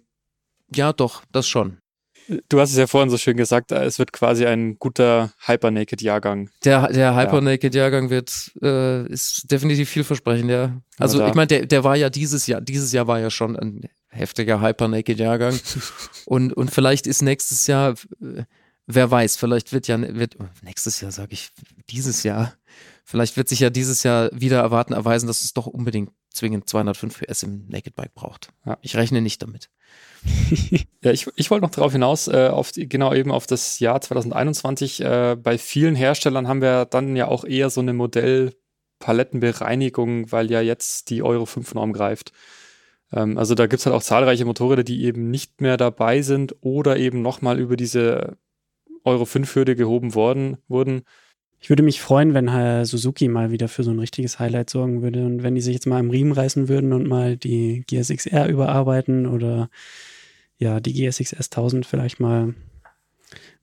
ja, 0.74 0.94
doch, 0.94 1.24
das 1.32 1.48
schon. 1.48 1.78
Du 2.48 2.60
hast 2.62 2.72
es 2.72 2.78
ja 2.78 2.88
vorhin 2.88 3.10
so 3.10 3.18
schön 3.18 3.36
gesagt, 3.36 3.74
es 3.74 4.00
wird 4.00 4.14
quasi 4.14 4.46
ein 4.46 4.78
guter 4.80 5.34
Hyper-Naked-Jahrgang. 5.46 6.50
Der, 6.64 6.88
der 6.88 7.16
Hyper-Naked-Jahrgang 7.16 8.10
wird, 8.10 8.52
äh, 8.62 9.06
ist 9.08 9.52
definitiv 9.52 9.90
vielversprechend, 9.90 10.50
ja. 10.50 10.82
Also 10.98 11.20
ja, 11.20 11.28
ich 11.28 11.34
meine, 11.34 11.48
der, 11.48 11.66
der 11.66 11.84
war 11.84 11.98
ja 11.98 12.10
dieses 12.10 12.48
Jahr, 12.48 12.62
dieses 12.62 12.94
Jahr 12.94 13.08
war 13.08 13.20
ja 13.20 13.30
schon 13.30 13.58
ein 13.58 13.90
heftiger 14.14 14.62
Hyper-Naked-Jahrgang. 14.62 15.60
und, 16.26 16.54
und 16.54 16.72
vielleicht 16.72 17.08
ist 17.08 17.22
nächstes 17.22 17.68
Jahr, 17.68 17.96
wer 18.86 19.12
weiß, 19.12 19.38
vielleicht 19.38 19.74
wird 19.74 19.88
ja, 19.88 20.00
wird, 20.00 20.38
nächstes 20.62 21.02
Jahr 21.02 21.12
sage 21.12 21.34
ich, 21.34 21.52
dieses 21.90 22.24
Jahr, 22.24 22.54
vielleicht 23.04 23.38
wird 23.38 23.50
sich 23.50 23.60
ja 23.60 23.70
dieses 23.70 24.04
Jahr 24.04 24.30
wieder 24.34 24.60
erwarten, 24.60 24.94
erweisen, 24.94 25.28
dass 25.28 25.44
es 25.44 25.54
doch 25.54 25.68
unbedingt 25.68 26.12
zwingend 26.34 26.68
205 26.68 27.22
PS 27.22 27.44
im 27.44 27.68
Naked 27.68 27.96
Bike 27.96 28.16
braucht. 28.16 28.50
Ja. 28.66 28.80
Ich 28.82 28.96
rechne 28.96 29.22
nicht 29.22 29.40
damit. 29.42 29.70
ja, 31.04 31.12
ich, 31.12 31.28
ich 31.36 31.52
wollte 31.52 31.66
noch 31.66 31.72
darauf 31.72 31.92
hinaus, 31.92 32.28
äh, 32.28 32.48
auf 32.48 32.72
die, 32.72 32.88
genau 32.90 33.14
eben 33.14 33.32
auf 33.32 33.46
das 33.46 33.80
Jahr 33.80 34.00
2021. 34.02 35.02
Äh, 35.02 35.38
bei 35.42 35.58
vielen 35.58 35.96
Herstellern 35.96 36.48
haben 36.48 36.62
wir 36.62 36.86
dann 36.86 37.16
ja 37.16 37.28
auch 37.28 37.46
eher 37.46 37.70
so 37.70 37.82
eine 37.82 37.94
Modellpalettenbereinigung, 37.94 40.32
weil 40.32 40.50
ja 40.50 40.62
jetzt 40.62 41.10
die 41.10 41.24
Euro 41.24 41.46
5 41.46 41.74
Norm 41.76 41.92
greift. 41.94 42.32
Ähm, 43.14 43.38
also 43.38 43.56
da 43.56 43.68
gibt 43.68 43.80
es 43.80 43.86
halt 43.86 43.96
auch 43.96 44.04
zahlreiche 44.04 44.46
Motorräder, 44.46 44.84
die 44.84 45.04
eben 45.04 45.30
nicht 45.30 45.62
mehr 45.62 45.78
dabei 45.78 46.22
sind 46.22 46.56
oder 46.62 46.98
eben 46.98 47.22
nochmal 47.22 47.60
über 47.60 47.78
diese 47.78 48.38
Euro 49.04 49.26
5 49.26 49.56
Hürde 49.56 49.76
gehoben 49.76 50.16
worden, 50.16 50.58
wurden. 50.68 51.04
Ich 51.60 51.70
würde 51.70 51.84
mich 51.84 52.02
freuen, 52.02 52.34
wenn 52.34 52.52
Herr 52.52 52.86
Suzuki 52.86 53.30
mal 53.30 53.52
wieder 53.52 53.70
für 53.70 53.84
so 53.84 53.92
ein 53.92 54.00
richtiges 54.00 54.38
Highlight 54.38 54.70
sorgen 54.70 55.02
würde 55.02 55.26
und 55.26 55.44
wenn 55.44 55.56
die 55.56 55.62
sich 55.62 55.74
jetzt 55.74 55.88
mal 55.88 56.00
im 56.00 56.10
Riemen 56.10 56.34
reißen 56.34 56.68
würden 56.68 56.92
und 56.92 57.08
mal 57.08 57.38
die 57.38 57.86
GSX-R 57.88 58.50
überarbeiten 58.50 59.28
oder 59.28 59.70
ja, 60.58 60.80
die 60.82 60.94
GSX-S 60.94 61.52
1000 61.52 61.86
vielleicht 61.86 62.20
mal 62.20 62.54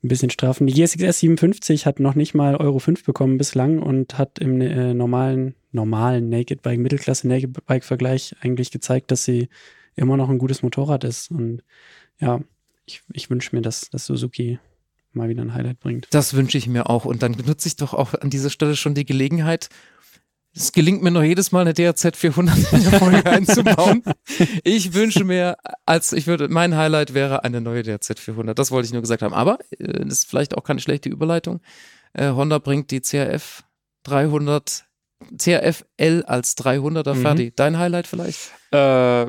ein 0.02 0.08
bisschen 0.08 0.30
strafen. 0.30 0.66
Die 0.66 0.72
GSX-S 0.72 1.20
57 1.20 1.86
hat 1.86 2.00
noch 2.00 2.14
nicht 2.14 2.34
mal 2.34 2.56
Euro 2.56 2.78
5 2.78 3.04
bekommen 3.04 3.38
bislang 3.38 3.80
und 3.80 4.16
hat 4.18 4.38
im 4.38 4.60
äh, 4.60 4.94
normalen 4.94 5.54
normalen 5.72 6.28
Naked 6.28 6.62
Bike, 6.62 6.80
Mittelklasse 6.80 7.28
Naked 7.28 7.66
Bike 7.66 7.84
Vergleich 7.84 8.34
eigentlich 8.40 8.70
gezeigt, 8.70 9.10
dass 9.10 9.24
sie 9.24 9.48
immer 9.96 10.16
noch 10.16 10.28
ein 10.28 10.38
gutes 10.38 10.62
Motorrad 10.62 11.04
ist. 11.04 11.30
Und 11.30 11.62
ja, 12.18 12.40
ich, 12.86 13.02
ich 13.12 13.30
wünsche 13.30 13.54
mir, 13.54 13.62
dass, 13.62 13.90
dass 13.90 14.06
Suzuki 14.06 14.58
mal 15.12 15.28
wieder 15.28 15.42
ein 15.42 15.54
Highlight 15.54 15.80
bringt. 15.80 16.08
Das 16.10 16.34
wünsche 16.34 16.58
ich 16.58 16.66
mir 16.68 16.88
auch. 16.88 17.04
Und 17.04 17.22
dann 17.22 17.32
nutze 17.32 17.68
ich 17.68 17.76
doch 17.76 17.94
auch 17.94 18.14
an 18.14 18.30
dieser 18.30 18.50
Stelle 18.50 18.76
schon 18.76 18.94
die 18.94 19.04
Gelegenheit. 19.04 19.68
Es 20.54 20.72
gelingt 20.72 21.02
mir 21.02 21.10
noch 21.10 21.22
jedes 21.22 21.52
Mal 21.52 21.60
eine 21.60 21.74
DRZ 21.74 22.16
400 22.16 22.72
in 22.72 22.82
der 22.82 22.98
Folge 22.98 23.24
einzubauen. 23.30 24.02
Ich 24.64 24.94
wünsche 24.94 25.24
mir, 25.24 25.56
als 25.86 26.12
ich 26.12 26.26
würde, 26.26 26.48
mein 26.48 26.76
Highlight 26.76 27.14
wäre 27.14 27.44
eine 27.44 27.60
neue 27.60 27.82
DRZ 27.82 28.18
400. 28.18 28.58
Das 28.58 28.70
wollte 28.70 28.86
ich 28.86 28.92
nur 28.92 29.02
gesagt 29.02 29.22
haben. 29.22 29.34
Aber 29.34 29.58
äh, 29.78 30.04
das 30.04 30.18
ist 30.18 30.28
vielleicht 30.28 30.56
auch 30.56 30.64
keine 30.64 30.80
schlechte 30.80 31.08
Überleitung. 31.08 31.60
Äh, 32.12 32.30
Honda 32.30 32.58
bringt 32.58 32.90
die 32.90 33.00
CRF 33.00 33.62
300 34.04 34.84
CRFL 35.38 36.24
als 36.26 36.56
300er 36.56 37.14
mhm. 37.14 37.22
fertig. 37.22 37.56
Dein 37.56 37.78
Highlight 37.78 38.06
vielleicht? 38.06 38.52
Äh, 38.72 39.26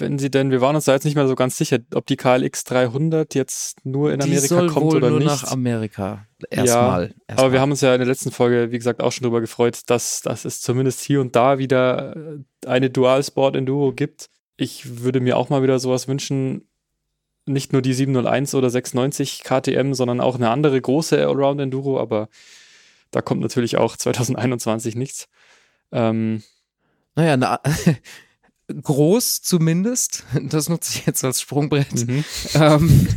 wenn 0.00 0.18
sie 0.18 0.30
denn, 0.30 0.50
wir 0.50 0.60
waren 0.60 0.74
uns 0.74 0.84
da 0.84 0.92
jetzt 0.92 1.04
nicht 1.04 1.14
mehr 1.14 1.26
so 1.26 1.34
ganz 1.34 1.56
sicher, 1.56 1.78
ob 1.94 2.06
die 2.06 2.16
KLX 2.16 2.64
300 2.64 3.34
jetzt 3.34 3.84
nur 3.84 4.12
in 4.12 4.20
Amerika 4.20 4.40
die 4.40 4.46
soll 4.46 4.66
kommt 4.68 4.86
wohl 4.86 4.96
oder 4.96 5.10
nur 5.10 5.18
nicht. 5.18 5.28
nach 5.28 5.44
Amerika. 5.50 6.26
Erstmal. 6.50 7.08
Ja, 7.08 7.14
erst 7.26 7.40
aber 7.40 7.52
wir 7.52 7.60
haben 7.60 7.70
uns 7.70 7.80
ja 7.80 7.94
in 7.94 8.00
der 8.00 8.06
letzten 8.08 8.30
Folge, 8.30 8.70
wie 8.70 8.78
gesagt, 8.78 9.02
auch 9.02 9.12
schon 9.12 9.24
darüber 9.24 9.40
gefreut, 9.40 9.80
dass, 9.86 10.20
dass 10.20 10.44
es 10.44 10.60
zumindest 10.60 11.00
hier 11.00 11.20
und 11.20 11.34
da 11.36 11.58
wieder 11.58 12.16
äh, 12.16 12.66
eine 12.66 12.90
Dual 12.90 13.22
Sport 13.22 13.56
Enduro 13.56 13.92
gibt. 13.92 14.30
Ich 14.56 15.02
würde 15.02 15.20
mir 15.20 15.36
auch 15.36 15.48
mal 15.48 15.62
wieder 15.62 15.78
sowas 15.78 16.08
wünschen, 16.08 16.68
nicht 17.46 17.72
nur 17.72 17.82
die 17.82 17.94
701 17.94 18.54
oder 18.54 18.70
690 18.70 19.42
KTM, 19.42 19.94
sondern 19.94 20.20
auch 20.20 20.36
eine 20.36 20.50
andere 20.50 20.80
große 20.80 21.18
Allround 21.18 21.60
Enduro, 21.60 21.98
aber 21.98 22.28
da 23.10 23.22
kommt 23.22 23.40
natürlich 23.40 23.76
auch 23.78 23.96
2021 23.96 24.96
nichts. 24.96 25.28
Ähm, 25.92 26.42
naja, 27.14 27.36
na, 27.36 27.60
groß 28.68 29.42
zumindest, 29.42 30.24
das 30.42 30.68
nutze 30.68 30.98
ich 30.98 31.06
jetzt 31.06 31.24
als 31.24 31.40
Sprungbrett. 31.40 32.06
Mhm. 32.06 32.24
Ähm, 32.54 33.08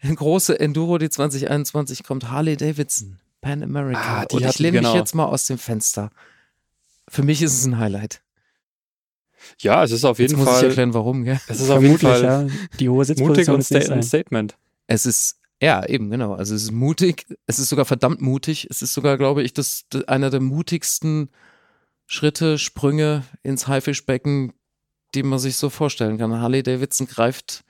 eine 0.00 0.14
große 0.16 0.58
Enduro, 0.58 0.98
die 0.98 1.10
2021 1.10 2.04
kommt, 2.04 2.30
Harley 2.30 2.56
Davidson, 2.56 3.18
Pan 3.40 3.62
America. 3.62 4.22
Ah, 4.22 4.24
die 4.24 4.36
Und 4.36 4.46
ich 4.46 4.58
lehne 4.58 4.78
genau. 4.78 4.92
mich 4.92 4.98
jetzt 4.98 5.14
mal 5.14 5.24
aus 5.24 5.46
dem 5.46 5.58
Fenster. 5.58 6.10
Für 7.08 7.22
mich 7.22 7.42
ist 7.42 7.54
es 7.54 7.66
ein 7.66 7.78
Highlight. 7.78 8.22
Ja, 9.60 9.84
es 9.84 9.92
ist 9.92 10.04
auf 10.04 10.18
jeden 10.18 10.36
jetzt 10.36 10.44
Fall. 10.44 10.52
Muss 10.54 10.62
ich 10.62 10.68
erklären, 10.68 10.94
warum, 10.94 11.24
gell? 11.24 11.40
Es 11.46 11.60
ist 11.60 11.70
auf 11.70 11.82
jeden 11.82 11.98
Fall 11.98 12.22
ja, 12.22 12.46
die 12.80 12.88
hohe 12.88 13.04
Sitzposition 13.04 13.56
mutig 13.58 13.88
und 13.88 13.96
ein 13.96 14.02
Statement. 14.02 14.56
Es 14.86 15.06
ist 15.06 15.38
ja, 15.62 15.86
eben, 15.86 16.10
genau. 16.10 16.34
Also 16.34 16.54
es 16.54 16.64
ist 16.64 16.72
mutig, 16.72 17.26
es 17.46 17.58
ist 17.58 17.70
sogar 17.70 17.86
verdammt 17.86 18.20
mutig. 18.20 18.68
Es 18.70 18.82
ist 18.82 18.92
sogar, 18.92 19.16
glaube 19.16 19.42
ich, 19.42 19.54
das, 19.54 19.84
das 19.88 20.04
einer 20.04 20.30
der 20.30 20.40
mutigsten 20.40 21.30
Schritte, 22.06 22.58
Sprünge 22.58 23.24
ins 23.42 23.66
Haifischbecken, 23.66 24.52
die 25.14 25.22
man 25.22 25.38
sich 25.38 25.56
so 25.56 25.70
vorstellen 25.70 26.18
kann. 26.18 26.40
Harley 26.40 26.62
Davidson 26.62 27.06
greift, 27.06 27.64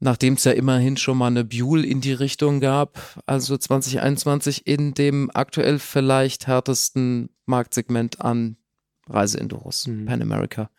nachdem 0.00 0.34
es 0.34 0.44
ja 0.44 0.52
immerhin 0.52 0.96
schon 0.96 1.18
mal 1.18 1.28
eine 1.28 1.44
Buell 1.44 1.84
in 1.84 2.00
die 2.00 2.12
Richtung 2.12 2.60
gab, 2.60 3.22
also 3.26 3.56
2021 3.56 4.66
in 4.66 4.94
dem 4.94 5.30
aktuell 5.32 5.78
vielleicht 5.78 6.46
härtesten 6.46 7.30
Marktsegment 7.46 8.20
an 8.20 8.56
Reiseenduros, 9.08 9.86
mhm. 9.86 10.06
Pan 10.06 10.22
America. 10.22 10.70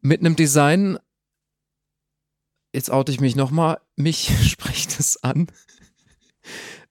Mit 0.00 0.20
einem 0.20 0.36
Design, 0.36 0.98
jetzt 2.72 2.90
oute 2.90 3.12
ich 3.12 3.20
mich 3.20 3.36
nochmal, 3.36 3.80
mich 3.96 4.30
spricht 4.48 4.98
es 4.98 5.22
an. 5.22 5.48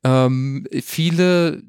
ähm, 0.04 0.68
viele, 0.82 1.64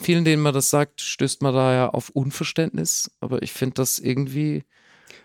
vielen, 0.00 0.24
denen 0.24 0.42
man 0.42 0.54
das 0.54 0.70
sagt, 0.70 1.00
stößt 1.00 1.42
man 1.42 1.54
da 1.54 1.74
ja 1.74 1.88
auf 1.90 2.10
Unverständnis, 2.10 3.10
aber 3.20 3.42
ich 3.42 3.52
finde 3.52 3.74
das 3.74 3.98
irgendwie 3.98 4.64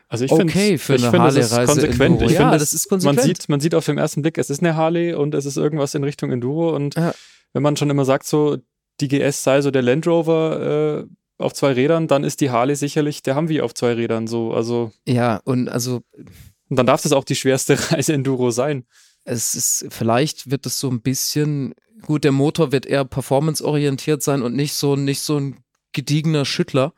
also 0.08 0.26
ich 0.26 0.32
okay 0.32 0.78
für 0.78 0.94
eine 0.94 1.12
Harley-Reise. 1.12 1.66
konsequent. 1.66 2.22
Ich 2.22 2.32
ja, 2.32 2.42
finde, 2.42 2.58
das 2.60 2.74
ist 2.74 2.88
konsequent. 2.88 3.18
Man 3.18 3.26
sieht, 3.26 3.50
man 3.50 3.60
sieht 3.60 3.76
auf 3.76 3.86
den 3.86 3.98
ersten 3.98 4.22
Blick, 4.22 4.38
es 4.38 4.50
ist 4.50 4.62
eine 4.62 4.76
Harley 4.76 5.14
und 5.14 5.34
es 5.34 5.46
ist 5.46 5.58
irgendwas 5.58 5.96
in 5.96 6.04
Richtung 6.04 6.32
Enduro 6.32 6.76
und 6.76 6.96
ja. 6.96 7.14
wenn 7.54 7.64
man 7.64 7.76
schon 7.76 7.90
immer 7.90 8.06
sagt, 8.06 8.26
so 8.28 8.58
die 9.02 9.08
GS 9.08 9.44
sei 9.44 9.62
so 9.62 9.72
der 9.72 9.82
Land 9.82 10.08
Rover 10.08 11.06
äh, 11.06 11.44
auf 11.44 11.54
zwei 11.54 11.74
Rädern, 11.74 12.08
dann 12.08 12.24
ist 12.24 12.40
die 12.40 12.50
Harley 12.50 12.76
sicherlich 12.76 13.24
der 13.24 13.36
Humvee 13.36 13.62
auf 13.62 13.74
zwei 13.74 13.94
Rädern 13.94 14.28
so. 14.28 14.54
Also 14.54 14.92
ja 15.06 15.42
und 15.44 15.70
also 15.70 16.02
und 16.70 16.78
dann 16.78 16.86
darf 16.86 17.02
das 17.02 17.12
auch 17.12 17.24
die 17.24 17.36
schwerste 17.36 17.78
Reise-Enduro 17.92 18.52
sein. 18.52 18.86
Es 19.26 19.56
ist, 19.56 19.88
vielleicht 19.90 20.52
wird 20.52 20.66
es 20.66 20.80
so 20.80 20.90
ein 20.90 21.02
bisschen, 21.02 21.74
gut, 22.04 22.24
der 22.24 22.32
Motor 22.32 22.72
wird 22.72 22.86
eher 22.86 23.04
performanceorientiert 23.04 24.24
sein 24.24 24.44
und 24.44 24.56
nicht 24.56 24.74
so, 24.74 24.96
nicht 24.96 25.22
so 25.22 25.38
ein 25.40 25.58
gediegener 25.92 26.46
Schüttler. 26.46 26.94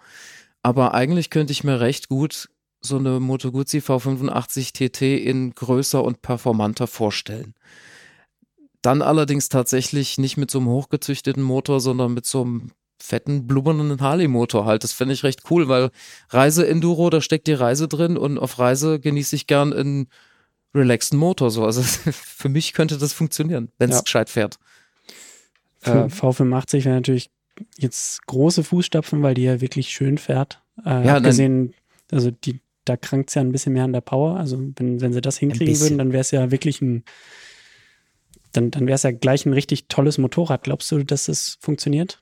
Aber 0.61 0.93
eigentlich 0.93 1.29
könnte 1.29 1.53
ich 1.53 1.63
mir 1.63 1.79
recht 1.79 2.09
gut 2.09 2.49
so 2.81 2.97
eine 2.97 3.19
Moto 3.19 3.51
Guzzi 3.51 3.79
V85 3.79 4.73
TT 4.73 5.01
in 5.25 5.55
größer 5.55 6.03
und 6.03 6.21
performanter 6.21 6.87
vorstellen. 6.87 7.55
Dann 8.81 9.01
allerdings 9.01 9.49
tatsächlich 9.49 10.17
nicht 10.17 10.37
mit 10.37 10.51
so 10.51 10.59
einem 10.59 10.67
hochgezüchteten 10.67 11.41
Motor, 11.41 11.79
sondern 11.79 12.13
mit 12.13 12.25
so 12.25 12.41
einem 12.41 12.71
fetten, 13.01 13.47
blubbernden 13.47 13.99
Harley-Motor 14.01 14.65
halt. 14.65 14.83
Das 14.83 14.93
finde 14.93 15.13
ich 15.13 15.23
recht 15.23 15.41
cool, 15.49 15.67
weil 15.67 15.91
Reise-Enduro, 16.29 17.09
da 17.09 17.21
steckt 17.21 17.47
die 17.47 17.53
Reise 17.53 17.87
drin 17.87 18.17
und 18.17 18.37
auf 18.37 18.59
Reise 18.59 18.99
genieße 18.99 19.35
ich 19.35 19.47
gern 19.47 19.73
einen 19.73 20.07
relaxten 20.77 21.17
Motor. 21.17 21.51
So. 21.51 21.65
Also 21.65 21.81
für 22.11 22.49
mich 22.49 22.73
könnte 22.73 22.97
das 22.97 23.13
funktionieren, 23.13 23.69
wenn 23.77 23.89
es 23.89 23.97
ja. 23.97 24.01
gescheit 24.01 24.29
fährt. 24.29 24.59
Äh, 25.83 25.89
V85 25.89 26.85
wäre 26.85 26.95
natürlich 26.95 27.29
jetzt 27.77 28.25
große 28.27 28.63
Fußstapfen, 28.63 29.21
weil 29.23 29.33
die 29.33 29.43
ja 29.43 29.61
wirklich 29.61 29.89
schön 29.89 30.17
fährt. 30.17 30.61
Äh, 30.85 31.05
ja, 31.05 31.19
gesehen, 31.19 31.73
also 32.11 32.31
die, 32.31 32.61
da 32.85 32.97
krankt 32.97 33.29
es 33.29 33.35
ja 33.35 33.41
ein 33.41 33.51
bisschen 33.51 33.73
mehr 33.73 33.83
an 33.83 33.93
der 33.93 34.01
Power. 34.01 34.37
Also 34.37 34.59
wenn, 34.75 35.01
wenn 35.01 35.13
sie 35.13 35.21
das 35.21 35.37
hinkriegen 35.37 35.79
würden, 35.79 35.97
dann 35.97 36.11
wäre 36.11 36.21
es 36.21 36.31
ja 36.31 36.51
wirklich 36.51 36.81
ein, 36.81 37.03
dann, 38.51 38.71
dann 38.71 38.87
wäre 38.87 38.95
es 38.95 39.03
ja 39.03 39.11
gleich 39.11 39.45
ein 39.45 39.53
richtig 39.53 39.87
tolles 39.87 40.17
Motorrad. 40.17 40.63
Glaubst 40.63 40.91
du, 40.91 41.03
dass 41.03 41.25
das 41.25 41.57
funktioniert? 41.61 42.21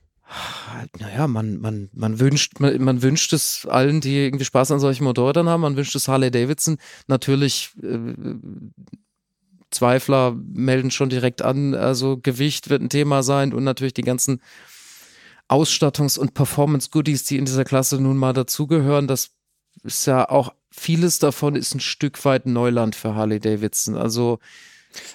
Naja, 0.98 1.28
man, 1.28 1.58
man, 1.58 1.88
man 1.92 2.18
wünscht, 2.18 2.58
man, 2.58 2.82
man, 2.82 3.02
wünscht 3.02 3.32
es 3.32 3.66
allen, 3.66 4.00
die 4.00 4.16
irgendwie 4.16 4.44
Spaß 4.44 4.72
an 4.72 4.80
solchen 4.80 5.04
Motorrädern 5.04 5.48
haben, 5.48 5.60
man 5.60 5.76
wünscht 5.76 5.94
es 5.94 6.08
Harley 6.08 6.30
Davidson. 6.30 6.78
Natürlich, 7.06 7.70
äh, 7.82 8.14
Zweifler 9.70 10.36
melden 10.52 10.90
schon 10.90 11.10
direkt 11.10 11.42
an, 11.42 11.74
also 11.74 12.18
Gewicht 12.18 12.70
wird 12.70 12.82
ein 12.82 12.88
Thema 12.88 13.22
sein 13.22 13.52
und 13.52 13.64
natürlich 13.64 13.94
die 13.94 14.02
ganzen 14.02 14.40
Ausstattungs- 15.48 16.18
und 16.18 16.34
Performance-Goodies, 16.34 17.24
die 17.24 17.36
in 17.36 17.44
dieser 17.44 17.64
Klasse 17.64 18.00
nun 18.00 18.16
mal 18.16 18.32
dazugehören. 18.32 19.06
Das 19.06 19.30
ist 19.82 20.06
ja 20.06 20.28
auch 20.28 20.52
vieles 20.70 21.18
davon 21.18 21.56
ist 21.56 21.74
ein 21.74 21.80
Stück 21.80 22.24
weit 22.24 22.46
Neuland 22.46 22.94
für 22.94 23.14
Harley 23.14 23.40
Davidson. 23.40 23.96
Also 23.96 24.38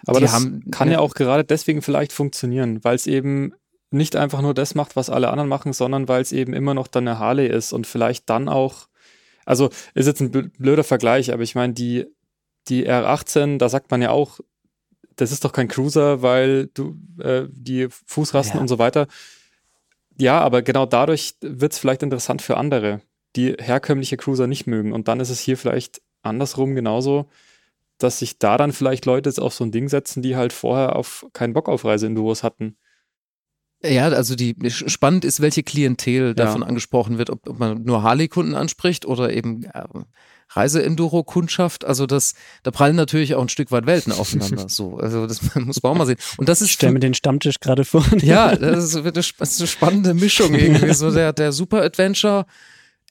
aber 0.06 0.20
die 0.20 0.26
das 0.26 0.34
haben, 0.34 0.64
kann 0.72 0.92
ja 0.92 1.00
auch 1.00 1.14
gerade 1.14 1.44
deswegen 1.44 1.82
vielleicht 1.82 2.14
funktionieren, 2.14 2.84
weil 2.84 2.96
es 2.96 3.08
eben 3.08 3.54
nicht 3.92 4.16
einfach 4.16 4.42
nur 4.42 4.54
das 4.54 4.74
macht, 4.76 4.96
was 4.96 5.10
alle 5.10 5.30
anderen 5.30 5.50
machen, 5.50 5.74
sondern 5.74 6.08
weil 6.08 6.22
es 6.22 6.32
eben 6.32 6.54
immer 6.54 6.74
noch 6.74 6.88
dann 6.88 7.08
eine 7.08 7.20
Harley 7.20 7.48
ist 7.48 7.74
und 7.74 7.86
vielleicht 7.86 8.30
dann 8.30 8.50
auch, 8.50 8.88
also 9.46 9.70
ist 9.94 10.08
jetzt 10.08 10.22
ein 10.22 10.32
blöder 10.58 10.84
Vergleich, 10.84 11.32
aber 11.34 11.44
ich 11.44 11.56
meine, 11.56 11.74
die, 11.74 12.06
die 12.68 12.88
R18, 12.90 13.58
da 13.58 13.70
sagt 13.70 13.92
man 13.92 14.02
ja 14.02 14.12
auch, 14.12 14.40
das 15.18 15.32
ist 15.32 15.44
doch 15.44 15.52
kein 15.52 15.68
Cruiser, 15.68 16.22
weil 16.22 16.68
du 16.74 16.96
äh, 17.20 17.44
die 17.52 17.88
Fußrasten 18.08 18.58
Ja. 18.58 18.62
und 18.62 18.68
so 18.70 18.80
weiter. 18.80 19.08
Ja, 20.18 20.40
aber 20.40 20.62
genau 20.62 20.86
dadurch 20.86 21.36
wird 21.42 21.74
es 21.74 21.80
vielleicht 21.80 22.04
interessant 22.04 22.42
für 22.42 22.58
andere, 22.58 23.02
die 23.36 23.56
herkömmliche 23.60 24.18
Cruiser 24.18 24.48
nicht 24.48 24.68
mögen. 24.68 24.94
Und 24.94 25.08
dann 25.08 25.20
ist 25.20 25.30
es 25.30 25.40
hier 25.40 25.58
vielleicht 25.58 26.02
andersrum 26.22 26.76
genauso, 26.76 27.30
dass 27.98 28.20
sich 28.20 28.40
da 28.40 28.58
dann 28.58 28.72
vielleicht 28.72 29.06
Leute 29.06 29.30
jetzt 29.30 29.40
auf 29.40 29.54
so 29.54 29.64
ein 29.64 29.72
Ding 29.72 29.90
setzen, 29.90 30.22
die 30.22 30.36
halt 30.36 30.54
vorher 30.54 30.96
auf 30.96 31.26
keinen 31.34 31.54
Bock 31.54 31.70
auf 31.70 31.86
Reiseenduros 31.86 32.44
hatten. 32.44 32.78
Ja, 33.84 34.10
also 34.10 34.36
die 34.36 34.56
spannend 34.70 35.26
ist, 35.26 35.42
welche 35.42 35.64
Klientel 35.64 36.36
davon 36.36 36.62
Ja. 36.62 36.68
angesprochen 36.68 37.18
wird, 37.18 37.30
ob, 37.30 37.48
ob 37.50 37.58
man 37.60 37.84
nur 37.84 38.04
Harley-Kunden 38.04 38.54
anspricht 38.56 39.06
oder 39.06 39.34
eben 39.34 39.64
äh, 39.64 39.84
Reise-Enduro-Kundschaft. 40.50 41.86
Also 41.86 42.06
das, 42.06 42.34
da 42.64 42.72
prallen 42.72 42.96
natürlich 42.96 43.36
auch 43.36 43.42
ein 43.42 43.50
Stück 43.50 43.72
weit 43.72 43.86
Welten 43.86 44.12
aufeinander. 44.14 44.66
so, 44.70 44.98
also 44.98 45.28
das 45.28 45.42
muss 45.56 45.82
man 45.82 45.92
auch 45.94 45.98
mal 45.98 46.06
sehen. 46.06 46.18
Und 46.38 46.50
das 46.50 46.62
Ich 46.62 46.68
ist 46.70 46.74
stelle 46.74 46.94
mir 46.94 47.00
den 47.00 47.14
Stammtisch 47.14 47.60
gerade 47.60 47.86
vor. 47.86 48.06
ja, 48.20 48.56
das 48.56 48.96
eine, 48.96 49.10
sp- 49.24 49.40
das 49.40 49.52
ist 49.54 49.62
eine 49.62 49.68
spannende 49.68 50.14
Mischung 50.14 50.54
irgendwie. 50.56 50.94
So 50.94 51.12
der, 51.12 51.34
der 51.34 51.52
Super 51.52 51.82
Adventure 51.82 52.46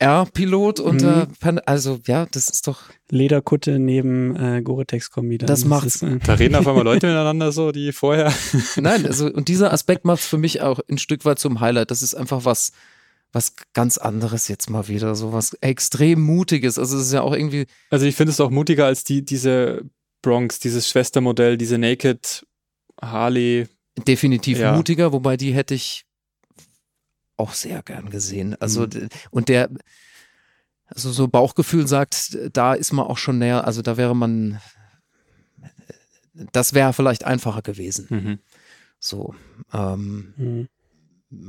R-Pilot 0.01 0.81
und 0.81 1.03
Mhm. 1.03 1.27
Pan 1.41 1.59
also 1.61 2.01
ja, 2.07 2.27
das 2.27 2.49
ist 2.49 2.67
doch. 2.67 2.81
Lederkutte 3.11 3.79
neben 3.79 4.35
äh, 4.37 4.63
Gore-Tex-Kombi. 4.63 5.39
Das 5.39 5.65
macht's. 5.65 5.97
ist, 5.97 6.03
äh, 6.03 6.19
Da 6.25 6.35
reden 6.35 6.55
auf 6.55 6.67
einmal 6.67 6.85
Leute 6.85 7.07
miteinander 7.09 7.53
so, 7.53 7.71
die 7.73 7.93
vorher. 7.93 8.33
Nein, 8.77 9.05
also 9.07 9.27
und 9.27 9.49
dieser 9.49 9.73
Aspekt 9.73 10.05
macht 10.05 10.21
für 10.21 10.39
mich 10.39 10.63
auch 10.63 10.81
ein 10.91 10.99
Stück 10.99 11.25
weit 11.25 11.39
zum 11.39 11.61
Highlight. 11.61 11.91
Das 11.91 12.03
ist 12.03 12.15
einfach 12.15 12.45
was, 12.45 12.73
was 13.33 13.55
ganz 13.75 13.99
anderes 13.99 14.49
jetzt 14.49 14.71
mal 14.71 14.89
wieder, 14.89 15.15
so 15.15 15.33
was 15.33 15.55
extrem 15.61 16.21
Mutiges. 16.21 16.79
Also 16.79 16.97
es 16.97 17.07
ist 17.09 17.13
ja 17.13 17.23
auch 17.23 17.35
irgendwie, 17.35 17.67
Also 17.91 18.07
ich 18.07 18.17
finde 18.17 18.33
es 18.33 18.41
auch 18.41 18.51
mutiger 18.51 18.87
als 18.87 19.05
die, 19.05 19.25
diese 19.25 19.83
Bronx, 20.23 20.59
dieses 20.61 20.89
Schwestermodell, 20.89 21.57
diese 21.59 21.79
Naked 21.79 22.47
Harley. 23.03 23.67
definitiv 24.07 24.59
Ja. 24.59 24.75
mutiger, 24.77 25.13
wobei 25.13 25.37
die 25.37 25.53
hätte 25.53 25.75
ich 25.75 26.05
auch 27.41 27.53
sehr 27.53 27.83
gern 27.83 28.11
gesehen. 28.11 28.55
Also 28.61 28.83
Mhm. 28.83 29.09
und 29.31 29.49
der 29.49 29.71
also 30.87 31.13
so 31.13 31.29
Bauchgefühl 31.29 31.87
sagt, 31.87 32.37
da 32.53 32.75
ist 32.75 32.93
man 32.93 33.07
auch 33.07 33.19
schon 33.19 33.39
näher, 33.39 33.65
also 33.65 33.81
da 33.81 33.97
wäre 33.97 34.17
man 34.17 34.61
das 36.53 36.75
wäre 36.75 36.93
vielleicht 36.93 37.25
einfacher 37.25 37.63
gewesen. 37.63 38.07
Mhm. 38.09 38.39
So 38.99 39.35
ähm, 39.73 40.35
mhm. 40.37 40.69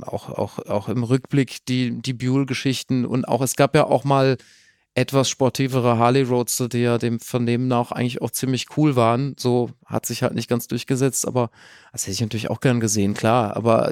auch, 0.02 0.30
auch, 0.30 0.58
auch 0.58 0.88
im 0.88 1.02
Rückblick 1.02 1.64
die, 1.66 2.00
die 2.00 2.14
Buell-Geschichten 2.14 3.04
und 3.04 3.26
auch, 3.26 3.42
es 3.42 3.56
gab 3.56 3.74
ja 3.74 3.84
auch 3.84 4.04
mal 4.04 4.36
etwas 4.94 5.28
sportivere 5.30 5.96
Harley 5.96 6.22
Roadster, 6.22 6.68
die 6.68 6.80
ja 6.80 6.98
dem 6.98 7.18
Vernehmen 7.18 7.66
nach 7.66 7.92
eigentlich 7.92 8.20
auch 8.20 8.30
ziemlich 8.30 8.76
cool 8.76 8.94
waren. 8.94 9.34
So 9.38 9.70
hat 9.86 10.04
sich 10.04 10.22
halt 10.22 10.34
nicht 10.34 10.50
ganz 10.50 10.66
durchgesetzt, 10.66 11.26
aber 11.26 11.50
das 11.92 12.02
hätte 12.02 12.12
ich 12.12 12.20
natürlich 12.20 12.50
auch 12.50 12.60
gern 12.60 12.80
gesehen, 12.80 13.14
klar. 13.14 13.56
Aber 13.56 13.90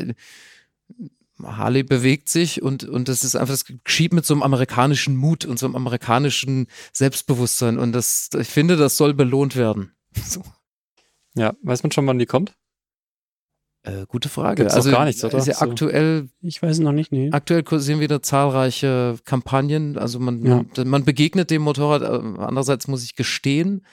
Harley 1.47 1.83
bewegt 1.83 2.29
sich 2.29 2.63
und, 2.63 2.85
und 2.85 3.09
das 3.09 3.25
ist 3.25 3.37
einfach, 3.37 3.53
das 3.55 3.65
geschieht 3.85 4.13
mit 4.13 4.25
so 4.27 4.35
einem 4.35 4.43
amerikanischen 4.43 5.17
Mut 5.17 5.45
und 5.45 5.59
so 5.59 5.67
einem 5.67 5.77
amerikanischen 5.77 6.67
Selbstbewusstsein 6.93 7.79
und 7.79 7.93
das, 7.93 8.31
ich 8.39 8.49
finde, 8.49 8.77
das 8.77 8.97
soll 8.97 9.15
belohnt 9.15 9.57
werden. 9.57 9.93
So. 10.25 10.43
Ja, 11.37 11.55
weiß 11.63 11.83
man 11.85 11.93
schon, 11.93 12.07
wann 12.07 12.19
die 12.19 12.27
kommt? 12.27 12.57
Äh, 13.83 14.05
gute 14.09 14.29
Frage. 14.29 14.63
Gibt's 14.63 14.75
also 14.75 14.91
gar 14.91 15.05
nichts, 15.07 15.25
oder? 15.25 15.39
Ist 15.39 15.47
ja 15.47 15.55
So. 15.55 15.65
aktuell 15.71 16.29
Ich 16.43 16.61
weiß 16.61 16.81
noch 16.81 16.93
nicht, 16.93 17.13
nee. 17.13 17.31
Aktuell 17.33 17.63
kursieren 17.63 18.01
wieder 18.01 18.21
zahlreiche 18.23 19.17
Kampagnen. 19.25 19.97
Also 19.97 20.19
man, 20.19 20.45
Ja. 20.45 20.65
man 20.85 21.05
begegnet 21.05 21.51
dem 21.51 21.63
Motorrad. 21.63 22.03
äh, 22.03 22.07
Andererseits 22.43 22.89
muss 22.89 23.05
ich 23.05 23.15
gestehen, 23.15 23.87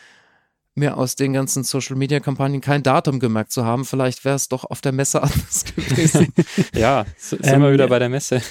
mir 0.77 0.97
aus 0.97 1.15
den 1.15 1.33
ganzen 1.33 1.63
Social 1.63 1.95
Media 1.95 2.19
Kampagnen 2.19 2.61
kein 2.61 2.83
Datum 2.83 3.19
gemerkt 3.19 3.51
zu 3.51 3.65
haben. 3.65 3.83
Vielleicht 3.83 4.23
wäre 4.23 4.35
es 4.35 4.47
doch 4.47 4.63
auf 4.63 4.81
der 4.81 4.91
Messe 4.91 5.21
anders 5.23 5.65
gewesen. 5.75 6.33
Ja, 6.73 7.05
sind 7.17 7.45
Ähm, 7.45 7.61
wir 7.61 7.73
wieder 7.73 7.87
bei 7.87 7.99
der 7.99 8.09
Messe. 8.09 8.41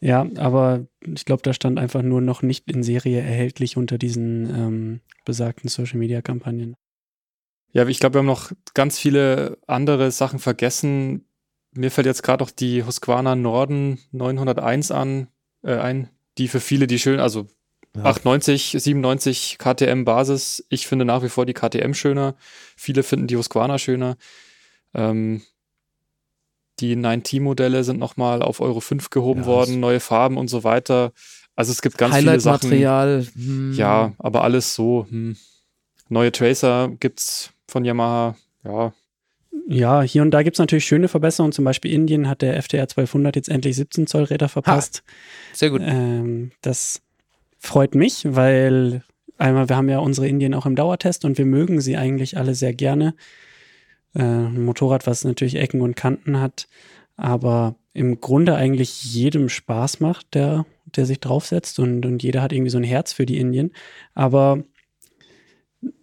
Ja, 0.00 0.26
aber 0.36 0.86
ich 1.00 1.24
glaube, 1.24 1.42
da 1.42 1.52
stand 1.52 1.78
einfach 1.78 2.02
nur 2.02 2.20
noch 2.20 2.42
nicht 2.42 2.70
in 2.70 2.82
Serie 2.82 3.20
erhältlich 3.20 3.76
unter 3.76 3.98
diesen 3.98 4.48
ähm, 4.48 5.00
besagten 5.24 5.68
Social-Media-Kampagnen. 5.68 6.76
Ja, 7.72 7.86
ich 7.86 8.00
glaube, 8.00 8.14
wir 8.14 8.18
haben 8.20 8.26
noch 8.26 8.52
ganz 8.74 8.98
viele 8.98 9.58
andere 9.66 10.10
Sachen 10.10 10.38
vergessen. 10.38 11.26
Mir 11.72 11.90
fällt 11.90 12.06
jetzt 12.06 12.22
gerade 12.22 12.42
noch 12.42 12.50
die 12.50 12.82
Husqvarna 12.84 13.36
Norden 13.36 14.00
901 14.12 14.90
an, 14.90 15.28
äh, 15.62 15.74
ein, 15.74 16.08
die 16.38 16.48
für 16.48 16.60
viele 16.60 16.86
die 16.86 16.98
schön, 16.98 17.20
also 17.20 17.46
Ja. 17.96 18.04
98, 18.04 18.76
97 18.78 19.58
KTM 19.58 20.04
Basis. 20.04 20.64
Ich 20.68 20.86
finde 20.86 21.04
nach 21.04 21.22
wie 21.22 21.28
vor 21.28 21.44
die 21.46 21.54
KTM 21.54 21.92
schöner. 21.92 22.36
Viele 22.76 23.02
finden 23.02 23.26
die 23.26 23.36
Husqvarna 23.36 23.78
schöner. 23.78 24.16
Ähm, 24.94 25.42
die 26.78 26.96
9T-Modelle 26.96 27.84
sind 27.84 27.98
nochmal 27.98 28.42
auf 28.42 28.60
Euro 28.60 28.80
5 28.80 29.10
gehoben 29.10 29.40
Ja, 29.42 29.46
worden, 29.46 29.80
neue 29.80 30.00
Farben 30.00 30.36
und 30.38 30.48
so 30.48 30.64
weiter. 30.64 31.12
Also 31.56 31.72
es 31.72 31.82
gibt 31.82 31.98
ganz 31.98 32.16
viele 32.16 32.40
Sachen. 32.40 32.70
Highlight-Material. 32.70 33.26
hm. 33.34 33.72
Ja, 33.74 34.12
aber 34.18 34.44
alles 34.44 34.74
so. 34.74 35.06
Hm. 35.10 35.36
Neue 36.08 36.32
Tracer 36.32 36.90
gibt's 37.00 37.50
von 37.68 37.84
Yamaha. 37.84 38.36
Ja, 38.64 38.92
Ja, 39.68 40.02
hier 40.02 40.22
und 40.22 40.30
da 40.30 40.42
gibt 40.42 40.56
es 40.56 40.58
natürlich 40.58 40.84
schöne 40.86 41.08
Verbesserungen. 41.08 41.52
Zum 41.52 41.64
Beispiel 41.64 41.92
Indien 41.92 42.28
hat 42.28 42.40
der 42.42 42.60
FTR 42.62 42.82
1200 42.82 43.36
jetzt 43.36 43.48
endlich 43.48 43.76
17 43.76 44.06
Zoll 44.06 44.24
Räder 44.24 44.48
verpasst. 44.48 45.02
Sehr 45.52 45.70
gut. 45.70 45.82
Ähm, 45.84 46.52
das 46.62 47.02
freut 47.60 47.94
mich, 47.94 48.24
weil 48.24 49.02
einmal, 49.38 49.68
wir 49.68 49.76
haben 49.76 49.88
ja 49.88 49.98
unsere 49.98 50.26
Indien 50.26 50.54
auch 50.54 50.66
im 50.66 50.74
Dauertest 50.74 51.24
und 51.24 51.38
wir 51.38 51.46
mögen 51.46 51.80
sie 51.80 51.96
eigentlich 51.96 52.36
alle 52.36 52.54
sehr 52.54 52.72
gerne. 52.72 53.14
Äh, 54.14 54.22
ein 54.22 54.64
Motorrad, 54.64 55.06
was 55.06 55.24
natürlich 55.24 55.56
Ecken 55.56 55.82
und 55.82 55.94
Kanten 55.94 56.40
hat, 56.40 56.68
aber 57.16 57.76
im 57.92 58.20
Grunde 58.20 58.56
eigentlich 58.56 59.04
jedem 59.04 59.48
Spaß 59.48 60.00
macht, 60.00 60.34
der, 60.34 60.66
der 60.86 61.06
sich 61.06 61.20
draufsetzt 61.20 61.78
und, 61.78 62.04
und 62.06 62.22
jeder 62.22 62.42
hat 62.42 62.52
irgendwie 62.52 62.70
so 62.70 62.78
ein 62.78 62.84
Herz 62.84 63.12
für 63.12 63.26
die 63.26 63.38
Indien. 63.38 63.72
Aber 64.14 64.64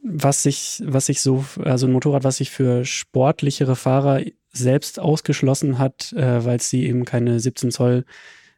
was 0.04 0.44
sich, 0.44 0.82
was 0.86 1.08
sich 1.08 1.22
so, 1.22 1.44
also 1.64 1.88
ein 1.88 1.92
Motorrad, 1.92 2.24
was 2.24 2.38
sich 2.38 2.52
für 2.52 2.86
sportlichere 2.86 3.76
Fahrer 3.76 4.22
selbst 4.52 5.00
ausgeschlossen 5.00 5.80
hat, 5.80 6.14
äh, 6.14 6.46
weil 6.46 6.62
sie 6.62 6.86
eben 6.86 7.04
keine 7.04 7.40
17 7.40 7.72
Zoll 7.72 8.06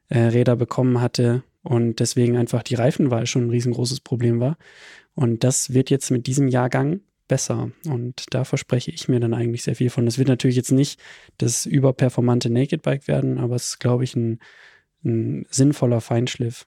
äh, 0.10 0.20
Räder 0.20 0.56
bekommen 0.56 1.02
hatte 1.02 1.44
und 1.64 2.00
deswegen 2.00 2.38
einfach 2.38 2.64
die 2.64 2.76
Reifenwahl 2.76 3.26
schon 3.26 3.48
ein 3.48 3.50
riesengroßes 3.50 4.02
Problem 4.02 4.40
war. 4.40 4.58
Und 5.14 5.44
das 5.44 5.74
wird 5.74 5.90
jetzt 5.90 6.12
mit 6.12 6.28
diesem 6.28 6.48
Jahrgang 6.48 7.02
besser. 7.28 7.72
Und 7.86 8.26
da 8.32 8.44
verspreche 8.44 8.92
ich 8.92 9.08
mir 9.08 9.20
dann 9.20 9.34
eigentlich 9.34 9.64
sehr 9.64 9.76
viel 9.76 9.90
von. 9.90 10.08
Es 10.08 10.18
wird 10.18 10.28
natürlich 10.28 10.58
jetzt 10.58 10.72
nicht 10.72 11.00
das 11.38 11.66
überperformante 11.66 12.50
Naked 12.50 12.82
Bike 12.82 13.08
werden, 13.08 13.38
aber 13.38 13.56
es 13.56 13.68
ist, 13.68 13.80
glaube 13.80 14.04
ich, 14.04 14.16
ein, 14.16 14.40
ein 15.06 15.46
sinnvoller 15.50 16.02
Feinschliff. 16.02 16.66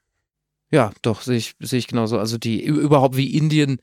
Ja, 0.71 0.93
doch, 1.03 1.21
sehe 1.21 1.37
ich, 1.37 1.55
sehe 1.61 1.79
ich 1.79 1.89
genauso. 1.89 2.19
Also 2.19 2.39
die 2.39 2.65
überhaupt 2.65 3.17
wie 3.17 3.37
Indien, 3.37 3.79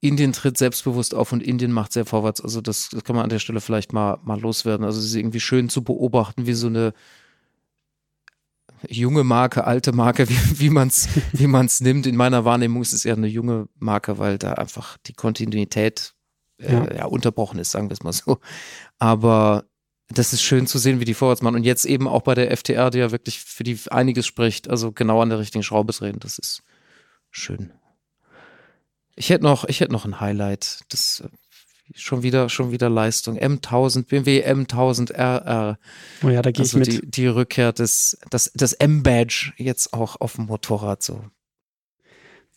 Indien 0.00 0.32
tritt 0.32 0.58
selbstbewusst 0.58 1.14
auf 1.14 1.32
und 1.32 1.42
Indien 1.42 1.72
macht 1.72 1.92
sehr 1.92 2.04
vorwärts. 2.04 2.40
Also 2.40 2.60
das, 2.60 2.90
das 2.90 3.02
kann 3.02 3.16
man 3.16 3.24
an 3.24 3.30
der 3.30 3.40
Stelle 3.40 3.60
vielleicht 3.60 3.92
mal, 3.92 4.18
mal 4.22 4.40
loswerden. 4.40 4.84
Also 4.84 5.00
es 5.00 5.06
ist 5.06 5.14
irgendwie 5.14 5.40
schön 5.40 5.68
zu 5.68 5.82
beobachten, 5.82 6.46
wie 6.46 6.52
so 6.52 6.68
eine 6.68 6.92
junge 8.88 9.24
Marke, 9.24 9.64
alte 9.64 9.92
Marke, 9.92 10.28
wie, 10.28 10.60
wie 10.60 10.70
man 10.70 10.88
es 10.88 11.08
wie 11.32 11.46
man's 11.46 11.80
nimmt. 11.80 12.06
In 12.06 12.16
meiner 12.16 12.44
Wahrnehmung 12.44 12.82
ist 12.82 12.92
es 12.92 13.04
eher 13.04 13.16
eine 13.16 13.26
junge 13.28 13.68
Marke, 13.78 14.18
weil 14.18 14.38
da 14.38 14.54
einfach 14.54 14.96
die 15.06 15.14
Kontinuität 15.14 16.14
äh, 16.58 16.72
Ja. 16.72 16.94
ja. 16.94 17.04
unterbrochen 17.06 17.58
ist, 17.58 17.70
sagen 17.70 17.88
wir 17.88 17.94
es 17.94 18.02
mal 18.02 18.12
so. 18.12 18.38
Aber 18.98 19.64
das 20.08 20.32
ist 20.32 20.42
schön 20.42 20.66
zu 20.66 20.78
sehen, 20.78 21.00
wie 21.00 21.04
die 21.04 21.14
vorwärts 21.14 21.42
machen. 21.42 21.56
Und 21.56 21.64
jetzt 21.64 21.84
eben 21.84 22.08
auch 22.08 22.22
bei 22.22 22.34
der 22.34 22.54
FTR, 22.56 22.90
die 22.90 22.98
ja 22.98 23.10
wirklich 23.10 23.40
für 23.40 23.64
die 23.64 23.78
einiges 23.90 24.26
spricht, 24.26 24.68
also 24.68 24.92
genau 24.92 25.20
an 25.22 25.30
der 25.30 25.38
richtigen 25.38 25.62
Schraube 25.62 25.92
drehen. 25.92 26.18
Das 26.20 26.38
ist 26.38 26.62
schön. 27.30 27.72
Ich 29.16 29.30
hätte 29.30 29.44
noch, 29.44 29.64
ich 29.64 29.80
hätte 29.80 29.92
noch 29.92 30.04
ein 30.04 30.20
Highlight. 30.20 30.80
Das 30.88 31.22
äh, 31.24 31.28
schon 31.94 32.22
wieder, 32.22 32.48
schon 32.48 32.72
wieder 32.72 32.88
Leistung. 32.88 33.38
M1000, 33.38 34.06
BMW 34.06 34.44
M1000 34.46 35.12
RR. 35.12 35.78
Oh 36.22 36.28
ja, 36.28 36.42
da 36.42 36.50
gehe 36.50 36.62
Also 36.62 36.80
ich 36.80 36.86
mit. 36.86 37.02
die, 37.02 37.10
die 37.10 37.26
Rückkehr 37.26 37.72
des, 37.72 38.18
das, 38.30 38.50
das 38.54 38.72
M-Badge 38.72 39.52
jetzt 39.56 39.92
auch 39.92 40.20
auf 40.20 40.36
dem 40.36 40.46
Motorrad 40.46 41.02
so. 41.02 41.24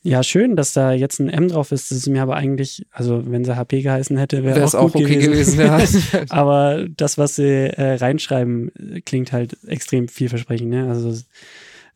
Ja, 0.04 0.24
schön, 0.24 0.56
dass 0.56 0.74
da 0.74 0.94
jetzt 0.94 1.20
ein 1.20 1.28
M 1.28 1.50
drauf 1.50 1.72
ist. 1.72 1.92
Das 1.92 1.98
ist 1.98 2.08
mir 2.08 2.22
aber 2.22 2.36
eigentlich, 2.36 2.86
also 2.92 3.30
wenn 3.30 3.44
sie 3.44 3.58
HP 3.58 3.82
geheißen 3.82 4.18
hätte, 4.18 4.44
wäre 4.44 4.62
auch, 4.62 4.66
es 4.68 4.76
auch 4.76 4.94
gut 4.94 5.04
okay 5.04 5.18
gewesen. 5.18 5.58
gewesen. 5.58 6.04
ja. 6.14 6.24
aber 6.30 6.88
das, 6.88 7.18
was 7.18 7.36
sie 7.36 7.44
äh, 7.44 7.96
reinschreiben, 7.96 8.72
klingt 9.06 9.34
halt 9.34 9.58
extrem 9.68 10.08
vielversprechend. 10.08 10.70
Ne? 10.70 10.88
Also 10.88 11.14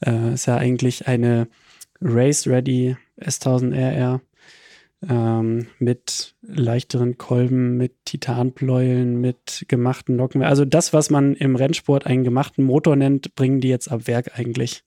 äh, 0.06 0.34
ist 0.34 0.46
ja 0.48 0.58
eigentlich 0.58 1.08
eine 1.08 1.48
Race 2.02 2.48
Ready 2.48 2.98
S1000RR 3.22 4.20
ähm, 5.08 5.68
mit 5.80 6.36
leichteren 6.42 7.18
Kolben, 7.18 7.78
mit 7.78 7.94
Titanpleulen, 8.06 9.20
mit 9.20 9.66
gemachten 9.68 10.16
Nocken. 10.16 10.44
Also 10.44 10.66
das, 10.66 10.94
was 10.94 11.10
man 11.10 11.34
im 11.36 11.56
Rennsport 11.56 12.06
einen 12.06 12.24
gemachten 12.24 12.64
Motor 12.64 12.96
nennt, 12.96 13.34
bringen 13.36 13.62
die 13.62 13.70
jetzt 13.70 13.92
ab 13.92 14.08
Werk 14.08 14.38
eigentlich. 14.38 14.84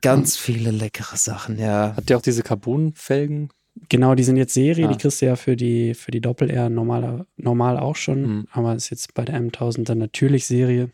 Ganz 0.00 0.36
viele 0.36 0.70
leckere 0.70 1.16
Sachen, 1.16 1.58
ja. 1.58 1.94
Hat 1.96 2.08
der 2.08 2.16
auch 2.18 2.22
diese 2.22 2.42
Carbonfelgen? 2.42 3.50
Genau, 3.88 4.14
die 4.14 4.24
sind 4.24 4.36
jetzt 4.36 4.52
Serie, 4.52 4.86
Ah. 4.86 4.92
die 4.92 4.98
kriegst 4.98 5.22
du 5.22 5.26
ja 5.26 5.36
für 5.36 5.56
die, 5.56 5.94
für 5.94 6.10
die 6.10 6.20
Doppel-R 6.20 6.68
normal, 6.68 7.26
normal 7.36 7.78
auch 7.78 7.96
schon, 7.96 8.22
Mhm. 8.22 8.46
aber 8.50 8.74
ist 8.74 8.90
jetzt 8.90 9.14
bei 9.14 9.24
der 9.24 9.36
M1000 9.40 9.84
dann 9.88 9.98
natürlich 9.98 10.46
Serie. 10.46 10.90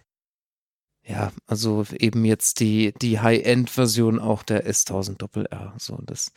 Ja, 1.05 1.33
also 1.47 1.85
eben 1.99 2.25
jetzt 2.27 2.61
die, 2.61 2.93
die 3.01 3.19
High-End-Version 3.19 4.19
auch 4.19 4.43
der 4.43 4.67
S1000 4.69 5.17
Doppel 5.17 5.47
R. 5.47 5.73
So, 5.79 5.99
das, 6.05 6.33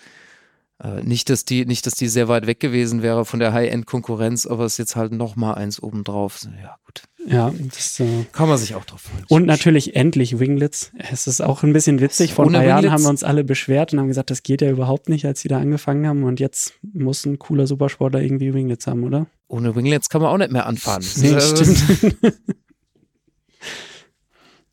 nicht, 1.04 1.30
dass 1.30 1.46
die, 1.46 1.66
nicht, 1.66 1.86
dass 1.86 1.94
die 1.94 2.08
sehr 2.08 2.28
weit 2.28 2.48
weg 2.48 2.60
gewesen 2.60 3.02
wäre 3.02 3.26
von 3.26 3.40
der 3.40 3.54
High-End-Konkurrenz, 3.54 4.48
aber 4.48 4.66
es 4.66 4.74
ist 4.74 4.78
jetzt 4.80 4.96
halt 4.96 5.12
noch 5.12 5.36
mal 5.36 5.54
eins 5.54 5.82
obendrauf. 5.82 6.40
Ja, 6.62 6.76
gut. 6.86 7.04
Ja, 7.28 7.54
das, 7.76 8.00
äh, 8.00 8.26
Kann 8.32 8.50
man 8.50 8.58
sich 8.58 8.74
auch 8.74 8.84
drauf 8.84 9.02
freuen. 9.02 9.26
und 9.30 9.46
natürlich 9.46 9.96
endlich 9.96 10.40
Winglets. 10.40 10.92
Es 11.12 11.28
ist 11.28 11.40
auch 11.42 11.62
ein 11.62 11.72
bisschen 11.72 12.00
witzig. 12.02 12.34
Vor 12.34 12.46
ein 12.48 12.54
paar 12.54 12.64
Jahren 12.66 12.92
haben 12.92 13.04
wir 13.04 13.10
uns 13.12 13.24
alle 13.24 13.44
beschwert 13.44 13.94
und 13.94 14.00
haben 14.00 14.08
gesagt, 14.08 14.32
das 14.32 14.42
geht 14.42 14.62
ja 14.64 14.72
überhaupt 14.72 15.08
nicht, 15.08 15.26
als 15.26 15.42
sie 15.42 15.48
da 15.48 15.60
angefangen 15.60 16.08
haben. 16.08 16.24
Und 16.24 16.40
jetzt 16.40 16.74
muss 16.94 17.24
ein 17.28 17.38
cooler 17.38 17.68
Supersportler 17.68 18.22
irgendwie 18.22 18.52
Winglets 18.56 18.88
haben, 18.88 19.04
oder? 19.04 19.28
Ohne 19.48 19.76
Winglets 19.76 20.10
kann 20.10 20.22
man 20.22 20.32
auch 20.32 20.38
nicht 20.40 20.52
mehr 20.52 20.66
anfahren. 20.66 21.04
Nee, 21.18 21.32
Das 21.34 21.52
ist- 21.52 21.98
stimmt. 21.98 22.16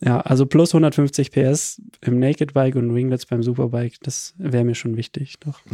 ja, 0.01 0.21
also 0.21 0.47
plus 0.47 0.71
150 0.71 1.33
PS 1.33 1.83
im 2.01 2.19
Naked 2.19 2.55
Bike 2.55 2.77
und 2.77 2.95
Winglets 2.95 3.27
beim 3.27 3.43
Superbike, 3.43 3.99
das 4.03 4.35
wäre 4.39 4.65
mir 4.65 4.75
schon 4.75 4.97
wichtig. 4.97 5.39
Doch. 5.41 5.61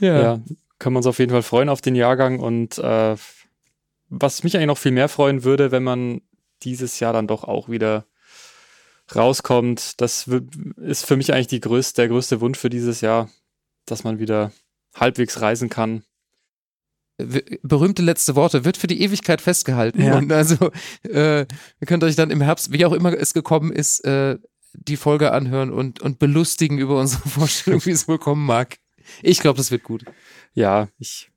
Ja. 0.00 0.40
können 0.78 0.94
wir 0.94 0.98
uns 0.98 1.06
auf 1.06 1.18
jeden 1.18 1.30
Fall 1.30 1.42
freuen 1.42 1.68
auf 1.68 1.80
den 1.80 1.94
Jahrgang. 1.94 2.40
Und 2.40 2.78
äh, 2.78 3.16
was 4.08 4.42
mich 4.42 4.56
eigentlich 4.56 4.66
noch 4.66 4.78
viel 4.78 4.92
mehr 4.92 5.08
freuen 5.08 5.44
würde, 5.44 5.70
wenn 5.70 5.82
man 5.82 6.20
dieses 6.62 7.00
Jahr 7.00 7.12
dann 7.12 7.26
doch 7.26 7.44
auch 7.44 7.68
wieder 7.68 8.06
rauskommt, 9.14 10.00
das 10.00 10.28
ist 10.76 11.06
für 11.06 11.16
mich 11.16 11.32
eigentlich 11.32 11.48
die 11.48 11.60
größte, 11.60 12.02
der 12.02 12.08
größte 12.08 12.40
Wunsch 12.40 12.58
für 12.58 12.70
dieses 12.70 13.00
Jahr, 13.00 13.30
dass 13.86 14.04
man 14.04 14.18
wieder 14.18 14.52
halbwegs 14.94 15.40
reisen 15.40 15.68
kann. 15.68 16.04
Berühmte 17.16 18.02
letzte 18.02 18.34
Worte, 18.34 18.64
wird 18.64 18.76
für 18.76 18.88
die 18.88 19.00
Ewigkeit 19.02 19.40
festgehalten. 19.40 20.02
Ja. 20.02 20.18
Und 20.18 20.32
also, 20.32 20.70
äh, 21.04 21.40
ihr 21.42 21.86
könnt 21.86 22.02
euch 22.02 22.16
dann 22.16 22.30
im 22.30 22.40
Herbst, 22.40 22.72
wie 22.72 22.84
auch 22.84 22.92
immer 22.92 23.12
es 23.12 23.34
gekommen 23.34 23.70
ist, 23.72 24.00
äh, 24.04 24.36
die 24.72 24.96
Folge 24.96 25.30
anhören 25.32 25.72
und, 25.72 26.00
und 26.02 26.18
belustigen 26.18 26.78
über 26.78 26.98
unsere 26.98 27.28
Vorstellung, 27.28 27.84
wie 27.86 27.90
es 27.92 28.08
wohl 28.08 28.18
kommen 28.18 28.44
mag. 28.44 28.78
Ich 29.22 29.38
glaube, 29.38 29.56
das 29.58 29.70
wird 29.70 29.84
gut. 29.84 30.04
Ja, 30.54 30.88
ich, 30.98 31.30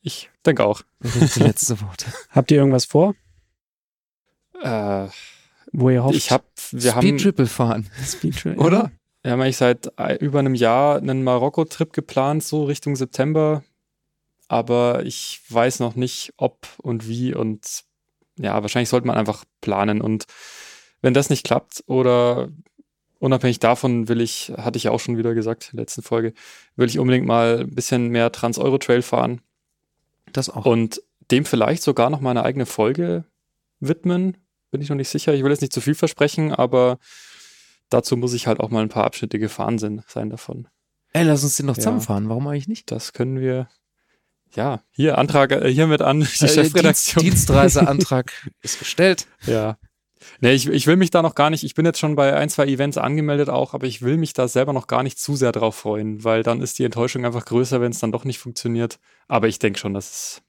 ich 0.00 0.30
denke 0.46 0.64
auch. 0.64 0.82
Berühmte 1.00 1.40
letzte 1.40 1.80
Worte. 1.82 2.06
Habt 2.30 2.50
ihr 2.50 2.58
irgendwas 2.58 2.86
vor, 2.86 3.14
Äh, 4.62 5.08
wo 5.72 5.90
ihr 5.90 6.02
hofft? 6.02 6.16
ich 6.16 6.30
habe, 6.30 6.44
wir 6.72 6.94
haben, 6.94 7.06
Speed 7.06 7.20
Triple 7.20 7.46
fahren, 7.46 7.86
Speedtrail, 8.06 8.56
oder? 8.58 8.90
wir 9.22 9.32
haben 9.32 9.40
eigentlich 9.42 9.58
seit 9.58 9.92
über 10.20 10.38
einem 10.38 10.54
Jahr 10.54 10.96
einen 10.96 11.22
Marokko-Trip 11.22 11.92
geplant, 11.92 12.42
so 12.42 12.64
Richtung 12.64 12.96
September. 12.96 13.62
Aber 14.48 15.04
ich 15.04 15.40
weiß 15.48 15.80
noch 15.80 15.94
nicht, 15.94 16.32
ob 16.36 16.66
und 16.78 17.06
wie 17.06 17.34
und 17.34 17.84
ja, 18.38 18.60
wahrscheinlich 18.62 18.88
sollte 18.88 19.06
man 19.06 19.16
einfach 19.16 19.44
planen. 19.60 20.00
Und 20.00 20.26
wenn 21.02 21.14
das 21.14 21.28
nicht 21.30 21.44
klappt 21.44 21.84
oder 21.86 22.48
unabhängig 23.18 23.58
davon 23.58 24.08
will 24.08 24.20
ich, 24.20 24.52
hatte 24.56 24.76
ich 24.78 24.84
ja 24.84 24.90
auch 24.92 25.00
schon 25.00 25.18
wieder 25.18 25.34
gesagt 25.34 25.70
in 25.72 25.76
der 25.76 25.82
letzten 25.82 26.02
Folge, 26.02 26.32
will 26.76 26.88
ich 26.88 26.98
unbedingt 26.98 27.26
mal 27.26 27.60
ein 27.60 27.74
bisschen 27.74 28.08
mehr 28.08 28.30
Trans-Euro-Trail 28.32 29.02
fahren 29.02 29.40
Das 30.32 30.48
auch. 30.48 30.64
und 30.66 31.02
dem 31.30 31.44
vielleicht 31.44 31.82
sogar 31.82 32.10
noch 32.10 32.20
mal 32.20 32.30
eine 32.30 32.44
eigene 32.44 32.64
Folge 32.64 33.24
widmen. 33.80 34.36
Bin 34.70 34.80
ich 34.80 34.88
noch 34.88 34.96
nicht 34.96 35.08
sicher. 35.08 35.34
Ich 35.34 35.42
will 35.42 35.50
jetzt 35.50 35.60
nicht 35.62 35.72
zu 35.72 35.80
viel 35.80 35.94
versprechen, 35.94 36.52
aber 36.52 36.98
dazu 37.90 38.16
muss 38.16 38.32
ich 38.34 38.46
halt 38.46 38.60
auch 38.60 38.70
mal 38.70 38.82
ein 38.82 38.88
paar 38.88 39.04
Abschnitte 39.04 39.38
gefahren 39.38 39.78
sein, 39.78 40.02
sein 40.06 40.30
davon. 40.30 40.68
Ey, 41.12 41.24
lass 41.24 41.42
uns 41.42 41.56
den 41.56 41.66
noch 41.66 41.76
Ja. 41.76 41.82
zusammenfahren. 41.82 42.28
Warum 42.28 42.46
eigentlich 42.46 42.68
nicht? 42.68 42.90
Das 42.90 43.12
können 43.12 43.40
wir, 43.40 43.68
ja, 44.54 44.82
hier 44.90 45.18
Antrag, 45.18 45.52
äh, 45.52 45.72
hiermit 45.72 46.02
an 46.02 46.20
die 46.20 46.26
Äh, 46.26 46.48
Chefredaktion. 46.48 47.22
Dienst, 47.22 47.48
Dienstreiseantrag 47.48 48.32
ist 48.62 48.78
gestellt. 48.78 49.26
Ja. 49.46 49.76
Nee, 50.40 50.52
ich, 50.52 50.68
ich 50.68 50.86
will 50.86 50.96
mich 50.96 51.10
da 51.10 51.22
noch 51.22 51.34
gar 51.36 51.48
nicht, 51.50 51.62
ich 51.64 51.74
bin 51.74 51.86
jetzt 51.86 51.98
schon 52.00 52.16
bei 52.16 52.34
ein, 52.34 52.48
zwei 52.48 52.66
Events 52.66 52.98
angemeldet 52.98 53.48
auch, 53.48 53.72
aber 53.74 53.86
ich 53.86 54.02
will 54.02 54.16
mich 54.16 54.32
da 54.32 54.48
selber 54.48 54.72
noch 54.72 54.86
gar 54.88 55.02
nicht 55.04 55.18
zu 55.18 55.36
sehr 55.36 55.52
drauf 55.52 55.76
freuen, 55.76 56.24
weil 56.24 56.42
dann 56.42 56.60
ist 56.60 56.78
die 56.78 56.84
Enttäuschung 56.84 57.24
einfach 57.24 57.44
größer, 57.44 57.80
wenn 57.80 57.92
es 57.92 58.00
dann 58.00 58.10
doch 58.12 58.24
nicht 58.24 58.38
funktioniert. 58.38 58.98
Aber 59.28 59.46
ich 59.48 59.58
denke 59.60 59.78
schon, 59.78 59.94
dass 59.94 60.10
es, 60.10 60.42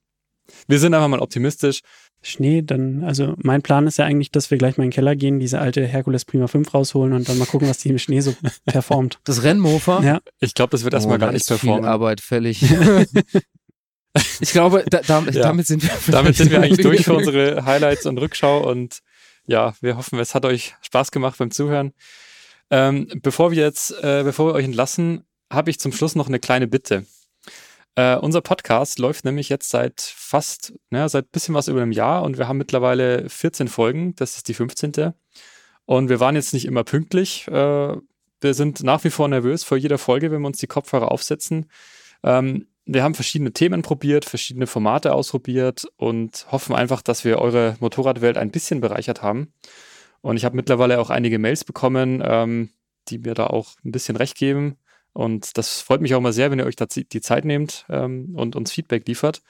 wir 0.66 0.78
sind 0.80 0.92
einfach 0.94 1.08
mal 1.08 1.20
optimistisch. 1.20 1.80
Schnee, 2.22 2.60
dann, 2.62 3.02
also 3.04 3.34
mein 3.38 3.62
Plan 3.62 3.86
ist 3.86 3.96
ja 3.96 4.04
eigentlich, 4.04 4.30
dass 4.30 4.50
wir 4.50 4.58
gleich 4.58 4.76
mal 4.76 4.84
in 4.84 4.90
den 4.90 4.94
Keller 4.94 5.16
gehen, 5.16 5.38
diese 5.38 5.58
alte 5.60 5.86
Herkules 5.86 6.24
Prima 6.26 6.48
5 6.48 6.74
rausholen 6.74 7.14
und 7.14 7.28
dann 7.28 7.38
mal 7.38 7.46
gucken, 7.46 7.66
was 7.68 7.78
die 7.78 7.88
im 7.88 7.98
Schnee 7.98 8.20
so 8.20 8.34
performt. 8.66 9.20
Das 9.24 9.42
Rennmofa. 9.42 10.02
Ja, 10.02 10.20
Ich 10.40 10.52
glaube, 10.54 10.72
das 10.72 10.84
wird 10.84 10.92
erstmal 10.94 11.16
Oh, 11.16 11.20
gar 11.20 11.26
da 11.28 11.32
nicht 11.32 11.42
ist 11.42 11.48
viel 11.48 11.56
performen. 11.68 11.88
Arbeit 11.88 12.20
fällig. 12.20 12.62
ich 14.40 14.52
glaube, 14.52 14.84
da, 14.88 15.00
da, 15.02 15.20
Ja. 15.30 15.42
damit 15.42 15.66
sind 15.66 15.82
wir 15.82 15.90
Damit 16.10 16.36
sind 16.36 16.50
wir 16.50 16.60
eigentlich 16.60 16.82
durch 16.84 17.04
für 17.04 17.14
unsere 17.14 17.64
Highlights 17.64 18.06
und 18.06 18.18
Rückschau 18.18 18.68
und 18.68 19.00
ja, 19.46 19.74
wir 19.80 19.96
hoffen, 19.96 20.18
es 20.18 20.34
hat 20.34 20.44
euch 20.44 20.74
Spaß 20.82 21.10
gemacht 21.10 21.38
beim 21.38 21.50
Zuhören. 21.50 21.92
Ähm, 22.70 23.08
bevor 23.22 23.50
wir 23.50 23.62
jetzt, 23.62 23.90
äh, 24.02 24.22
bevor 24.24 24.46
wir 24.48 24.54
euch 24.54 24.64
entlassen, 24.64 25.24
habe 25.52 25.70
ich 25.70 25.80
zum 25.80 25.92
Schluss 25.92 26.14
noch 26.14 26.28
eine 26.28 26.38
kleine 26.38 26.68
Bitte. 26.68 27.04
Äh, 27.96 28.16
unser 28.16 28.40
Podcast 28.40 29.00
läuft 29.00 29.24
nämlich 29.24 29.48
jetzt 29.48 29.70
seit 29.70 30.00
fast, 30.00 30.72
ne, 30.90 31.08
seit 31.08 31.32
bisschen 31.32 31.54
was 31.54 31.66
über 31.66 31.82
einem 31.82 31.90
Jahr 31.90 32.22
und 32.22 32.38
wir 32.38 32.46
haben 32.46 32.58
mittlerweile 32.58 33.28
14 33.28 33.66
Folgen, 33.66 34.14
das 34.14 34.36
ist 34.36 34.46
die 34.48 34.54
15. 34.54 35.12
Und 35.86 36.08
wir 36.08 36.20
waren 36.20 36.36
jetzt 36.36 36.54
nicht 36.54 36.66
immer 36.66 36.84
pünktlich. 36.84 37.48
Äh, 37.48 37.96
wir 38.40 38.54
sind 38.54 38.84
nach 38.84 39.02
wie 39.02 39.10
vor 39.10 39.26
nervös 39.26 39.64
vor 39.64 39.76
jeder 39.76 39.98
Folge, 39.98 40.30
wenn 40.30 40.40
wir 40.40 40.46
uns 40.46 40.58
die 40.58 40.68
Kopfhörer 40.68 41.10
aufsetzen. 41.10 41.68
Ähm, 42.22 42.68
wir 42.92 43.04
haben 43.04 43.14
verschiedene 43.14 43.52
Themen 43.52 43.82
probiert, 43.82 44.24
verschiedene 44.24 44.66
Formate 44.66 45.14
ausprobiert 45.14 45.86
und 45.96 46.46
hoffen 46.50 46.74
einfach, 46.74 47.02
dass 47.02 47.24
wir 47.24 47.38
eure 47.38 47.76
Motorradwelt 47.80 48.36
ein 48.36 48.50
bisschen 48.50 48.80
bereichert 48.80 49.22
haben. 49.22 49.52
Und 50.22 50.36
ich 50.36 50.44
habe 50.44 50.56
mittlerweile 50.56 50.98
auch 50.98 51.10
einige 51.10 51.38
Mails 51.38 51.64
bekommen, 51.64 52.22
ähm, 52.24 52.70
die 53.08 53.18
mir 53.18 53.34
da 53.34 53.46
auch 53.46 53.76
ein 53.84 53.92
bisschen 53.92 54.16
recht 54.16 54.36
geben. 54.36 54.76
Und 55.12 55.56
das 55.56 55.80
freut 55.80 56.00
mich 56.00 56.14
auch 56.14 56.18
immer 56.18 56.32
sehr, 56.32 56.50
wenn 56.50 56.58
ihr 56.58 56.66
euch 56.66 56.76
die 56.76 57.20
Zeit 57.20 57.44
nehmt 57.44 57.86
ähm, 57.88 58.34
und 58.36 58.56
uns 58.56 58.72
Feedback 58.72 59.06
liefert. 59.06 59.42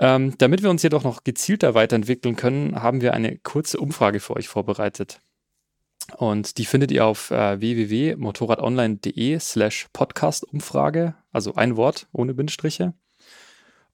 Ähm, 0.00 0.34
damit 0.38 0.62
wir 0.62 0.70
uns 0.70 0.82
jedoch 0.82 1.04
noch 1.04 1.24
gezielter 1.24 1.74
weiterentwickeln 1.74 2.36
können, 2.36 2.80
haben 2.80 3.00
wir 3.00 3.14
eine 3.14 3.38
kurze 3.38 3.78
Umfrage 3.78 4.20
für 4.20 4.36
euch 4.36 4.48
vorbereitet. 4.48 5.20
Und 6.16 6.58
die 6.58 6.64
findet 6.64 6.90
ihr 6.90 7.04
auf 7.04 7.30
äh, 7.30 7.60
www.motorradonline.de 7.60 9.38
slash 9.40 9.88
Podcast-Umfrage, 9.92 11.14
also 11.38 11.54
ein 11.54 11.76
Wort 11.76 12.08
ohne 12.12 12.34
Bindestriche. 12.34 12.94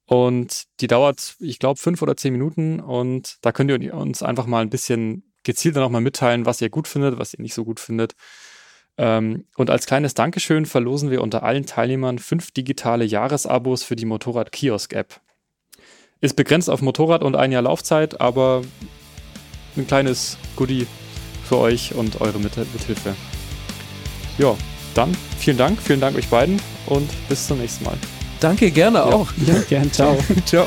Und 0.06 0.64
die 0.80 0.86
dauert, 0.86 1.36
ich 1.40 1.58
glaube, 1.58 1.78
fünf 1.78 2.00
oder 2.00 2.16
zehn 2.16 2.32
Minuten 2.32 2.80
und 2.80 3.36
da 3.42 3.52
könnt 3.52 3.70
ihr 3.70 3.94
uns 3.94 4.22
einfach 4.22 4.46
mal 4.46 4.62
ein 4.62 4.70
bisschen 4.70 5.30
gezielter 5.42 5.80
nochmal 5.80 6.00
mitteilen, 6.00 6.46
was 6.46 6.62
ihr 6.62 6.70
gut 6.70 6.88
findet, 6.88 7.18
was 7.18 7.34
ihr 7.34 7.42
nicht 7.42 7.54
so 7.54 7.64
gut 7.64 7.80
findet. 7.80 8.14
Ähm, 8.96 9.46
und 9.56 9.68
als 9.68 9.86
kleines 9.86 10.14
Dankeschön 10.14 10.64
verlosen 10.64 11.10
wir 11.10 11.22
unter 11.22 11.42
allen 11.42 11.66
Teilnehmern 11.66 12.18
fünf 12.18 12.50
digitale 12.50 13.04
Jahresabos 13.04 13.82
für 13.82 13.96
die 13.96 14.06
Motorrad-Kiosk-App. 14.06 15.20
Ist 16.20 16.36
begrenzt 16.36 16.70
auf 16.70 16.80
Motorrad 16.80 17.22
und 17.22 17.36
ein 17.36 17.52
Jahr 17.52 17.62
Laufzeit, 17.62 18.20
aber 18.20 18.62
ein 19.76 19.86
kleines 19.86 20.38
Goodie 20.56 20.86
für 21.44 21.58
euch 21.58 21.94
und 21.94 22.22
eure 22.22 22.38
Mit 22.38 22.56
Mithilfe. 22.56 23.14
Ja, 24.38 24.56
dann 24.94 25.16
vielen 25.38 25.58
Dank, 25.58 25.80
vielen 25.82 26.00
Dank 26.00 26.16
euch 26.16 26.28
beiden 26.28 26.60
und 26.86 27.10
bis 27.28 27.46
zum 27.46 27.58
nächsten 27.58 27.84
Mal. 27.84 27.96
Danke, 28.40 28.70
gerne 28.70 29.04
auch. 29.04 29.28
ja 29.46 29.54
gern, 29.68 29.90
ciao. 29.92 30.16
Ciao. 30.44 30.66